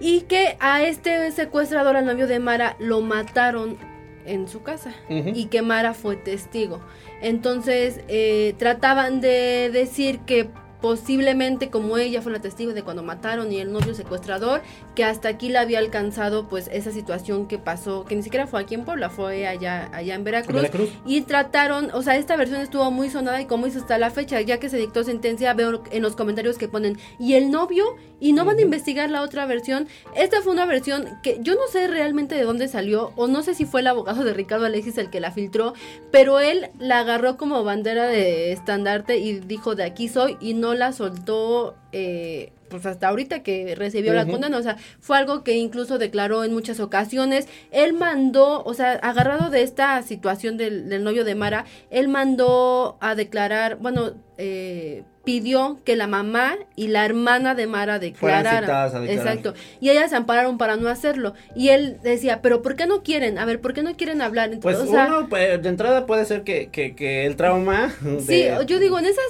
y 0.00 0.22
que 0.22 0.56
a 0.58 0.82
este 0.82 1.30
secuestrador, 1.32 1.96
al 1.96 2.06
novio 2.06 2.26
de 2.26 2.38
Mara, 2.38 2.76
lo 2.78 3.00
mataron 3.00 3.76
en 4.24 4.48
su 4.48 4.62
casa, 4.62 4.92
y 5.08 5.46
que 5.46 5.62
Mara 5.62 5.94
fue 5.94 6.16
testigo. 6.16 6.80
Entonces, 7.20 8.00
eh, 8.08 8.54
trataban 8.58 9.20
de 9.20 9.70
decir 9.72 10.20
que 10.20 10.48
posiblemente 10.82 11.70
como 11.70 11.96
ella 11.96 12.20
fue 12.20 12.32
la 12.32 12.40
testigo 12.40 12.74
de 12.74 12.82
cuando 12.82 13.02
mataron 13.02 13.52
y 13.52 13.58
el 13.58 13.72
novio 13.72 13.94
secuestrador, 13.94 14.60
que 14.94 15.04
hasta 15.04 15.28
aquí 15.28 15.48
la 15.48 15.60
había 15.60 15.78
alcanzado 15.78 16.48
pues 16.48 16.68
esa 16.72 16.90
situación 16.90 17.46
que 17.46 17.58
pasó, 17.58 18.04
que 18.04 18.16
ni 18.16 18.22
siquiera 18.22 18.46
fue 18.46 18.60
aquí 18.60 18.74
en 18.74 18.84
Puebla, 18.84 19.08
fue 19.08 19.46
allá, 19.46 19.88
allá 19.94 20.14
en 20.14 20.24
Veracruz, 20.24 20.66
Y 21.06 21.22
trataron, 21.22 21.90
o 21.94 22.02
sea, 22.02 22.16
esta 22.16 22.36
versión 22.36 22.60
estuvo 22.60 22.90
muy 22.90 23.08
sonada 23.08 23.40
y 23.40 23.46
como 23.46 23.66
hizo 23.66 23.78
hasta 23.78 23.96
la 23.96 24.10
fecha, 24.10 24.40
ya 24.40 24.58
que 24.58 24.68
se 24.68 24.76
dictó 24.76 25.04
sentencia, 25.04 25.54
veo 25.54 25.82
en 25.90 26.02
los 26.02 26.16
comentarios 26.16 26.58
que 26.58 26.68
ponen, 26.68 26.98
y 27.18 27.34
el 27.34 27.50
novio, 27.50 27.84
y 28.18 28.32
no 28.32 28.44
van 28.44 28.58
a 28.58 28.62
investigar 28.62 29.10
la 29.10 29.22
otra 29.22 29.46
versión. 29.46 29.88
Esta 30.16 30.42
fue 30.42 30.52
una 30.52 30.66
versión 30.66 31.06
que 31.22 31.38
yo 31.40 31.54
no 31.54 31.66
sé 31.70 31.86
realmente 31.86 32.34
de 32.34 32.42
dónde 32.42 32.66
salió, 32.66 33.12
o 33.16 33.28
no 33.28 33.42
sé 33.42 33.54
si 33.54 33.64
fue 33.64 33.80
el 33.80 33.86
abogado 33.86 34.24
de 34.24 34.34
Ricardo 34.34 34.66
Alexis 34.66 34.98
el 34.98 35.10
que 35.10 35.20
la 35.20 35.30
filtró, 35.30 35.74
pero 36.10 36.40
él 36.40 36.68
la 36.78 37.00
agarró 37.00 37.36
como 37.36 37.62
bandera 37.62 38.06
de 38.06 38.52
estandarte 38.52 39.18
y 39.18 39.40
dijo 39.40 39.74
de 39.74 39.84
aquí 39.84 40.08
soy 40.08 40.36
y 40.40 40.54
no 40.54 40.71
la 40.74 40.92
soltó 40.92 41.76
eh, 41.92 42.52
pues 42.72 42.86
hasta 42.86 43.08
ahorita 43.08 43.42
que 43.42 43.74
recibió 43.74 44.14
la 44.14 44.26
condena, 44.26 44.56
o 44.56 44.62
sea, 44.62 44.78
fue 44.98 45.18
algo 45.18 45.44
que 45.44 45.56
incluso 45.56 45.98
declaró 45.98 46.42
en 46.42 46.54
muchas 46.54 46.80
ocasiones. 46.80 47.46
Él 47.70 47.92
mandó, 47.92 48.64
o 48.64 48.72
sea, 48.72 48.92
agarrado 48.92 49.50
de 49.50 49.62
esta 49.62 50.00
situación 50.02 50.56
del, 50.56 51.04
novio 51.04 51.24
de 51.24 51.34
Mara, 51.34 51.66
él 51.90 52.08
mandó 52.08 52.96
a 53.00 53.14
declarar, 53.14 53.76
bueno, 53.76 54.12
eh, 54.38 55.04
pidió 55.24 55.78
que 55.84 55.96
la 55.96 56.06
mamá 56.06 56.56
y 56.74 56.88
la 56.88 57.04
hermana 57.04 57.54
de 57.54 57.66
Mara 57.66 57.98
declararan. 57.98 59.08
Exacto. 59.08 59.54
Y 59.80 59.90
ellas 59.90 60.10
se 60.10 60.16
ampararon 60.16 60.58
para 60.58 60.76
no 60.76 60.88
hacerlo. 60.88 61.34
Y 61.54 61.68
él 61.68 61.98
decía, 62.02 62.42
pero 62.42 62.62
¿por 62.62 62.76
qué 62.76 62.86
no 62.86 63.02
quieren? 63.02 63.38
A 63.38 63.44
ver, 63.44 63.60
¿por 63.60 63.72
qué 63.72 63.82
no 63.82 63.96
quieren 63.96 64.20
hablar? 64.22 64.50
Pues 64.60 64.78
Entonces, 64.78 64.88
o 64.88 64.92
sea, 64.92 65.06
uno, 65.06 65.28
pues, 65.28 65.62
de 65.62 65.68
entrada 65.68 66.06
puede 66.06 66.24
ser 66.24 66.42
que, 66.42 66.68
que, 66.68 66.94
que 66.94 67.26
el 67.26 67.36
trauma. 67.36 67.92
Sí, 68.26 68.46
yo 68.66 68.78
digo, 68.78 68.98
en 68.98 69.06
esas 69.06 69.24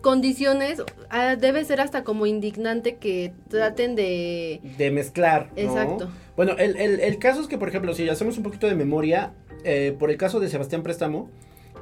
condiciones 0.00 0.82
ah, 1.10 1.36
debe 1.36 1.64
ser 1.64 1.80
hasta 1.80 2.04
como 2.04 2.26
indignante 2.26 2.96
que 2.96 3.32
traten 3.48 3.94
de... 3.94 4.60
de 4.76 4.90
mezclar. 4.90 5.48
¿no? 5.56 5.62
Exacto. 5.62 6.10
Bueno, 6.36 6.52
el, 6.58 6.76
el, 6.76 7.00
el 7.00 7.18
caso 7.18 7.40
es 7.40 7.48
que, 7.48 7.58
por 7.58 7.68
ejemplo, 7.68 7.94
si 7.94 8.08
hacemos 8.08 8.36
un 8.36 8.44
poquito 8.44 8.66
de 8.66 8.74
memoria, 8.74 9.32
eh, 9.64 9.96
por 9.98 10.10
el 10.10 10.16
caso 10.16 10.40
de 10.40 10.48
Sebastián 10.48 10.82
Préstamo, 10.82 11.30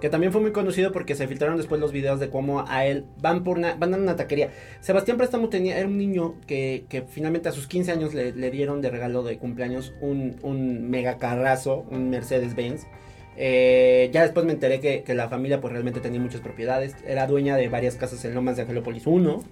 que 0.01 0.11
también 0.11 0.33
fue 0.33 0.41
muy 0.41 0.53
conocido 0.53 0.93
porque 0.93 1.15
se 1.15 1.27
filtraron 1.27 1.57
después 1.57 1.81
los 1.81 1.93
videos 1.93 2.21
de 2.21 2.29
cómo 2.29 2.65
a 2.69 2.87
él 2.87 3.05
van 3.21 3.45
por 3.45 3.59
una, 3.59 3.75
van 3.75 3.95
a 3.95 3.97
una 3.97 4.17
taquería. 4.17 4.51
Sebastián 4.81 5.17
Préstamo 5.17 5.49
tenía, 5.49 5.79
era 5.79 5.87
un 5.87 5.99
niño 5.99 6.35
que, 6.47 6.85
finalmente 7.09 7.49
a 7.49 7.53
sus 7.53 7.67
15 7.67 7.93
años 7.93 8.15
le, 8.15 8.51
dieron 8.51 8.81
de 8.81 8.91
regalo 8.91 9.23
de 9.23 9.39
cumpleaños 9.39 9.95
un, 10.01 10.91
mega 10.91 11.19
carrazo, 11.19 11.85
un 11.91 12.11
Mercedes-Benz. 12.11 12.87
Eh, 13.39 14.09
ya 14.13 14.23
después 14.23 14.47
me 14.47 14.53
enteré 14.53 14.81
que, 14.81 15.15
la 15.15 15.29
familia 15.29 15.61
pues 15.61 15.73
realmente 15.73 16.01
tenía 16.01 16.21
muchas 16.21 16.41
propiedades. 16.41 16.97
Era 17.07 17.27
dueña 17.27 17.57
de 17.57 17.69
varias 17.69 17.97
casas 17.97 18.25
en 18.25 18.35
Lomas 18.35 18.57
de 18.57 18.63
Angelópolis 18.63 19.07
1 19.07 19.45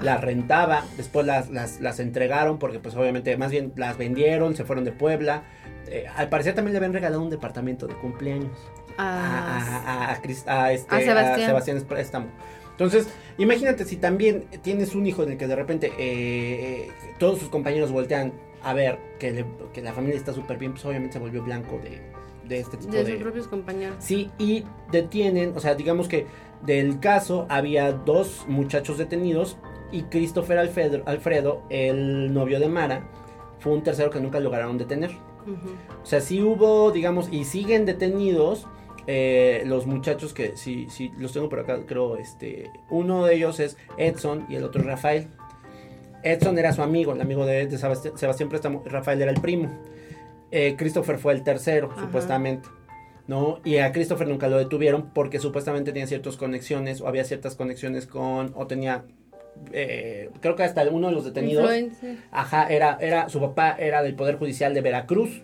las 0.00 0.22
rentaba, 0.22 0.84
después 0.96 1.26
las, 1.26 1.50
las, 1.50 1.80
las 1.80 2.00
entregaron 2.00 2.58
porque 2.58 2.78
pues 2.78 2.96
obviamente 2.96 3.36
más 3.36 3.50
bien 3.50 3.72
las 3.76 3.98
vendieron, 3.98 4.56
se 4.56 4.64
fueron 4.64 4.84
de 4.84 4.92
Puebla. 4.92 5.44
Eh, 5.88 6.06
al 6.16 6.28
parecer 6.28 6.54
también 6.54 6.72
le 6.72 6.78
habían 6.78 6.92
regalado 6.92 7.22
un 7.22 7.28
departamento 7.30 7.86
de 7.86 7.94
cumpleaños 7.94 8.56
a, 8.98 10.12
ah, 10.14 10.18
a, 10.46 10.64
a, 10.64 10.72
este, 10.72 11.04
Sebastián. 11.04 11.46
Sebastián 11.48 11.84
Préstamo. 11.88 12.26
Entonces, 12.72 13.08
imagínate 13.38 13.84
si 13.84 13.96
también 13.96 14.46
tienes 14.62 14.94
un 14.94 15.06
hijo 15.06 15.22
en 15.22 15.32
el 15.32 15.38
que 15.38 15.46
de 15.46 15.54
repente 15.56 15.88
eh, 15.98 16.86
eh, 16.88 16.90
todos 17.18 17.38
sus 17.38 17.48
compañeros 17.48 17.92
voltean 17.92 18.32
a 18.62 18.72
ver 18.72 18.98
que, 19.18 19.30
le- 19.30 19.46
que 19.72 19.82
la 19.82 19.92
familia 19.92 20.16
está 20.16 20.32
súper 20.32 20.56
bien, 20.58 20.72
pues 20.72 20.84
obviamente 20.84 21.14
se 21.14 21.18
volvió 21.18 21.42
blanco 21.42 21.78
de, 21.82 22.00
de 22.48 22.60
este 22.60 22.76
tipo 22.78 22.92
de 22.92 23.04
de, 23.04 23.12
sus 23.12 23.22
propios 23.22 23.48
compañeros. 23.48 23.96
Sí, 23.98 24.30
y 24.38 24.64
detienen, 24.90 25.52
o 25.56 25.60
sea, 25.60 25.74
digamos 25.74 26.08
que 26.08 26.26
del 26.62 26.98
caso 27.00 27.46
había 27.48 27.92
dos 27.92 28.44
muchachos 28.48 28.98
detenidos 28.98 29.58
y 29.90 30.02
Christopher 30.04 30.58
Alfredo, 30.58 31.02
Alfredo, 31.06 31.62
el 31.68 32.32
novio 32.32 32.58
de 32.58 32.68
Mara, 32.68 33.04
fue 33.58 33.72
un 33.72 33.82
tercero 33.82 34.10
que 34.10 34.20
nunca 34.20 34.40
lograron 34.40 34.78
detener. 34.78 35.10
O 36.02 36.06
sea, 36.06 36.20
sí 36.20 36.40
hubo, 36.40 36.92
digamos, 36.92 37.28
y 37.32 37.44
siguen 37.44 37.84
detenidos 37.84 38.66
eh, 39.06 39.62
los 39.66 39.86
muchachos 39.86 40.32
que, 40.32 40.56
sí, 40.56 40.86
sí, 40.90 41.10
los 41.18 41.32
tengo 41.32 41.48
por 41.48 41.60
acá, 41.60 41.80
creo, 41.86 42.16
este, 42.16 42.70
uno 42.90 43.24
de 43.24 43.34
ellos 43.34 43.60
es 43.60 43.76
Edson 43.96 44.46
y 44.48 44.56
el 44.56 44.64
otro 44.64 44.80
es 44.80 44.86
Rafael. 44.86 45.28
Edson 46.22 46.58
era 46.58 46.72
su 46.72 46.82
amigo, 46.82 47.12
el 47.12 47.20
amigo 47.20 47.44
de, 47.44 47.66
de 47.66 47.78
Sebastián, 47.78 48.16
Sebastián 48.16 48.48
Préstamo, 48.48 48.82
Rafael 48.86 49.20
era 49.20 49.30
el 49.30 49.40
primo. 49.40 49.70
Eh, 50.50 50.76
Christopher 50.76 51.18
fue 51.18 51.32
el 51.32 51.42
tercero, 51.42 51.90
Ajá. 51.90 52.02
supuestamente. 52.02 52.68
¿No? 53.26 53.60
Y 53.64 53.76
a 53.78 53.92
Christopher 53.92 54.26
nunca 54.26 54.48
lo 54.48 54.58
detuvieron 54.58 55.10
porque 55.14 55.38
supuestamente 55.38 55.92
tenía 55.92 56.08
ciertas 56.08 56.36
conexiones 56.36 57.00
o 57.00 57.06
había 57.06 57.24
ciertas 57.24 57.54
conexiones 57.54 58.06
con, 58.06 58.52
o 58.56 58.66
tenía, 58.66 59.04
eh, 59.72 60.28
creo 60.40 60.56
que 60.56 60.64
hasta 60.64 60.82
uno 60.90 61.06
de 61.06 61.14
los 61.14 61.24
detenidos, 61.24 61.62
Influencer. 61.64 62.18
ajá, 62.32 62.66
era, 62.66 62.98
era, 63.00 63.28
su 63.28 63.40
papá 63.40 63.76
era 63.78 64.02
del 64.02 64.16
Poder 64.16 64.36
Judicial 64.38 64.74
de 64.74 64.80
Veracruz. 64.80 65.42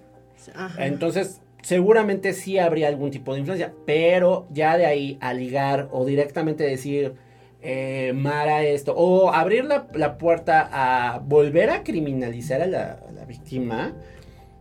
Ajá. 0.55 0.87
Entonces, 0.87 1.41
seguramente 1.63 2.33
sí 2.33 2.59
habría 2.59 2.89
algún 2.89 3.11
tipo 3.11 3.33
de 3.35 3.41
influencia, 3.41 3.73
pero 3.87 4.47
ya 4.51 4.77
de 4.77 4.87
ahí 4.87 5.19
a 5.21 5.33
ligar 5.35 5.89
o 5.93 6.05
directamente 6.05 6.65
decir, 6.65 7.15
eh, 7.61 8.13
Mara 8.15 8.63
esto, 8.63 8.95
o 8.97 9.33
abrir 9.33 9.65
la, 9.65 9.89
la 9.95 10.17
puerta 10.19 10.69
a 10.73 11.19
volver 11.19 11.71
a 11.71 11.83
criminalizar 11.83 12.63
a 12.63 12.67
la, 12.67 13.01
a 13.09 13.13
la 13.13 13.25
víctima. 13.25 13.93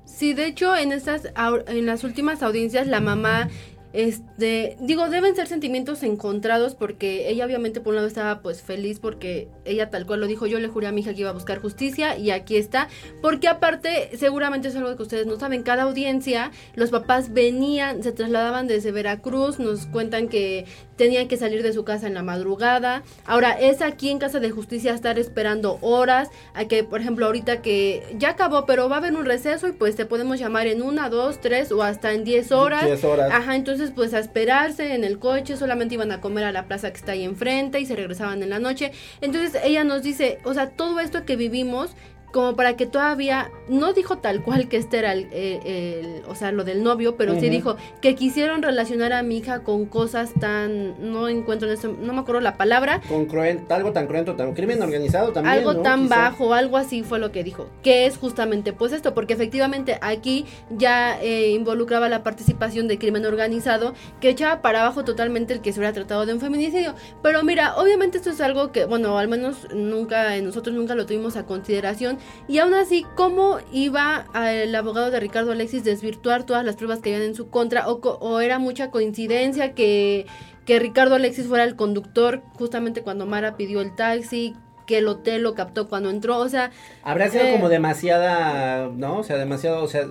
Sí, 0.05 0.33
de 0.33 0.47
hecho, 0.47 0.75
en 0.75 0.91
estas 0.91 1.31
au- 1.35 1.63
en 1.67 1.85
las 1.85 2.03
últimas 2.03 2.41
audiencias 2.41 2.87
la 2.87 2.99
mamá 3.01 3.49
este, 3.97 4.77
digo, 4.79 5.09
deben 5.09 5.35
ser 5.35 5.47
sentimientos 5.47 6.03
encontrados 6.03 6.75
porque 6.75 7.31
ella 7.31 7.43
obviamente 7.47 7.81
por 7.81 7.93
un 7.93 7.95
lado 7.95 8.07
estaba 8.07 8.41
pues 8.41 8.61
feliz 8.61 8.99
porque 8.99 9.47
ella 9.65 9.89
tal 9.89 10.05
cual 10.05 10.19
lo 10.19 10.27
dijo, 10.27 10.45
yo 10.45 10.59
le 10.59 10.67
juré 10.67 10.85
a 10.85 10.91
mi 10.91 11.01
hija 11.01 11.15
que 11.15 11.21
iba 11.21 11.31
a 11.31 11.33
buscar 11.33 11.59
justicia 11.59 12.15
y 12.15 12.29
aquí 12.29 12.57
está, 12.57 12.89
porque 13.23 13.47
aparte 13.47 14.15
seguramente 14.15 14.67
es 14.67 14.75
algo 14.75 14.95
que 14.95 15.01
ustedes 15.01 15.25
no 15.25 15.39
saben, 15.39 15.63
cada 15.63 15.81
audiencia 15.81 16.51
los 16.75 16.91
papás 16.91 17.33
venían, 17.33 18.03
se 18.03 18.11
trasladaban 18.11 18.67
desde 18.67 18.91
Veracruz, 18.91 19.57
nos 19.57 19.87
cuentan 19.87 20.27
que 20.27 20.65
tenían 20.95 21.27
que 21.27 21.37
salir 21.37 21.63
de 21.63 21.73
su 21.73 21.83
casa 21.83 22.05
en 22.05 22.13
la 22.13 22.21
madrugada, 22.21 23.01
ahora 23.25 23.53
es 23.53 23.81
aquí 23.81 24.09
en 24.09 24.19
casa 24.19 24.39
de 24.39 24.51
justicia 24.51 24.93
estar 24.93 25.17
esperando 25.17 25.79
horas, 25.81 26.29
a 26.53 26.65
que 26.65 26.83
por 26.83 27.01
ejemplo 27.01 27.25
ahorita 27.25 27.63
que 27.63 28.03
ya 28.19 28.29
acabó 28.29 28.67
pero 28.67 28.89
va 28.89 28.97
a 28.97 28.99
haber 28.99 29.15
un 29.15 29.25
receso 29.25 29.67
y 29.67 29.71
pues 29.71 29.95
te 29.95 30.05
podemos 30.05 30.37
llamar 30.39 30.67
en 30.67 30.83
una, 30.83 31.09
dos, 31.09 31.41
tres 31.41 31.71
o 31.71 31.81
hasta 31.81 32.13
en 32.13 32.23
diez 32.23 32.51
horas. 32.51 32.85
10 32.85 33.03
horas. 33.03 33.31
Ajá, 33.33 33.55
entonces 33.55 33.86
pues 33.91 34.13
a 34.13 34.19
esperarse 34.19 34.93
en 34.93 35.03
el 35.03 35.19
coche, 35.19 35.57
solamente 35.57 35.95
iban 35.95 36.11
a 36.11 36.21
comer 36.21 36.43
a 36.45 36.51
la 36.51 36.67
plaza 36.67 36.91
que 36.91 36.97
está 36.97 37.13
ahí 37.13 37.23
enfrente 37.23 37.79
y 37.79 37.85
se 37.85 37.95
regresaban 37.95 38.43
en 38.43 38.49
la 38.49 38.59
noche. 38.59 38.91
Entonces 39.21 39.61
ella 39.63 39.83
nos 39.83 40.03
dice, 40.03 40.39
o 40.43 40.53
sea, 40.53 40.69
todo 40.71 40.99
esto 40.99 41.25
que 41.25 41.35
vivimos 41.35 41.91
como 42.37 42.55
para 42.55 42.75
que 42.75 42.85
todavía 42.85 43.49
no 43.67 43.93
dijo 43.93 44.19
tal 44.19 44.43
cual 44.43 44.67
que 44.69 44.77
este 44.77 44.99
era 44.99 45.11
el, 45.11 45.27
el- 45.33 45.65
el- 45.65 46.21
o 46.27 46.35
sea 46.35 46.51
lo 46.51 46.63
del 46.63 46.83
novio 46.83 47.15
pero 47.17 47.39
sí 47.39 47.49
dijo 47.49 47.77
que 47.99 48.13
quisieron 48.13 48.61
relacionar 48.61 49.11
a 49.11 49.23
mi 49.23 49.37
hija 49.37 49.63
con 49.63 49.87
cosas 49.87 50.31
tan 50.39 51.11
no 51.11 51.29
encuentro 51.29 51.67
en 51.67 51.73
este 51.73 51.87
no 51.87 52.13
me 52.13 52.19
acuerdo 52.19 52.39
la 52.41 52.55
palabra 52.55 53.01
Con 53.09 53.27
cruel- 53.27 53.61
algo 53.69 53.91
tan 53.91 54.05
cruento, 54.05 54.35
tan 54.35 54.53
crimen 54.53 54.83
organizado 54.83 55.31
también. 55.33 55.57
algo 55.57 55.73
¿no? 55.73 55.81
tan 55.81 56.03
Quizá. 56.03 56.15
bajo, 56.15 56.53
algo 56.53 56.77
así 56.77 57.01
fue 57.01 57.17
lo 57.17 57.31
que 57.31 57.43
dijo, 57.43 57.69
que 57.81 58.05
es 58.05 58.17
justamente 58.19 58.71
pues 58.71 58.91
esto, 58.93 59.15
porque 59.15 59.33
efectivamente 59.33 59.97
aquí 60.01 60.45
ya 60.69 61.19
eh, 61.19 61.49
involucraba 61.49 62.07
la 62.07 62.21
participación 62.21 62.87
de 62.87 62.99
crimen 62.99 63.25
organizado 63.25 63.95
que 64.21 64.29
echaba 64.29 64.61
para 64.61 64.81
abajo 64.81 65.03
totalmente 65.03 65.53
el 65.55 65.61
que 65.61 65.73
se 65.73 65.79
hubiera 65.79 65.91
tratado 65.93 66.27
de 66.27 66.33
un 66.35 66.39
feminicidio. 66.39 66.93
Pero 67.23 67.43
mira, 67.43 67.75
obviamente 67.77 68.17
esto 68.19 68.29
es 68.29 68.41
algo 68.41 68.71
que, 68.71 68.85
bueno, 68.85 69.17
al 69.17 69.27
menos 69.27 69.67
nunca, 69.73 70.35
eh, 70.35 70.43
nosotros 70.43 70.75
nunca 70.75 70.93
lo 70.93 71.07
tuvimos 71.07 71.35
a 71.35 71.45
consideración 71.47 72.19
y 72.47 72.59
aún 72.59 72.73
así, 72.73 73.05
¿cómo 73.15 73.57
iba 73.71 74.25
el 74.51 74.73
abogado 74.75 75.11
de 75.11 75.19
Ricardo 75.19 75.51
Alexis 75.51 75.83
desvirtuar 75.83 76.43
todas 76.45 76.63
las 76.65 76.75
pruebas 76.75 76.99
que 76.99 77.13
habían 77.13 77.29
en 77.29 77.35
su 77.35 77.49
contra 77.49 77.89
o, 77.89 77.99
o 78.01 78.39
era 78.39 78.59
mucha 78.59 78.91
coincidencia 78.91 79.73
que 79.73 80.25
que 80.65 80.79
Ricardo 80.79 81.15
Alexis 81.15 81.47
fuera 81.47 81.63
el 81.63 81.77
conductor 81.77 82.41
justamente 82.55 83.01
cuando 83.01 83.25
Mara 83.25 83.55
pidió 83.55 83.79
el 83.79 83.95
taxi, 83.95 84.53
que 84.85 84.97
el 84.97 85.07
hotel 85.07 85.41
lo 85.41 85.55
captó 85.55 85.87
cuando 85.87 86.09
entró, 86.09 86.37
o 86.39 86.49
sea, 86.49 86.71
Habría 87.03 87.29
sido 87.29 87.45
Eh. 87.45 87.53
como 87.53 87.69
demasiada, 87.69 88.89
¿no? 88.89 89.19
O 89.19 89.23
sea, 89.23 89.37
demasiado, 89.37 89.81
o 89.81 89.87
sea, 89.87 90.07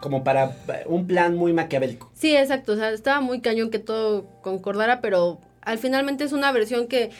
como 0.00 0.24
para 0.24 0.54
un 0.86 1.06
plan 1.06 1.36
muy 1.36 1.54
maquiavélico. 1.54 2.10
sí, 2.12 2.36
exacto, 2.36 2.72
o 2.72 2.76
sea, 2.76 2.90
estaba 2.90 3.20
muy 3.22 3.40
cañón 3.40 3.70
que 3.70 3.78
todo 3.78 4.26
concordara, 4.42 5.00
pero 5.00 5.40
al 5.62 5.78
finalmente 5.78 6.22
es 6.24 6.32
una 6.32 6.52
versión 6.52 6.86
que, 6.86 7.10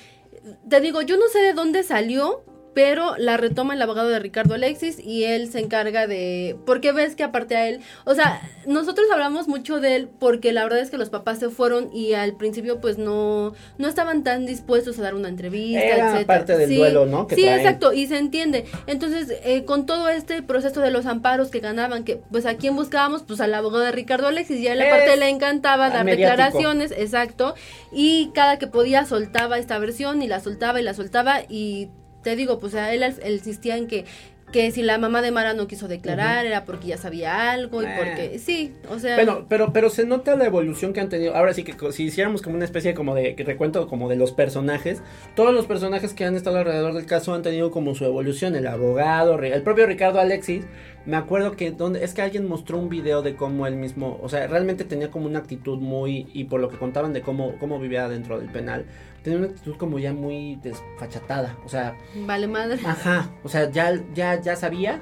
te 0.68 0.80
digo, 0.82 1.00
yo 1.02 1.16
no 1.16 1.26
sé 1.28 1.40
de 1.40 1.54
dónde 1.54 1.82
salió, 1.82 2.42
pero 2.78 3.16
la 3.18 3.36
retoma 3.36 3.74
el 3.74 3.82
abogado 3.82 4.08
de 4.08 4.20
Ricardo 4.20 4.54
Alexis 4.54 5.00
y 5.04 5.24
él 5.24 5.50
se 5.50 5.58
encarga 5.58 6.06
de, 6.06 6.56
porque 6.64 6.92
ves 6.92 7.16
que 7.16 7.24
aparte 7.24 7.56
a 7.56 7.68
él, 7.68 7.80
o 8.04 8.14
sea, 8.14 8.40
nosotros 8.68 9.08
hablamos 9.12 9.48
mucho 9.48 9.80
de 9.80 9.96
él 9.96 10.08
porque 10.20 10.52
la 10.52 10.62
verdad 10.62 10.78
es 10.78 10.88
que 10.88 10.96
los 10.96 11.10
papás 11.10 11.40
se 11.40 11.50
fueron 11.50 11.90
y 11.92 12.12
al 12.12 12.36
principio 12.36 12.80
pues 12.80 12.96
no, 12.96 13.52
no 13.78 13.88
estaban 13.88 14.22
tan 14.22 14.46
dispuestos 14.46 14.96
a 15.00 15.02
dar 15.02 15.16
una 15.16 15.26
entrevista, 15.28 15.80
Era 15.82 16.06
etcétera. 16.10 16.26
parte 16.28 16.56
del 16.56 16.68
Sí, 16.68 16.76
duelo, 16.76 17.04
¿no? 17.06 17.26
que 17.26 17.34
sí, 17.34 17.42
traen. 17.42 17.58
exacto, 17.58 17.92
y 17.92 18.06
se 18.06 18.16
entiende. 18.18 18.64
Entonces, 18.86 19.26
eh, 19.42 19.64
con 19.64 19.84
todo 19.84 20.08
este 20.08 20.40
proceso 20.44 20.80
de 20.80 20.92
los 20.92 21.04
amparos 21.06 21.50
que 21.50 21.58
ganaban, 21.58 22.04
que 22.04 22.20
pues 22.30 22.46
a 22.46 22.54
quién 22.58 22.76
buscábamos, 22.76 23.24
pues 23.24 23.40
al 23.40 23.52
abogado 23.54 23.82
de 23.82 23.90
Ricardo 23.90 24.28
Alexis, 24.28 24.60
y 24.60 24.68
a 24.68 24.74
él 24.74 24.82
aparte 24.82 25.16
le 25.16 25.28
encantaba 25.30 25.90
dar 25.90 26.04
mediático. 26.04 26.30
declaraciones, 26.30 26.92
exacto, 26.92 27.56
y 27.90 28.30
cada 28.34 28.60
que 28.60 28.68
podía 28.68 29.04
soltaba 29.04 29.58
esta 29.58 29.80
versión 29.80 30.22
y 30.22 30.28
la 30.28 30.38
soltaba 30.38 30.80
y 30.80 30.84
la 30.84 30.94
soltaba 30.94 31.40
y 31.48 31.88
te 32.22 32.36
digo, 32.36 32.58
pues 32.58 32.74
él, 32.74 33.02
él 33.02 33.32
insistía 33.32 33.76
en 33.76 33.86
que 33.86 34.04
que 34.52 34.70
si 34.70 34.82
la 34.82 34.98
mamá 34.98 35.22
de 35.22 35.30
Mara 35.30 35.52
no 35.54 35.66
quiso 35.66 35.88
declarar 35.88 36.46
era 36.46 36.64
porque 36.64 36.88
ya 36.88 36.96
sabía 36.96 37.50
algo 37.50 37.82
y 37.82 37.86
Eh. 37.86 37.94
porque 37.98 38.38
sí, 38.38 38.72
o 38.88 38.98
sea, 38.98 39.16
Bueno, 39.16 39.46
pero, 39.48 39.72
pero 39.72 39.90
se 39.90 40.06
nota 40.06 40.36
la 40.36 40.46
evolución 40.46 40.92
que 40.92 41.00
han 41.00 41.08
tenido. 41.08 41.34
Ahora 41.36 41.52
sí 41.52 41.64
que 41.64 41.74
si 41.92 42.04
hiciéramos 42.04 42.42
como 42.42 42.56
una 42.56 42.64
especie 42.64 42.94
como 42.94 43.14
de 43.14 43.34
que 43.34 43.44
recuento 43.44 43.86
como 43.88 44.08
de 44.08 44.16
los 44.16 44.32
personajes, 44.32 45.02
todos 45.34 45.52
los 45.52 45.66
personajes 45.66 46.14
que 46.14 46.24
han 46.24 46.34
estado 46.34 46.58
alrededor 46.58 46.94
del 46.94 47.06
caso 47.06 47.34
han 47.34 47.42
tenido 47.42 47.70
como 47.70 47.94
su 47.94 48.04
evolución. 48.04 48.56
El 48.56 48.66
abogado, 48.66 49.38
el 49.38 49.62
propio 49.62 49.86
Ricardo 49.86 50.18
Alexis, 50.18 50.64
me 51.04 51.16
acuerdo 51.16 51.52
que 51.52 51.70
donde 51.70 52.04
es 52.04 52.14
que 52.14 52.22
alguien 52.22 52.46
mostró 52.46 52.78
un 52.78 52.88
video 52.88 53.22
de 53.22 53.34
cómo 53.34 53.66
él 53.66 53.76
mismo, 53.76 54.18
o 54.22 54.28
sea, 54.28 54.46
realmente 54.46 54.84
tenía 54.84 55.10
como 55.10 55.26
una 55.26 55.38
actitud 55.38 55.78
muy 55.78 56.26
y 56.32 56.44
por 56.44 56.60
lo 56.60 56.68
que 56.68 56.76
contaban 56.78 57.12
de 57.12 57.20
cómo 57.22 57.54
cómo 57.58 57.78
vivía 57.78 58.08
dentro 58.08 58.38
del 58.38 58.48
penal, 58.50 58.86
tenía 59.22 59.38
una 59.38 59.48
actitud 59.48 59.76
como 59.76 59.98
ya 59.98 60.12
muy 60.12 60.56
desfachatada, 60.62 61.56
o 61.64 61.68
sea, 61.68 61.96
vale 62.26 62.46
madre. 62.46 62.78
Ajá, 62.84 63.30
o 63.42 63.48
sea, 63.48 63.70
ya, 63.70 63.92
ya, 64.14 64.40
ya 64.40 64.56
sabía 64.56 65.00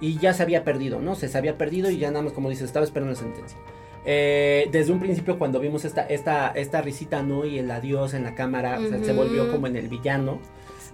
y 0.00 0.18
ya 0.18 0.32
se 0.34 0.42
había 0.42 0.64
perdido, 0.64 1.00
¿no? 1.00 1.14
Se, 1.14 1.28
se 1.28 1.38
había 1.38 1.56
perdido 1.58 1.90
y 1.90 1.98
ya 1.98 2.10
nada 2.10 2.22
más, 2.24 2.32
como 2.32 2.48
dices, 2.50 2.64
estaba 2.64 2.84
esperando 2.84 3.12
la 3.14 3.18
sentencia. 3.18 3.56
eh, 4.04 4.68
desde 4.72 4.92
un 4.92 4.98
principio 4.98 5.38
cuando 5.38 5.60
vimos 5.60 5.84
esta, 5.84 6.02
esta, 6.02 6.48
esta 6.48 6.82
risita, 6.82 7.22
¿no? 7.22 7.44
Y 7.44 7.58
el 7.60 7.70
adiós 7.70 8.14
en 8.14 8.24
la 8.24 8.34
cámara, 8.34 8.78
o 8.80 8.88
sea, 8.88 8.98
se 9.04 9.12
volvió 9.12 9.50
como 9.52 9.66
en 9.68 9.76
el 9.76 9.88
villano. 9.88 10.40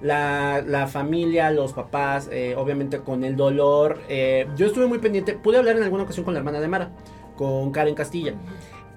La, 0.02 0.62
la 0.64 0.86
familia, 0.86 1.50
los 1.50 1.72
papás, 1.72 2.28
eh, 2.30 2.54
obviamente 2.56 2.98
con 3.00 3.24
el 3.24 3.34
dolor. 3.34 4.00
eh, 4.08 4.46
yo 4.56 4.66
estuve 4.66 4.86
muy 4.86 4.98
pendiente, 4.98 5.32
pude 5.32 5.56
hablar 5.58 5.76
en 5.76 5.82
alguna 5.82 6.04
ocasión 6.04 6.24
con 6.24 6.34
la 6.34 6.38
hermana 6.40 6.60
de 6.60 6.68
Mara, 6.68 6.90
con 7.36 7.72
Karen 7.72 7.94
Castilla. 7.96 8.34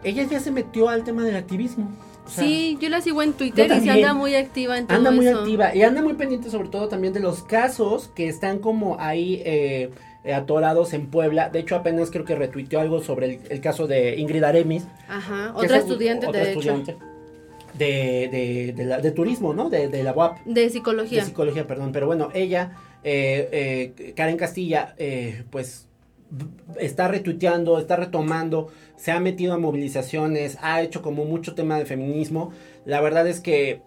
Ella 0.04 0.24
ya 0.24 0.40
se 0.40 0.52
metió 0.52 0.90
al 0.90 1.04
tema 1.04 1.24
del 1.24 1.38
activismo. 1.38 1.90
Sea, 2.32 2.44
Sí, 2.44 2.78
yo 2.82 2.90
la 2.90 3.02
sigo 3.02 3.22
en 3.22 3.34
Twitter 3.34 3.72
y 3.78 3.82
se 3.82 3.90
anda 3.92 4.14
muy 4.14 4.36
activa 4.36 4.78
en 4.78 4.88
todo 4.88 4.98
Anda 4.98 5.12
muy 5.12 5.28
eso. 5.28 5.40
activa 5.40 5.76
y 5.76 5.84
anda 5.84 6.02
muy 6.02 6.14
pendiente 6.14 6.50
sobre 6.50 6.70
todo 6.70 6.88
también 6.88 7.14
de 7.14 7.20
los 7.20 7.44
casos 7.44 8.10
que 8.16 8.28
están 8.28 8.60
como 8.60 8.98
ahí 9.00 9.42
eh, 9.46 9.92
atorados 10.34 10.94
en 10.94 11.08
Puebla. 11.08 11.50
De 11.50 11.60
hecho, 11.60 11.76
apenas 11.76 12.12
creo 12.12 12.26
que 12.26 12.36
retuiteó 12.36 12.80
algo 12.80 13.02
sobre 13.02 13.26
el, 13.28 13.40
el 13.50 13.62
caso 13.62 13.88
de 13.88 14.16
Ingrid 14.18 14.44
Aremis. 14.44 14.86
Ajá, 15.08 15.52
otra 15.56 15.78
es- 15.78 15.84
estudiante 15.84 16.28
otra 16.28 16.42
de 16.42 16.52
hecho. 16.52 16.60
estudiante 16.60 16.98
de, 17.74 18.30
de, 18.32 18.74
de, 18.76 18.86
la- 18.86 19.00
de 19.00 19.12
turismo, 19.12 19.54
¿no? 19.54 19.70
De, 19.70 19.88
de 19.88 20.04
la 20.04 20.12
UAP. 20.14 20.40
De 20.46 20.62
De 20.62 20.70
psicología. 20.70 21.24
psicología, 21.26 21.66
perdón. 21.68 21.92
Pero 21.92 22.06
bueno, 22.08 22.30
ella, 22.34 22.74
eh, 23.04 23.94
eh, 23.98 24.14
Karen 24.16 24.38
Castilla, 24.38 24.94
eh, 24.98 25.44
pues 25.50 25.88
está 26.80 27.08
retuiteando, 27.08 27.78
está 27.80 27.96
retomando, 27.96 28.70
se 28.96 29.12
ha 29.12 29.20
metido 29.20 29.54
a 29.54 29.58
movilizaciones, 29.58 30.58
ha 30.62 30.82
hecho 30.82 31.02
como 31.02 31.26
mucho 31.26 31.56
tema 31.56 31.78
de 31.78 31.86
feminismo. 31.86 32.52
La 32.86 33.02
verdad 33.02 33.28
es 33.28 33.40
que, 33.40 33.82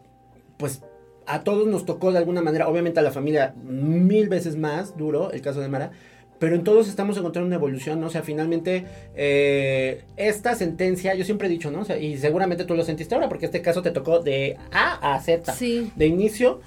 pues, 0.56 0.82
a 1.26 1.42
todos 1.42 1.66
nos 1.66 1.86
tocó 1.86 2.12
de 2.12 2.18
alguna 2.18 2.42
manera, 2.42 2.68
obviamente 2.68 3.00
a 3.00 3.02
la 3.02 3.10
familia 3.10 3.54
mil 3.64 4.28
veces 4.28 4.56
más 4.56 4.96
duro, 4.96 5.32
el 5.32 5.40
caso 5.40 5.60
de 5.60 5.68
Mara, 5.68 5.90
pero 6.38 6.56
en 6.56 6.64
todos 6.64 6.88
estamos 6.88 7.16
encontrando 7.16 7.46
una 7.46 7.56
evolución, 7.56 8.00
¿no? 8.00 8.08
O 8.08 8.10
sea, 8.10 8.22
finalmente, 8.22 8.84
eh, 9.14 10.02
esta 10.16 10.54
sentencia, 10.54 11.14
yo 11.14 11.24
siempre 11.24 11.46
he 11.46 11.50
dicho, 11.50 11.70
¿no? 11.70 11.80
O 11.80 11.84
sea, 11.84 11.96
y 11.96 12.18
seguramente 12.18 12.64
tú 12.64 12.74
lo 12.74 12.84
sentiste 12.84 13.14
ahora, 13.14 13.28
porque 13.28 13.46
este 13.46 13.62
caso 13.62 13.80
te 13.80 13.92
tocó 13.92 14.18
de 14.18 14.58
A 14.70 15.14
a 15.14 15.20
Z 15.20 15.54
Sí. 15.54 15.90
de 15.96 16.06
inicio, 16.06 16.60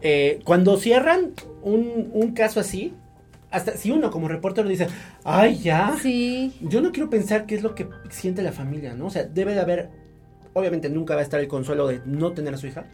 eh, 0.00 0.38
cuando 0.44 0.78
cierran 0.78 1.32
un, 1.62 2.08
un 2.14 2.32
caso 2.32 2.60
así, 2.60 2.94
hasta 3.50 3.72
si 3.76 3.90
uno 3.90 4.10
como 4.10 4.28
reportero 4.28 4.68
dice, 4.68 4.88
ay, 5.24 5.58
ya, 5.58 5.96
Sí. 6.00 6.56
yo 6.60 6.80
no 6.80 6.92
quiero 6.92 7.08
pensar 7.08 7.46
qué 7.46 7.54
es 7.54 7.62
lo 7.62 7.74
que 7.74 7.88
siente 8.10 8.42
la 8.42 8.52
familia, 8.52 8.94
¿no? 8.94 9.06
O 9.06 9.10
sea, 9.10 9.24
debe 9.24 9.54
de 9.54 9.60
haber, 9.60 9.88
obviamente 10.52 10.88
nunca 10.90 11.14
va 11.14 11.20
a 11.20 11.24
estar 11.24 11.40
el 11.40 11.48
consuelo 11.48 11.86
de 11.86 12.00
no 12.04 12.32
tener 12.32 12.52
a 12.54 12.58
su 12.58 12.66
hija, 12.66 12.84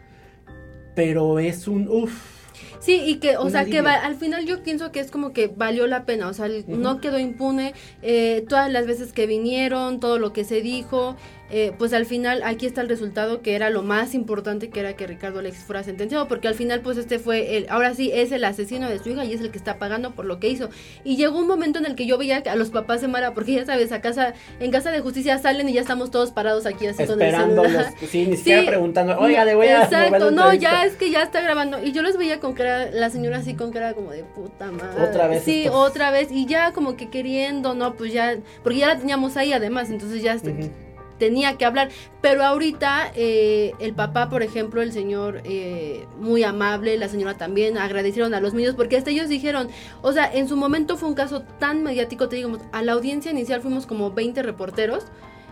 pero 0.95 1.39
es 1.41 1.67
un, 1.67 1.89
uff, 1.89 2.45
Sí, 2.85 3.01
y 3.07 3.15
que, 3.17 3.37
o 3.39 3.49
sea, 3.49 3.65
que 3.65 3.81
va- 3.81 3.95
al 3.95 4.15
final 4.17 4.45
yo 4.45 4.63
pienso 4.63 4.93
que 4.93 5.01
es 5.01 5.11
como 5.11 5.33
que 5.33 5.49
valió 5.49 5.87
la 5.87 6.05
pena, 6.05 6.29
o 6.29 6.35
sea, 6.35 6.49
no 6.67 7.01
quedó 7.01 7.19
impune, 7.19 7.73
eh, 8.03 8.45
todas 8.49 8.71
las 8.71 8.87
veces 8.87 9.13
que 9.13 9.27
vinieron, 9.27 10.01
todo 10.01 10.19
lo 10.19 10.33
que 10.33 10.45
se 10.45 10.61
dijo, 10.61 11.17
eh, 11.51 11.73
pues 11.79 11.93
al 11.93 12.05
final 12.07 12.43
aquí 12.43 12.67
está 12.67 12.81
el 12.81 12.89
resultado 12.89 13.43
que 13.43 13.55
era 13.55 13.71
lo 13.71 13.83
más 13.83 14.15
importante, 14.15 14.71
que 14.71 14.81
era 14.81 14.97
que 14.97 15.07
Ricardo 15.07 15.39
Alexis 15.41 15.63
fuera 15.65 15.83
sentenciado, 15.85 16.27
porque 16.27 16.49
al 16.49 16.55
final 16.55 16.81
pues 16.81 16.97
este 16.99 17.19
fue 17.19 17.57
el, 17.59 17.67
ahora 17.69 17.95
sí 17.95 18.11
es 18.13 18.33
el 18.33 18.45
asesino 18.45 18.89
de 18.89 18.99
su 18.99 19.11
hija 19.11 19.25
y 19.25 19.35
es 19.35 19.41
el 19.41 19.51
que 19.51 19.59
está 19.59 19.79
pagando 19.79 20.13
por 20.15 20.25
lo 20.25 20.41
que 20.41 20.49
hizo. 20.49 20.69
Y 21.05 21.17
llegó 21.17 21.39
un 21.39 21.47
momento 21.47 21.79
en 21.79 21.87
el 21.87 21.95
que 21.95 22.07
yo 22.07 22.19
veía 22.19 22.43
a 22.51 22.57
los 22.57 22.71
papás 22.71 23.03
de 23.03 23.09
Mara, 23.09 23.35
porque 23.35 23.53
ya 23.53 23.65
sabes, 23.67 23.93
a 23.93 24.01
casa, 24.01 24.35
en 24.59 24.71
casa 24.71 24.91
de 24.91 25.01
justicia 25.01 25.39
salen 25.39 25.69
y 25.69 25.75
ya 25.75 25.83
estamos 25.83 26.11
todos 26.11 26.33
parados 26.33 26.67
aquí 26.67 26.87
así 26.87 27.05
con 27.07 27.21
el 27.23 27.31
celular. 27.35 27.93
sí, 28.11 28.27
ni 28.27 28.37
siquiera 28.39 28.61
Sí, 28.63 28.67
preguntando, 28.67 29.17
oiga, 29.19 29.45
le 29.45 29.55
voy 29.55 29.69
a 29.69 29.85
Exacto, 29.85 30.31
no, 30.31 30.45
entrevista". 30.51 30.71
ya 30.73 30.85
es 30.87 30.95
que 30.95 31.11
ya 31.11 31.23
está 31.23 31.41
grabando. 31.43 31.83
Y 31.85 31.93
yo 31.93 32.03
los 32.03 32.17
veía 32.17 32.41
con 32.41 32.55
cara, 32.55 32.74
la 32.93 33.11
señora 33.11 33.39
así 33.39 33.55
con 33.55 33.71
cara 33.73 33.95
como 33.95 34.11
de 34.11 34.25
puta 34.25 34.71
madre. 34.71 35.03
Otra 35.09 35.29
vez 35.29 35.43
Sí, 35.45 35.65
esto. 35.65 35.79
otra 35.79 36.11
vez. 36.11 36.31
Y 36.31 36.47
ya 36.47 36.73
como 36.73 36.97
que 36.97 37.11
queriendo, 37.11 37.75
no, 37.75 37.95
pues 37.95 38.13
ya, 38.13 38.37
porque 38.63 38.79
ya 38.79 38.89
la 38.89 38.99
teníamos 38.99 39.37
ahí 39.37 39.53
además, 39.53 39.91
entonces 39.91 40.23
ya 40.23 40.37
Ujú. 40.37 40.71
tenía 41.19 41.57
que 41.57 41.65
hablar. 41.65 41.91
Pero 42.21 42.45
ahorita 42.45 43.13
eh, 43.15 43.73
el 43.79 43.95
papá, 43.95 44.29
por 44.29 44.43
ejemplo, 44.43 44.83
el 44.83 44.93
señor 44.93 45.41
eh, 45.45 46.07
muy 46.19 46.43
amable, 46.43 46.97
la 46.99 47.09
señora 47.09 47.35
también, 47.37 47.79
agradecieron 47.79 48.35
a 48.35 48.41
los 48.41 48.55
medios 48.55 48.75
porque 48.75 48.97
hasta 48.97 49.11
ellos 49.11 49.29
dijeron, 49.29 49.69
o 50.03 50.13
sea, 50.13 50.31
en 50.33 50.49
su 50.49 50.57
momento 50.57 50.97
fue 50.97 51.09
un 51.09 51.15
caso 51.15 51.43
tan 51.59 51.83
mediático, 51.83 52.29
te 52.29 52.37
digamos, 52.37 52.61
a 52.73 52.83
la 52.83 52.93
audiencia 52.93 53.31
inicial 53.31 53.61
fuimos 53.61 53.87
como 53.87 54.11
20 54.13 54.43
reporteros. 54.43 55.05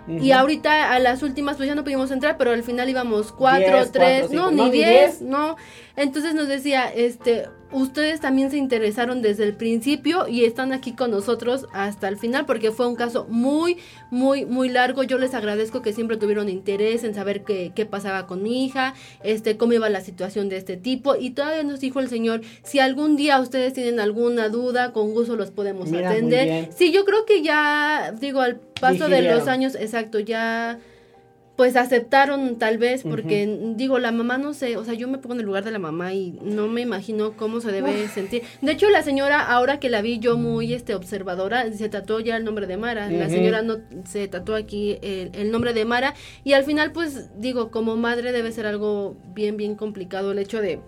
Y 0.09 0.33
ahorita 0.33 0.93
a 0.93 0.99
las 0.99 1.23
últimas 1.23 1.57
pues 1.57 1.69
ya 1.69 1.75
no 1.75 1.85
pudimos 1.85 2.11
entrar, 2.11 2.37
pero 2.37 2.51
al 2.51 2.63
final 2.63 2.89
íbamos 2.89 3.33
cuatro, 3.33 3.77
Diez, 3.77 3.93
tres, 3.93 4.21
cuatro, 4.23 4.29
cinco, 4.29 4.51
no, 4.51 4.65
ni 4.65 4.71
diez, 4.71 5.19
diez. 5.19 5.23
no. 5.23 5.57
Entonces 5.97 6.35
nos 6.35 6.49
decía, 6.49 6.93
este, 6.93 7.49
ustedes 7.73 8.21
también 8.21 8.51
se 8.51 8.57
interesaron 8.57 9.23
desde 9.23 9.45
el 9.45 9.55
principio 9.55 10.29
y 10.29 10.45
están 10.45 10.73
aquí 10.73 10.93
con 10.93 11.11
nosotros 11.11 11.67
hasta 11.73 12.09
el 12.09 12.17
final 12.17 12.47
porque 12.47 12.71
fue 12.71 12.87
un 12.87 12.97
caso 12.97 13.27
muy, 13.29 13.79
muy, 14.11 14.45
muy 14.45 14.69
largo. 14.69 15.03
Yo 15.03 15.19
les 15.19 15.35
agradezco 15.35 15.83
que 15.83 15.93
siempre 15.93 16.17
tuvieron 16.17 16.49
interés 16.49 17.05
en 17.05 17.15
saber 17.15 17.45
qué, 17.45 17.73
qué 17.75 17.87
pasaba 17.87 18.27
con 18.27 18.43
mi 18.43 18.65
hija, 18.65 18.95
este, 19.23 19.57
cómo 19.57 19.73
iba 19.73 19.89
la 19.89 20.01
situación 20.01 20.49
de 20.49 20.57
este 20.57 20.77
tipo. 20.77 21.17
Y 21.17 21.31
todavía 21.31 21.63
nos 21.63 21.81
dijo 21.81 22.01
el 22.01 22.09
señor, 22.09 22.43
si 22.63 22.79
algún 22.79 23.17
día 23.17 23.41
ustedes 23.41 23.73
tienen 23.73 24.01
alguna 24.01 24.49
duda, 24.49 24.93
con 24.93 25.13
gusto 25.13 25.37
los 25.37 25.51
podemos 25.51 25.91
Mira, 25.91 26.11
atender. 26.11 26.71
Sí, 26.77 26.93
yo 26.93 27.05
creo 27.05 27.25
que 27.25 27.43
ya, 27.43 28.15
digo, 28.21 28.41
al 28.41 28.57
paso 28.57 29.09
de 29.09 29.23
los 29.23 29.49
años, 29.49 29.75
exacto, 29.75 30.19
ya 30.19 30.79
pues 31.63 31.77
aceptaron 31.77 32.59
tal 32.59 32.77
vez 32.77 33.05
porque 33.05 33.73
digo 33.77 34.01
la 34.01 34.11
mamá 34.11 34.37
no 34.37 34.53
sé 34.53 34.77
o 34.77 34.85
sea 34.85 34.95
yo 34.95 35.07
me 35.07 35.19
pongo 35.19 35.35
en 35.35 35.41
el 35.43 35.47
lugar 35.47 35.63
de 35.63 35.71
la 35.71 35.79
mamá 35.79 36.13
y 36.13 36.33
no 36.43 36.67
me 36.67 36.81
imagino 36.81 37.37
cómo 37.37 37.61
se 37.61 37.71
debe 37.71 38.09
sentir. 38.09 38.43
De 38.63 38.73
hecho 38.73 38.91
la 38.91 39.05
señora 39.05 39.41
ahora 39.41 39.79
que 39.79 39.89
la 39.89 40.03
vi 40.03 40.19
yo 40.19 40.37
muy 40.37 40.75
este 40.75 40.97
observadora 40.97 41.71
se 41.71 41.89
tatuó 41.89 42.19
ya 42.19 42.37
el 42.37 42.45
nombre 42.45 42.67
de 42.67 42.79
Mara. 42.79 43.09
La 43.13 43.29
señora 43.29 43.63
no 43.63 43.77
se 44.05 44.27
tatuó 44.27 44.57
aquí 44.57 44.99
el, 45.03 45.31
el 45.35 45.53
nombre 45.53 45.73
de 45.73 45.85
Mara. 45.85 46.15
Y 46.43 46.55
al 46.55 46.65
final 46.65 46.91
pues 46.91 47.31
digo 47.39 47.71
como 47.71 47.97
madre 47.97 48.33
debe 48.33 48.51
ser 48.51 48.67
algo 48.67 49.17
bien 49.33 49.57
bien 49.57 49.77
complicado 49.77 50.33
el 50.33 50.41
hecho 50.41 50.61
de 50.61 50.81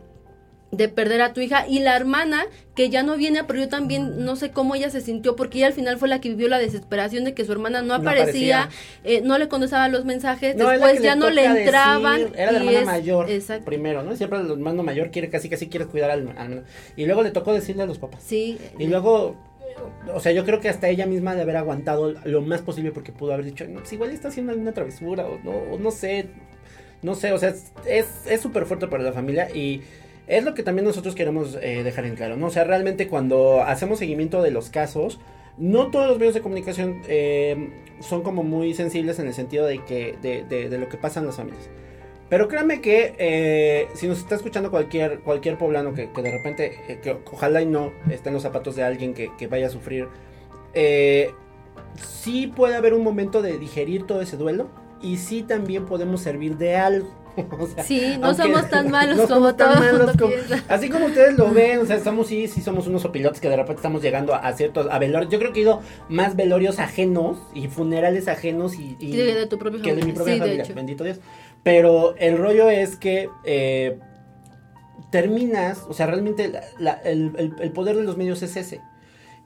de 0.77 0.89
perder 0.89 1.21
a 1.23 1.33
tu 1.33 1.41
hija 1.41 1.67
y 1.69 1.81
la 1.81 1.97
hermana 1.97 2.45
que 2.75 2.91
ya 2.91 3.03
no 3.03 3.17
viene, 3.17 3.45
pero 3.45 3.61
yo 3.61 3.69
también 3.69 4.25
no 4.25 4.35
sé 4.37 4.51
cómo 4.51 4.75
ella 4.75 4.91
se 4.91 5.01
sintió 5.01 5.37
porque 5.37 5.59
ella 5.59 5.69
al 5.69 5.73
final 5.75 5.97
fue 5.99 6.09
la 6.09 6.21
que 6.21 6.29
vivió 6.31 6.49
la 6.49 6.59
desesperación 6.59 7.25
de 7.25 7.35
que 7.35 7.45
su 7.45 7.53
hermana 7.53 7.83
no 7.83 7.89
No 7.89 7.95
aparecía, 7.95 8.69
eh, 9.05 9.21
no 9.23 9.39
le 9.39 9.49
contestaba 9.49 9.89
los 9.89 10.05
mensajes, 10.05 10.57
No, 10.57 10.71
es 10.73 10.81
después 10.81 11.03
ya 11.03 11.15
no 11.17 11.31
le 11.31 11.45
entraban. 11.45 12.19
decir, 12.21 12.37
era 12.39 12.53
la 12.53 12.59
hermana 12.59 12.79
es- 12.81 12.87
mayor 12.87 13.31
Exacto. 13.31 13.65
primero, 13.65 14.03
¿no? 14.03 14.17
Siempre 14.17 14.41
el 14.41 14.51
hermano 14.51 14.83
mayor 14.83 15.11
quiere 15.11 15.31
casi 15.31 15.49
casi 15.49 15.69
quiere 15.69 15.87
cuidar 15.87 16.11
al, 16.11 16.35
al. 16.37 16.65
Y 16.97 17.07
luego 17.07 17.23
le 17.23 17.31
tocó 17.31 17.53
decirle 17.53 17.85
a 17.85 17.87
los 17.87 17.99
papás. 17.99 18.23
Sí. 18.27 18.59
Y 18.79 18.87
luego, 18.89 19.37
o 20.13 20.19
sea, 20.21 20.33
yo 20.33 20.45
creo 20.45 20.61
que 20.61 20.69
hasta 20.69 20.89
ella 20.89 21.07
misma 21.07 21.35
de 21.37 21.43
haber 21.43 21.57
aguantado 21.57 22.13
lo 22.25 22.43
más 22.43 22.61
posible 22.63 22.91
porque 22.91 23.13
pudo 23.13 23.33
haber 23.35 23.45
dicho, 23.47 23.65
no, 23.69 23.81
pues 23.81 23.93
igual 23.93 24.11
está 24.11 24.29
haciendo 24.29 24.51
alguna 24.53 24.73
travesura 24.73 25.27
o 25.27 25.39
no, 25.45 25.51
o 25.53 25.79
no 25.79 25.91
sé, 25.93 26.27
no 27.03 27.15
sé, 27.15 27.33
o 27.33 27.39
sea, 27.39 27.51
es 27.87 28.07
es 28.27 28.41
súper 28.41 28.65
fuerte 28.67 28.87
para 28.89 29.03
la 29.03 29.13
familia 29.13 29.49
y 29.55 29.83
es 30.27 30.45
lo 30.45 30.55
que 30.55 30.63
también 30.63 30.87
nosotros 30.87 31.15
queremos 31.15 31.59
eh, 31.61 31.83
dejar 31.83 32.07
en 32.07 32.17
claro, 32.17 32.37
¿no? 32.37 32.47
O 32.47 32.51
sea, 32.51 32.65
realmente 32.65 33.09
cuando 33.09 33.63
hacemos 33.63 33.99
seguimiento 33.99 34.43
de 34.43 34.51
los 34.51 34.71
casos, 34.71 35.19
no 35.57 35.91
todos 35.91 36.09
los 36.09 36.19
medios 36.19 36.35
de 36.35 36.41
comunicación 36.41 37.03
eh, 37.07 37.71
son 38.01 38.23
como 38.23 38.43
muy 38.43 38.75
sensibles 38.75 39.19
en 39.19 39.29
el 39.29 39.35
sentido 39.35 39.67
de 39.67 39.85
que 39.85 40.17
de, 40.21 40.79
lo 40.79 40.89
que 40.89 40.97
pasa 40.97 41.21
en 41.21 41.27
las 41.27 41.37
familias. 41.37 41.69
Pero 42.29 42.49
créanme 42.49 42.81
que 42.81 43.15
eh, 43.19 43.89
si 43.95 44.09
nos 44.09 44.19
está 44.19 44.35
escuchando 44.35 44.71
cualquier, 44.71 45.21
cualquier 45.21 45.59
poblano 45.59 45.95
que, 45.95 46.09
de 46.09 46.31
repente, 46.31 46.73
eh, 46.89 47.17
ojalá 47.31 47.63
y 47.63 47.67
no 47.67 47.93
esté 48.11 48.31
en 48.31 48.35
los 48.35 48.43
zapatos 48.43 48.75
de 48.77 48.83
alguien 48.83 49.15
que, 49.15 49.31
que 49.37 49.47
vaya 49.47 49.67
a 49.67 49.71
sufrir, 49.71 50.09
sí 51.95 52.49
puede 52.49 52.75
haber 52.75 52.95
un 52.95 53.05
momento 53.05 53.43
de 53.43 53.59
digerir 53.59 54.07
todo 54.07 54.21
ese 54.23 54.37
duelo 54.37 54.69
y 55.01 55.19
sí 55.19 55.43
también 55.43 55.87
podemos 55.87 56.23
servir 56.23 56.57
de 56.57 56.77
algo. 56.77 57.24
O 57.59 57.67
sea, 57.67 57.83
Sí, 57.85 58.17
no 58.21 58.33
somos 58.35 58.69
tan 58.71 58.91
malos 58.93 59.17
no 59.17 59.23
como 59.25 59.35
somos 59.35 59.57
tan 59.57 59.79
malos 59.81 60.17
como-. 60.17 60.33
Así 60.69 60.89
como 60.89 61.07
ustedes 61.07 61.37
lo 61.37 61.51
ven, 61.53 61.81
o 61.81 61.87
sea, 61.87 61.97
estamos 61.97 62.27
sí, 62.29 62.47
sí 62.49 62.61
somos 62.61 62.87
unos 62.87 63.05
opilotes 63.05 63.41
que 63.41 63.49
de 63.49 63.57
repente 63.57 63.77
estamos 63.77 64.03
llegando 64.03 64.35
a, 64.35 64.39
a 64.39 64.53
ciertos, 64.53 64.87
a 64.91 64.99
velorios. 64.99 65.31
Yo 65.33 65.39
creo 65.39 65.53
que 65.53 65.61
he 65.61 65.63
ido 65.63 65.81
más 66.09 66.37
velorios 66.37 66.79
ajenos 66.79 67.39
y 67.55 67.69
funerales 67.69 68.29
ajenos 68.29 68.75
y, 68.79 68.95
de, 68.97 69.35
de 69.35 69.47
tu 69.47 69.59
propia 69.59 69.83
que 69.83 69.95
de 69.95 70.05
mi 70.05 70.13
propia 70.13 70.35
Sí, 70.35 70.41
familia, 70.41 70.65
bendito 70.75 71.05
Dios. 71.05 71.19
Pero 71.63 72.15
el 72.19 72.39
rollo 72.39 72.69
es 72.71 72.97
que 72.97 73.29
eh, 73.45 73.99
terminas, 75.11 75.85
o 75.89 75.93
sea, 75.95 76.07
realmente 76.07 76.49
la- 76.49 76.63
la- 76.79 77.01
el, 77.05 77.33
el- 77.39 77.55
el 77.61 77.71
poder 77.73 77.97
de 77.97 78.03
los 78.03 78.17
medios 78.17 78.43
es 78.43 78.57
ese. 78.57 78.81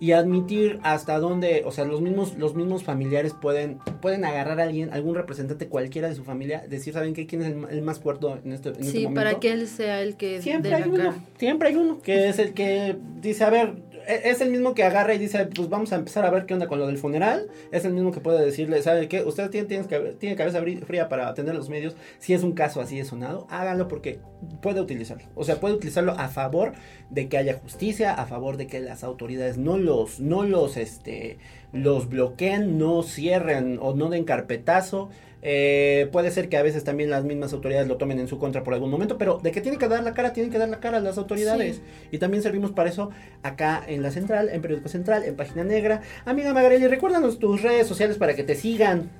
Y 0.00 0.12
admitir 0.12 0.78
hasta 0.84 1.18
dónde, 1.18 1.62
o 1.66 1.72
sea, 1.72 1.84
los 1.84 2.00
mismos, 2.00 2.36
los 2.38 2.54
mismos 2.54 2.84
familiares 2.84 3.34
pueden, 3.34 3.78
pueden 4.00 4.24
agarrar 4.24 4.60
a 4.60 4.62
alguien, 4.64 4.92
algún 4.92 5.16
representante 5.16 5.66
cualquiera 5.66 6.08
de 6.08 6.14
su 6.14 6.22
familia, 6.22 6.64
decir, 6.68 6.92
¿saben 6.94 7.14
qué? 7.14 7.26
¿Quién 7.26 7.42
es 7.42 7.48
el, 7.48 7.64
el 7.68 7.82
más 7.82 7.98
fuerte 7.98 8.26
en 8.44 8.52
este, 8.52 8.68
en 8.68 8.74
este 8.76 8.92
Sí, 8.92 9.02
momento? 9.04 9.20
para 9.20 9.40
que 9.40 9.50
él 9.52 9.66
sea 9.66 10.00
el 10.02 10.16
que 10.16 10.40
Siempre 10.40 10.72
hay 10.72 10.82
la 10.82 10.88
uno, 10.88 10.96
cara. 10.98 11.14
siempre 11.36 11.68
hay 11.70 11.74
uno 11.76 11.98
que 12.00 12.28
es 12.28 12.38
el 12.38 12.54
que 12.54 12.96
dice, 13.20 13.42
a 13.42 13.50
ver, 13.50 13.74
es 14.08 14.40
el 14.40 14.50
mismo 14.50 14.74
que 14.74 14.84
agarra 14.84 15.14
y 15.14 15.18
dice, 15.18 15.46
pues 15.46 15.68
vamos 15.68 15.92
a 15.92 15.96
empezar 15.96 16.24
a 16.24 16.30
ver 16.30 16.46
qué 16.46 16.54
onda 16.54 16.66
con 16.66 16.78
lo 16.78 16.86
del 16.86 16.96
funeral, 16.96 17.48
es 17.70 17.84
el 17.84 17.92
mismo 17.92 18.10
que 18.10 18.20
puede 18.20 18.42
decirle, 18.44 18.80
¿sabe 18.82 19.06
qué? 19.06 19.22
Usted 19.22 19.50
tiene, 19.50 19.84
tiene, 20.18 20.34
cabeza 20.34 20.62
fría 20.86 21.08
para 21.08 21.28
atender 21.28 21.54
los 21.54 21.68
medios, 21.68 21.94
si 22.18 22.32
es 22.32 22.42
un 22.42 22.52
caso 22.52 22.80
así 22.80 22.96
de 22.96 23.04
sonado, 23.04 23.46
hágalo 23.50 23.86
porque 23.86 24.20
puede 24.62 24.80
utilizarlo, 24.80 25.24
o 25.34 25.44
sea, 25.44 25.60
puede 25.60 25.74
utilizarlo 25.74 26.12
a 26.12 26.28
favor 26.28 26.72
de 27.10 27.28
que 27.28 27.36
haya 27.36 27.58
justicia, 27.58 28.14
a 28.14 28.24
favor 28.24 28.56
de 28.56 28.66
que 28.66 28.80
las 28.80 29.04
autoridades 29.04 29.58
no 29.58 29.76
los, 29.76 30.20
no 30.20 30.42
los, 30.42 30.78
este, 30.78 31.38
los 31.72 32.08
bloqueen, 32.08 32.78
no 32.78 33.02
cierren 33.02 33.78
o 33.80 33.94
no 33.94 34.08
den 34.08 34.24
carpetazo. 34.24 35.10
Eh, 35.42 36.08
puede 36.10 36.30
ser 36.30 36.48
que 36.48 36.56
a 36.56 36.62
veces 36.62 36.84
también 36.84 37.10
las 37.10 37.24
mismas 37.24 37.52
autoridades 37.52 37.86
lo 37.86 37.96
tomen 37.96 38.18
en 38.18 38.28
su 38.28 38.38
contra 38.38 38.64
por 38.64 38.74
algún 38.74 38.90
momento, 38.90 39.18
pero 39.18 39.38
de 39.38 39.52
que 39.52 39.60
tienen 39.60 39.78
que 39.78 39.88
dar 39.88 40.02
la 40.02 40.14
cara, 40.14 40.32
tienen 40.32 40.50
que 40.50 40.58
dar 40.58 40.68
la 40.68 40.80
cara 40.80 40.98
a 40.98 41.00
las 41.00 41.18
autoridades. 41.18 41.80
Y 42.10 42.18
también 42.18 42.42
servimos 42.42 42.72
para 42.72 42.90
eso 42.90 43.10
acá 43.42 43.82
en 43.86 44.02
la 44.02 44.10
central, 44.10 44.48
en 44.50 44.60
Periódico 44.60 44.88
Central, 44.88 45.24
en 45.24 45.36
Página 45.36 45.64
Negra. 45.64 46.02
Amiga 46.24 46.52
Magarelli, 46.52 46.86
recuérdanos 46.86 47.38
tus 47.38 47.62
redes 47.62 47.86
sociales 47.86 48.18
para 48.18 48.34
que 48.34 48.42
te 48.42 48.54
sigan. 48.54 49.10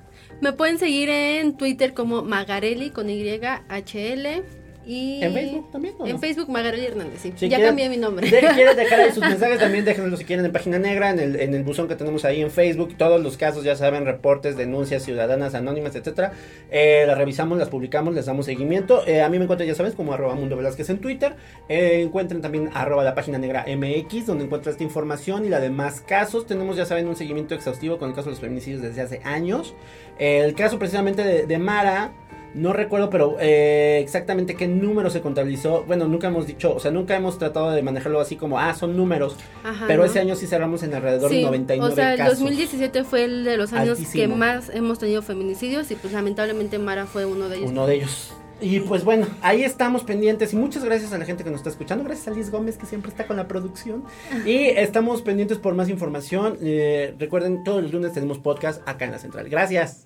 Me 0.41 0.53
pueden 0.53 0.77
seguir 0.77 1.09
en 1.09 1.57
Twitter 1.57 1.93
como 1.93 2.23
Magarelli 2.23 2.91
con 2.91 3.07
YHL. 3.07 4.43
Y 4.91 5.23
¿En 5.23 5.33
Facebook 5.35 5.71
también, 5.71 5.93
o 5.99 6.03
no? 6.03 6.09
En 6.09 6.19
Facebook 6.19 6.49
Magarelli 6.49 6.87
Hernández, 6.87 7.19
sí. 7.21 7.31
Si 7.35 7.47
ya 7.47 7.57
quieren- 7.57 7.67
cambié 7.67 7.89
mi 7.89 7.97
nombre. 7.97 8.27
de- 8.27 8.39
quieren 8.39 8.75
dejar 8.75 9.01
ahí 9.01 9.11
sus 9.11 9.19
mensajes, 9.23 9.59
también 9.59 9.85
déjenlo 9.85 10.17
si 10.17 10.25
quieren 10.25 10.43
en 10.45 10.51
Página 10.51 10.79
Negra, 10.79 11.11
en 11.11 11.19
el, 11.19 11.35
en 11.39 11.53
el 11.53 11.61
buzón 11.63 11.87
que 11.87 11.95
tenemos 11.95 12.25
ahí 12.25 12.41
en 12.41 12.49
Facebook. 12.49 12.95
Todos 12.97 13.21
los 13.21 13.37
casos, 13.37 13.63
ya 13.63 13.75
saben, 13.75 14.05
reportes, 14.05 14.57
denuncias 14.57 15.03
ciudadanas, 15.03 15.53
anónimas, 15.53 15.95
etcétera. 15.95 16.31
Eh, 16.71 17.03
las 17.05 17.17
revisamos, 17.19 17.59
las 17.59 17.69
publicamos, 17.69 18.15
les 18.15 18.25
damos 18.25 18.47
seguimiento. 18.47 19.05
Eh, 19.05 19.21
a 19.21 19.29
mí 19.29 19.37
me 19.37 19.43
encuentran, 19.43 19.67
ya 19.69 19.75
sabes, 19.75 19.93
como 19.93 20.11
arroba 20.13 20.33
Mundo 20.33 20.55
Velázquez 20.57 20.89
en 20.89 20.97
Twitter. 20.97 21.35
Eh, 21.69 22.01
encuentren 22.01 22.41
también 22.41 22.71
arroba 22.73 23.03
la 23.03 23.13
página 23.13 23.37
negra 23.37 23.65
MX, 23.67 24.25
donde 24.25 24.45
encuentran 24.45 24.71
esta 24.71 24.83
información 24.83 25.45
y 25.45 25.49
la 25.49 25.59
de 25.59 25.69
más 25.69 26.01
casos. 26.01 26.47
Tenemos, 26.47 26.77
ya 26.77 26.85
saben, 26.87 27.07
un 27.07 27.15
seguimiento 27.15 27.53
exhaustivo 27.53 27.99
con 27.99 28.09
el 28.09 28.15
caso 28.15 28.25
de 28.29 28.31
los 28.31 28.39
feminicidios 28.39 28.81
desde 28.81 29.01
hace 29.01 29.21
años. 29.23 29.75
El 30.17 30.55
caso 30.55 30.79
precisamente 30.79 31.23
de, 31.23 31.45
de 31.45 31.57
Mara. 31.59 32.11
No 32.53 32.73
recuerdo, 32.73 33.09
pero 33.09 33.37
eh, 33.39 33.99
exactamente 34.01 34.55
qué 34.55 34.67
número 34.67 35.09
se 35.09 35.21
contabilizó. 35.21 35.83
Bueno, 35.85 36.07
nunca 36.07 36.27
hemos 36.27 36.47
dicho, 36.47 36.73
o 36.73 36.79
sea, 36.79 36.91
nunca 36.91 37.15
hemos 37.15 37.37
tratado 37.37 37.71
de 37.71 37.81
manejarlo 37.81 38.19
así 38.19 38.35
como, 38.35 38.59
ah, 38.59 38.73
son 38.73 38.97
números. 38.97 39.35
Ajá, 39.63 39.85
pero 39.87 39.99
¿no? 40.03 40.05
ese 40.05 40.19
año 40.19 40.35
sí 40.35 40.47
cerramos 40.47 40.81
en 40.83 40.93
alrededor 40.93 41.29
de 41.29 41.37
Sí, 41.37 41.43
99 41.43 41.91
o 41.91 41.95
sea, 41.95 42.13
el 42.13 42.17
casos. 42.17 42.39
2017 42.39 43.03
fue 43.03 43.25
el 43.25 43.43
de 43.43 43.57
los 43.57 43.71
años 43.73 43.99
Altísimo. 43.99 44.21
que 44.21 44.27
más 44.27 44.69
hemos 44.69 44.97
tenido 44.99 45.21
feminicidios 45.21 45.91
y 45.91 45.95
pues 45.95 46.13
lamentablemente 46.13 46.79
Mara 46.79 47.05
fue 47.05 47.25
uno 47.25 47.49
de 47.49 47.57
ellos. 47.57 47.71
Uno 47.71 47.85
de 47.85 47.95
ellos. 47.95 48.33
Y 48.61 48.81
pues 48.81 49.05
bueno, 49.05 49.25
ahí 49.41 49.63
estamos 49.63 50.03
pendientes 50.03 50.51
y 50.51 50.57
muchas 50.57 50.83
gracias 50.83 51.13
a 51.13 51.17
la 51.17 51.23
gente 51.23 51.45
que 51.45 51.49
nos 51.49 51.59
está 51.59 51.69
escuchando. 51.69 52.03
Gracias 52.03 52.27
a 52.27 52.31
Liz 52.31 52.51
Gómez 52.51 52.77
que 52.77 52.85
siempre 52.85 53.09
está 53.09 53.25
con 53.25 53.37
la 53.37 53.47
producción. 53.47 54.03
Y 54.45 54.55
estamos 54.65 55.21
pendientes 55.21 55.59
por 55.59 55.75
más 55.75 55.87
información. 55.87 56.57
Eh, 56.61 57.15
recuerden, 57.17 57.63
todos 57.63 57.83
los 57.83 57.93
lunes 57.93 58.11
tenemos 58.11 58.37
podcast 58.39 58.85
acá 58.85 59.05
en 59.05 59.11
la 59.11 59.19
central. 59.19 59.47
Gracias. 59.47 60.03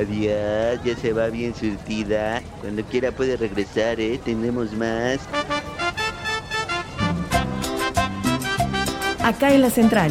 Adiós, 0.00 0.80
ya 0.82 0.96
se 0.96 1.12
va 1.12 1.28
bien 1.28 1.54
surtida. 1.54 2.40
Cuando 2.62 2.82
quiera 2.84 3.12
puede 3.12 3.36
regresar, 3.36 4.00
¿eh? 4.00 4.18
Tenemos 4.24 4.72
más. 4.72 5.20
Acá 9.22 9.52
en 9.52 9.60
la 9.60 9.68
central. 9.68 10.10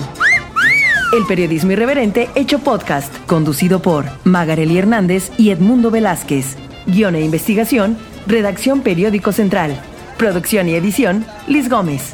El 1.12 1.26
periodismo 1.26 1.72
irreverente 1.72 2.30
hecho 2.36 2.60
podcast, 2.60 3.12
conducido 3.26 3.82
por 3.82 4.06
Magareli 4.26 4.78
Hernández 4.78 5.32
y 5.38 5.50
Edmundo 5.50 5.90
Velázquez. 5.90 6.56
Guión 6.86 7.16
e 7.16 7.22
investigación, 7.22 7.98
redacción 8.28 8.82
Periódico 8.82 9.32
Central. 9.32 9.82
Producción 10.20 10.70
y 10.70 10.76
edición, 10.76 11.26
Liz 11.48 11.68
Gómez. 11.68 12.14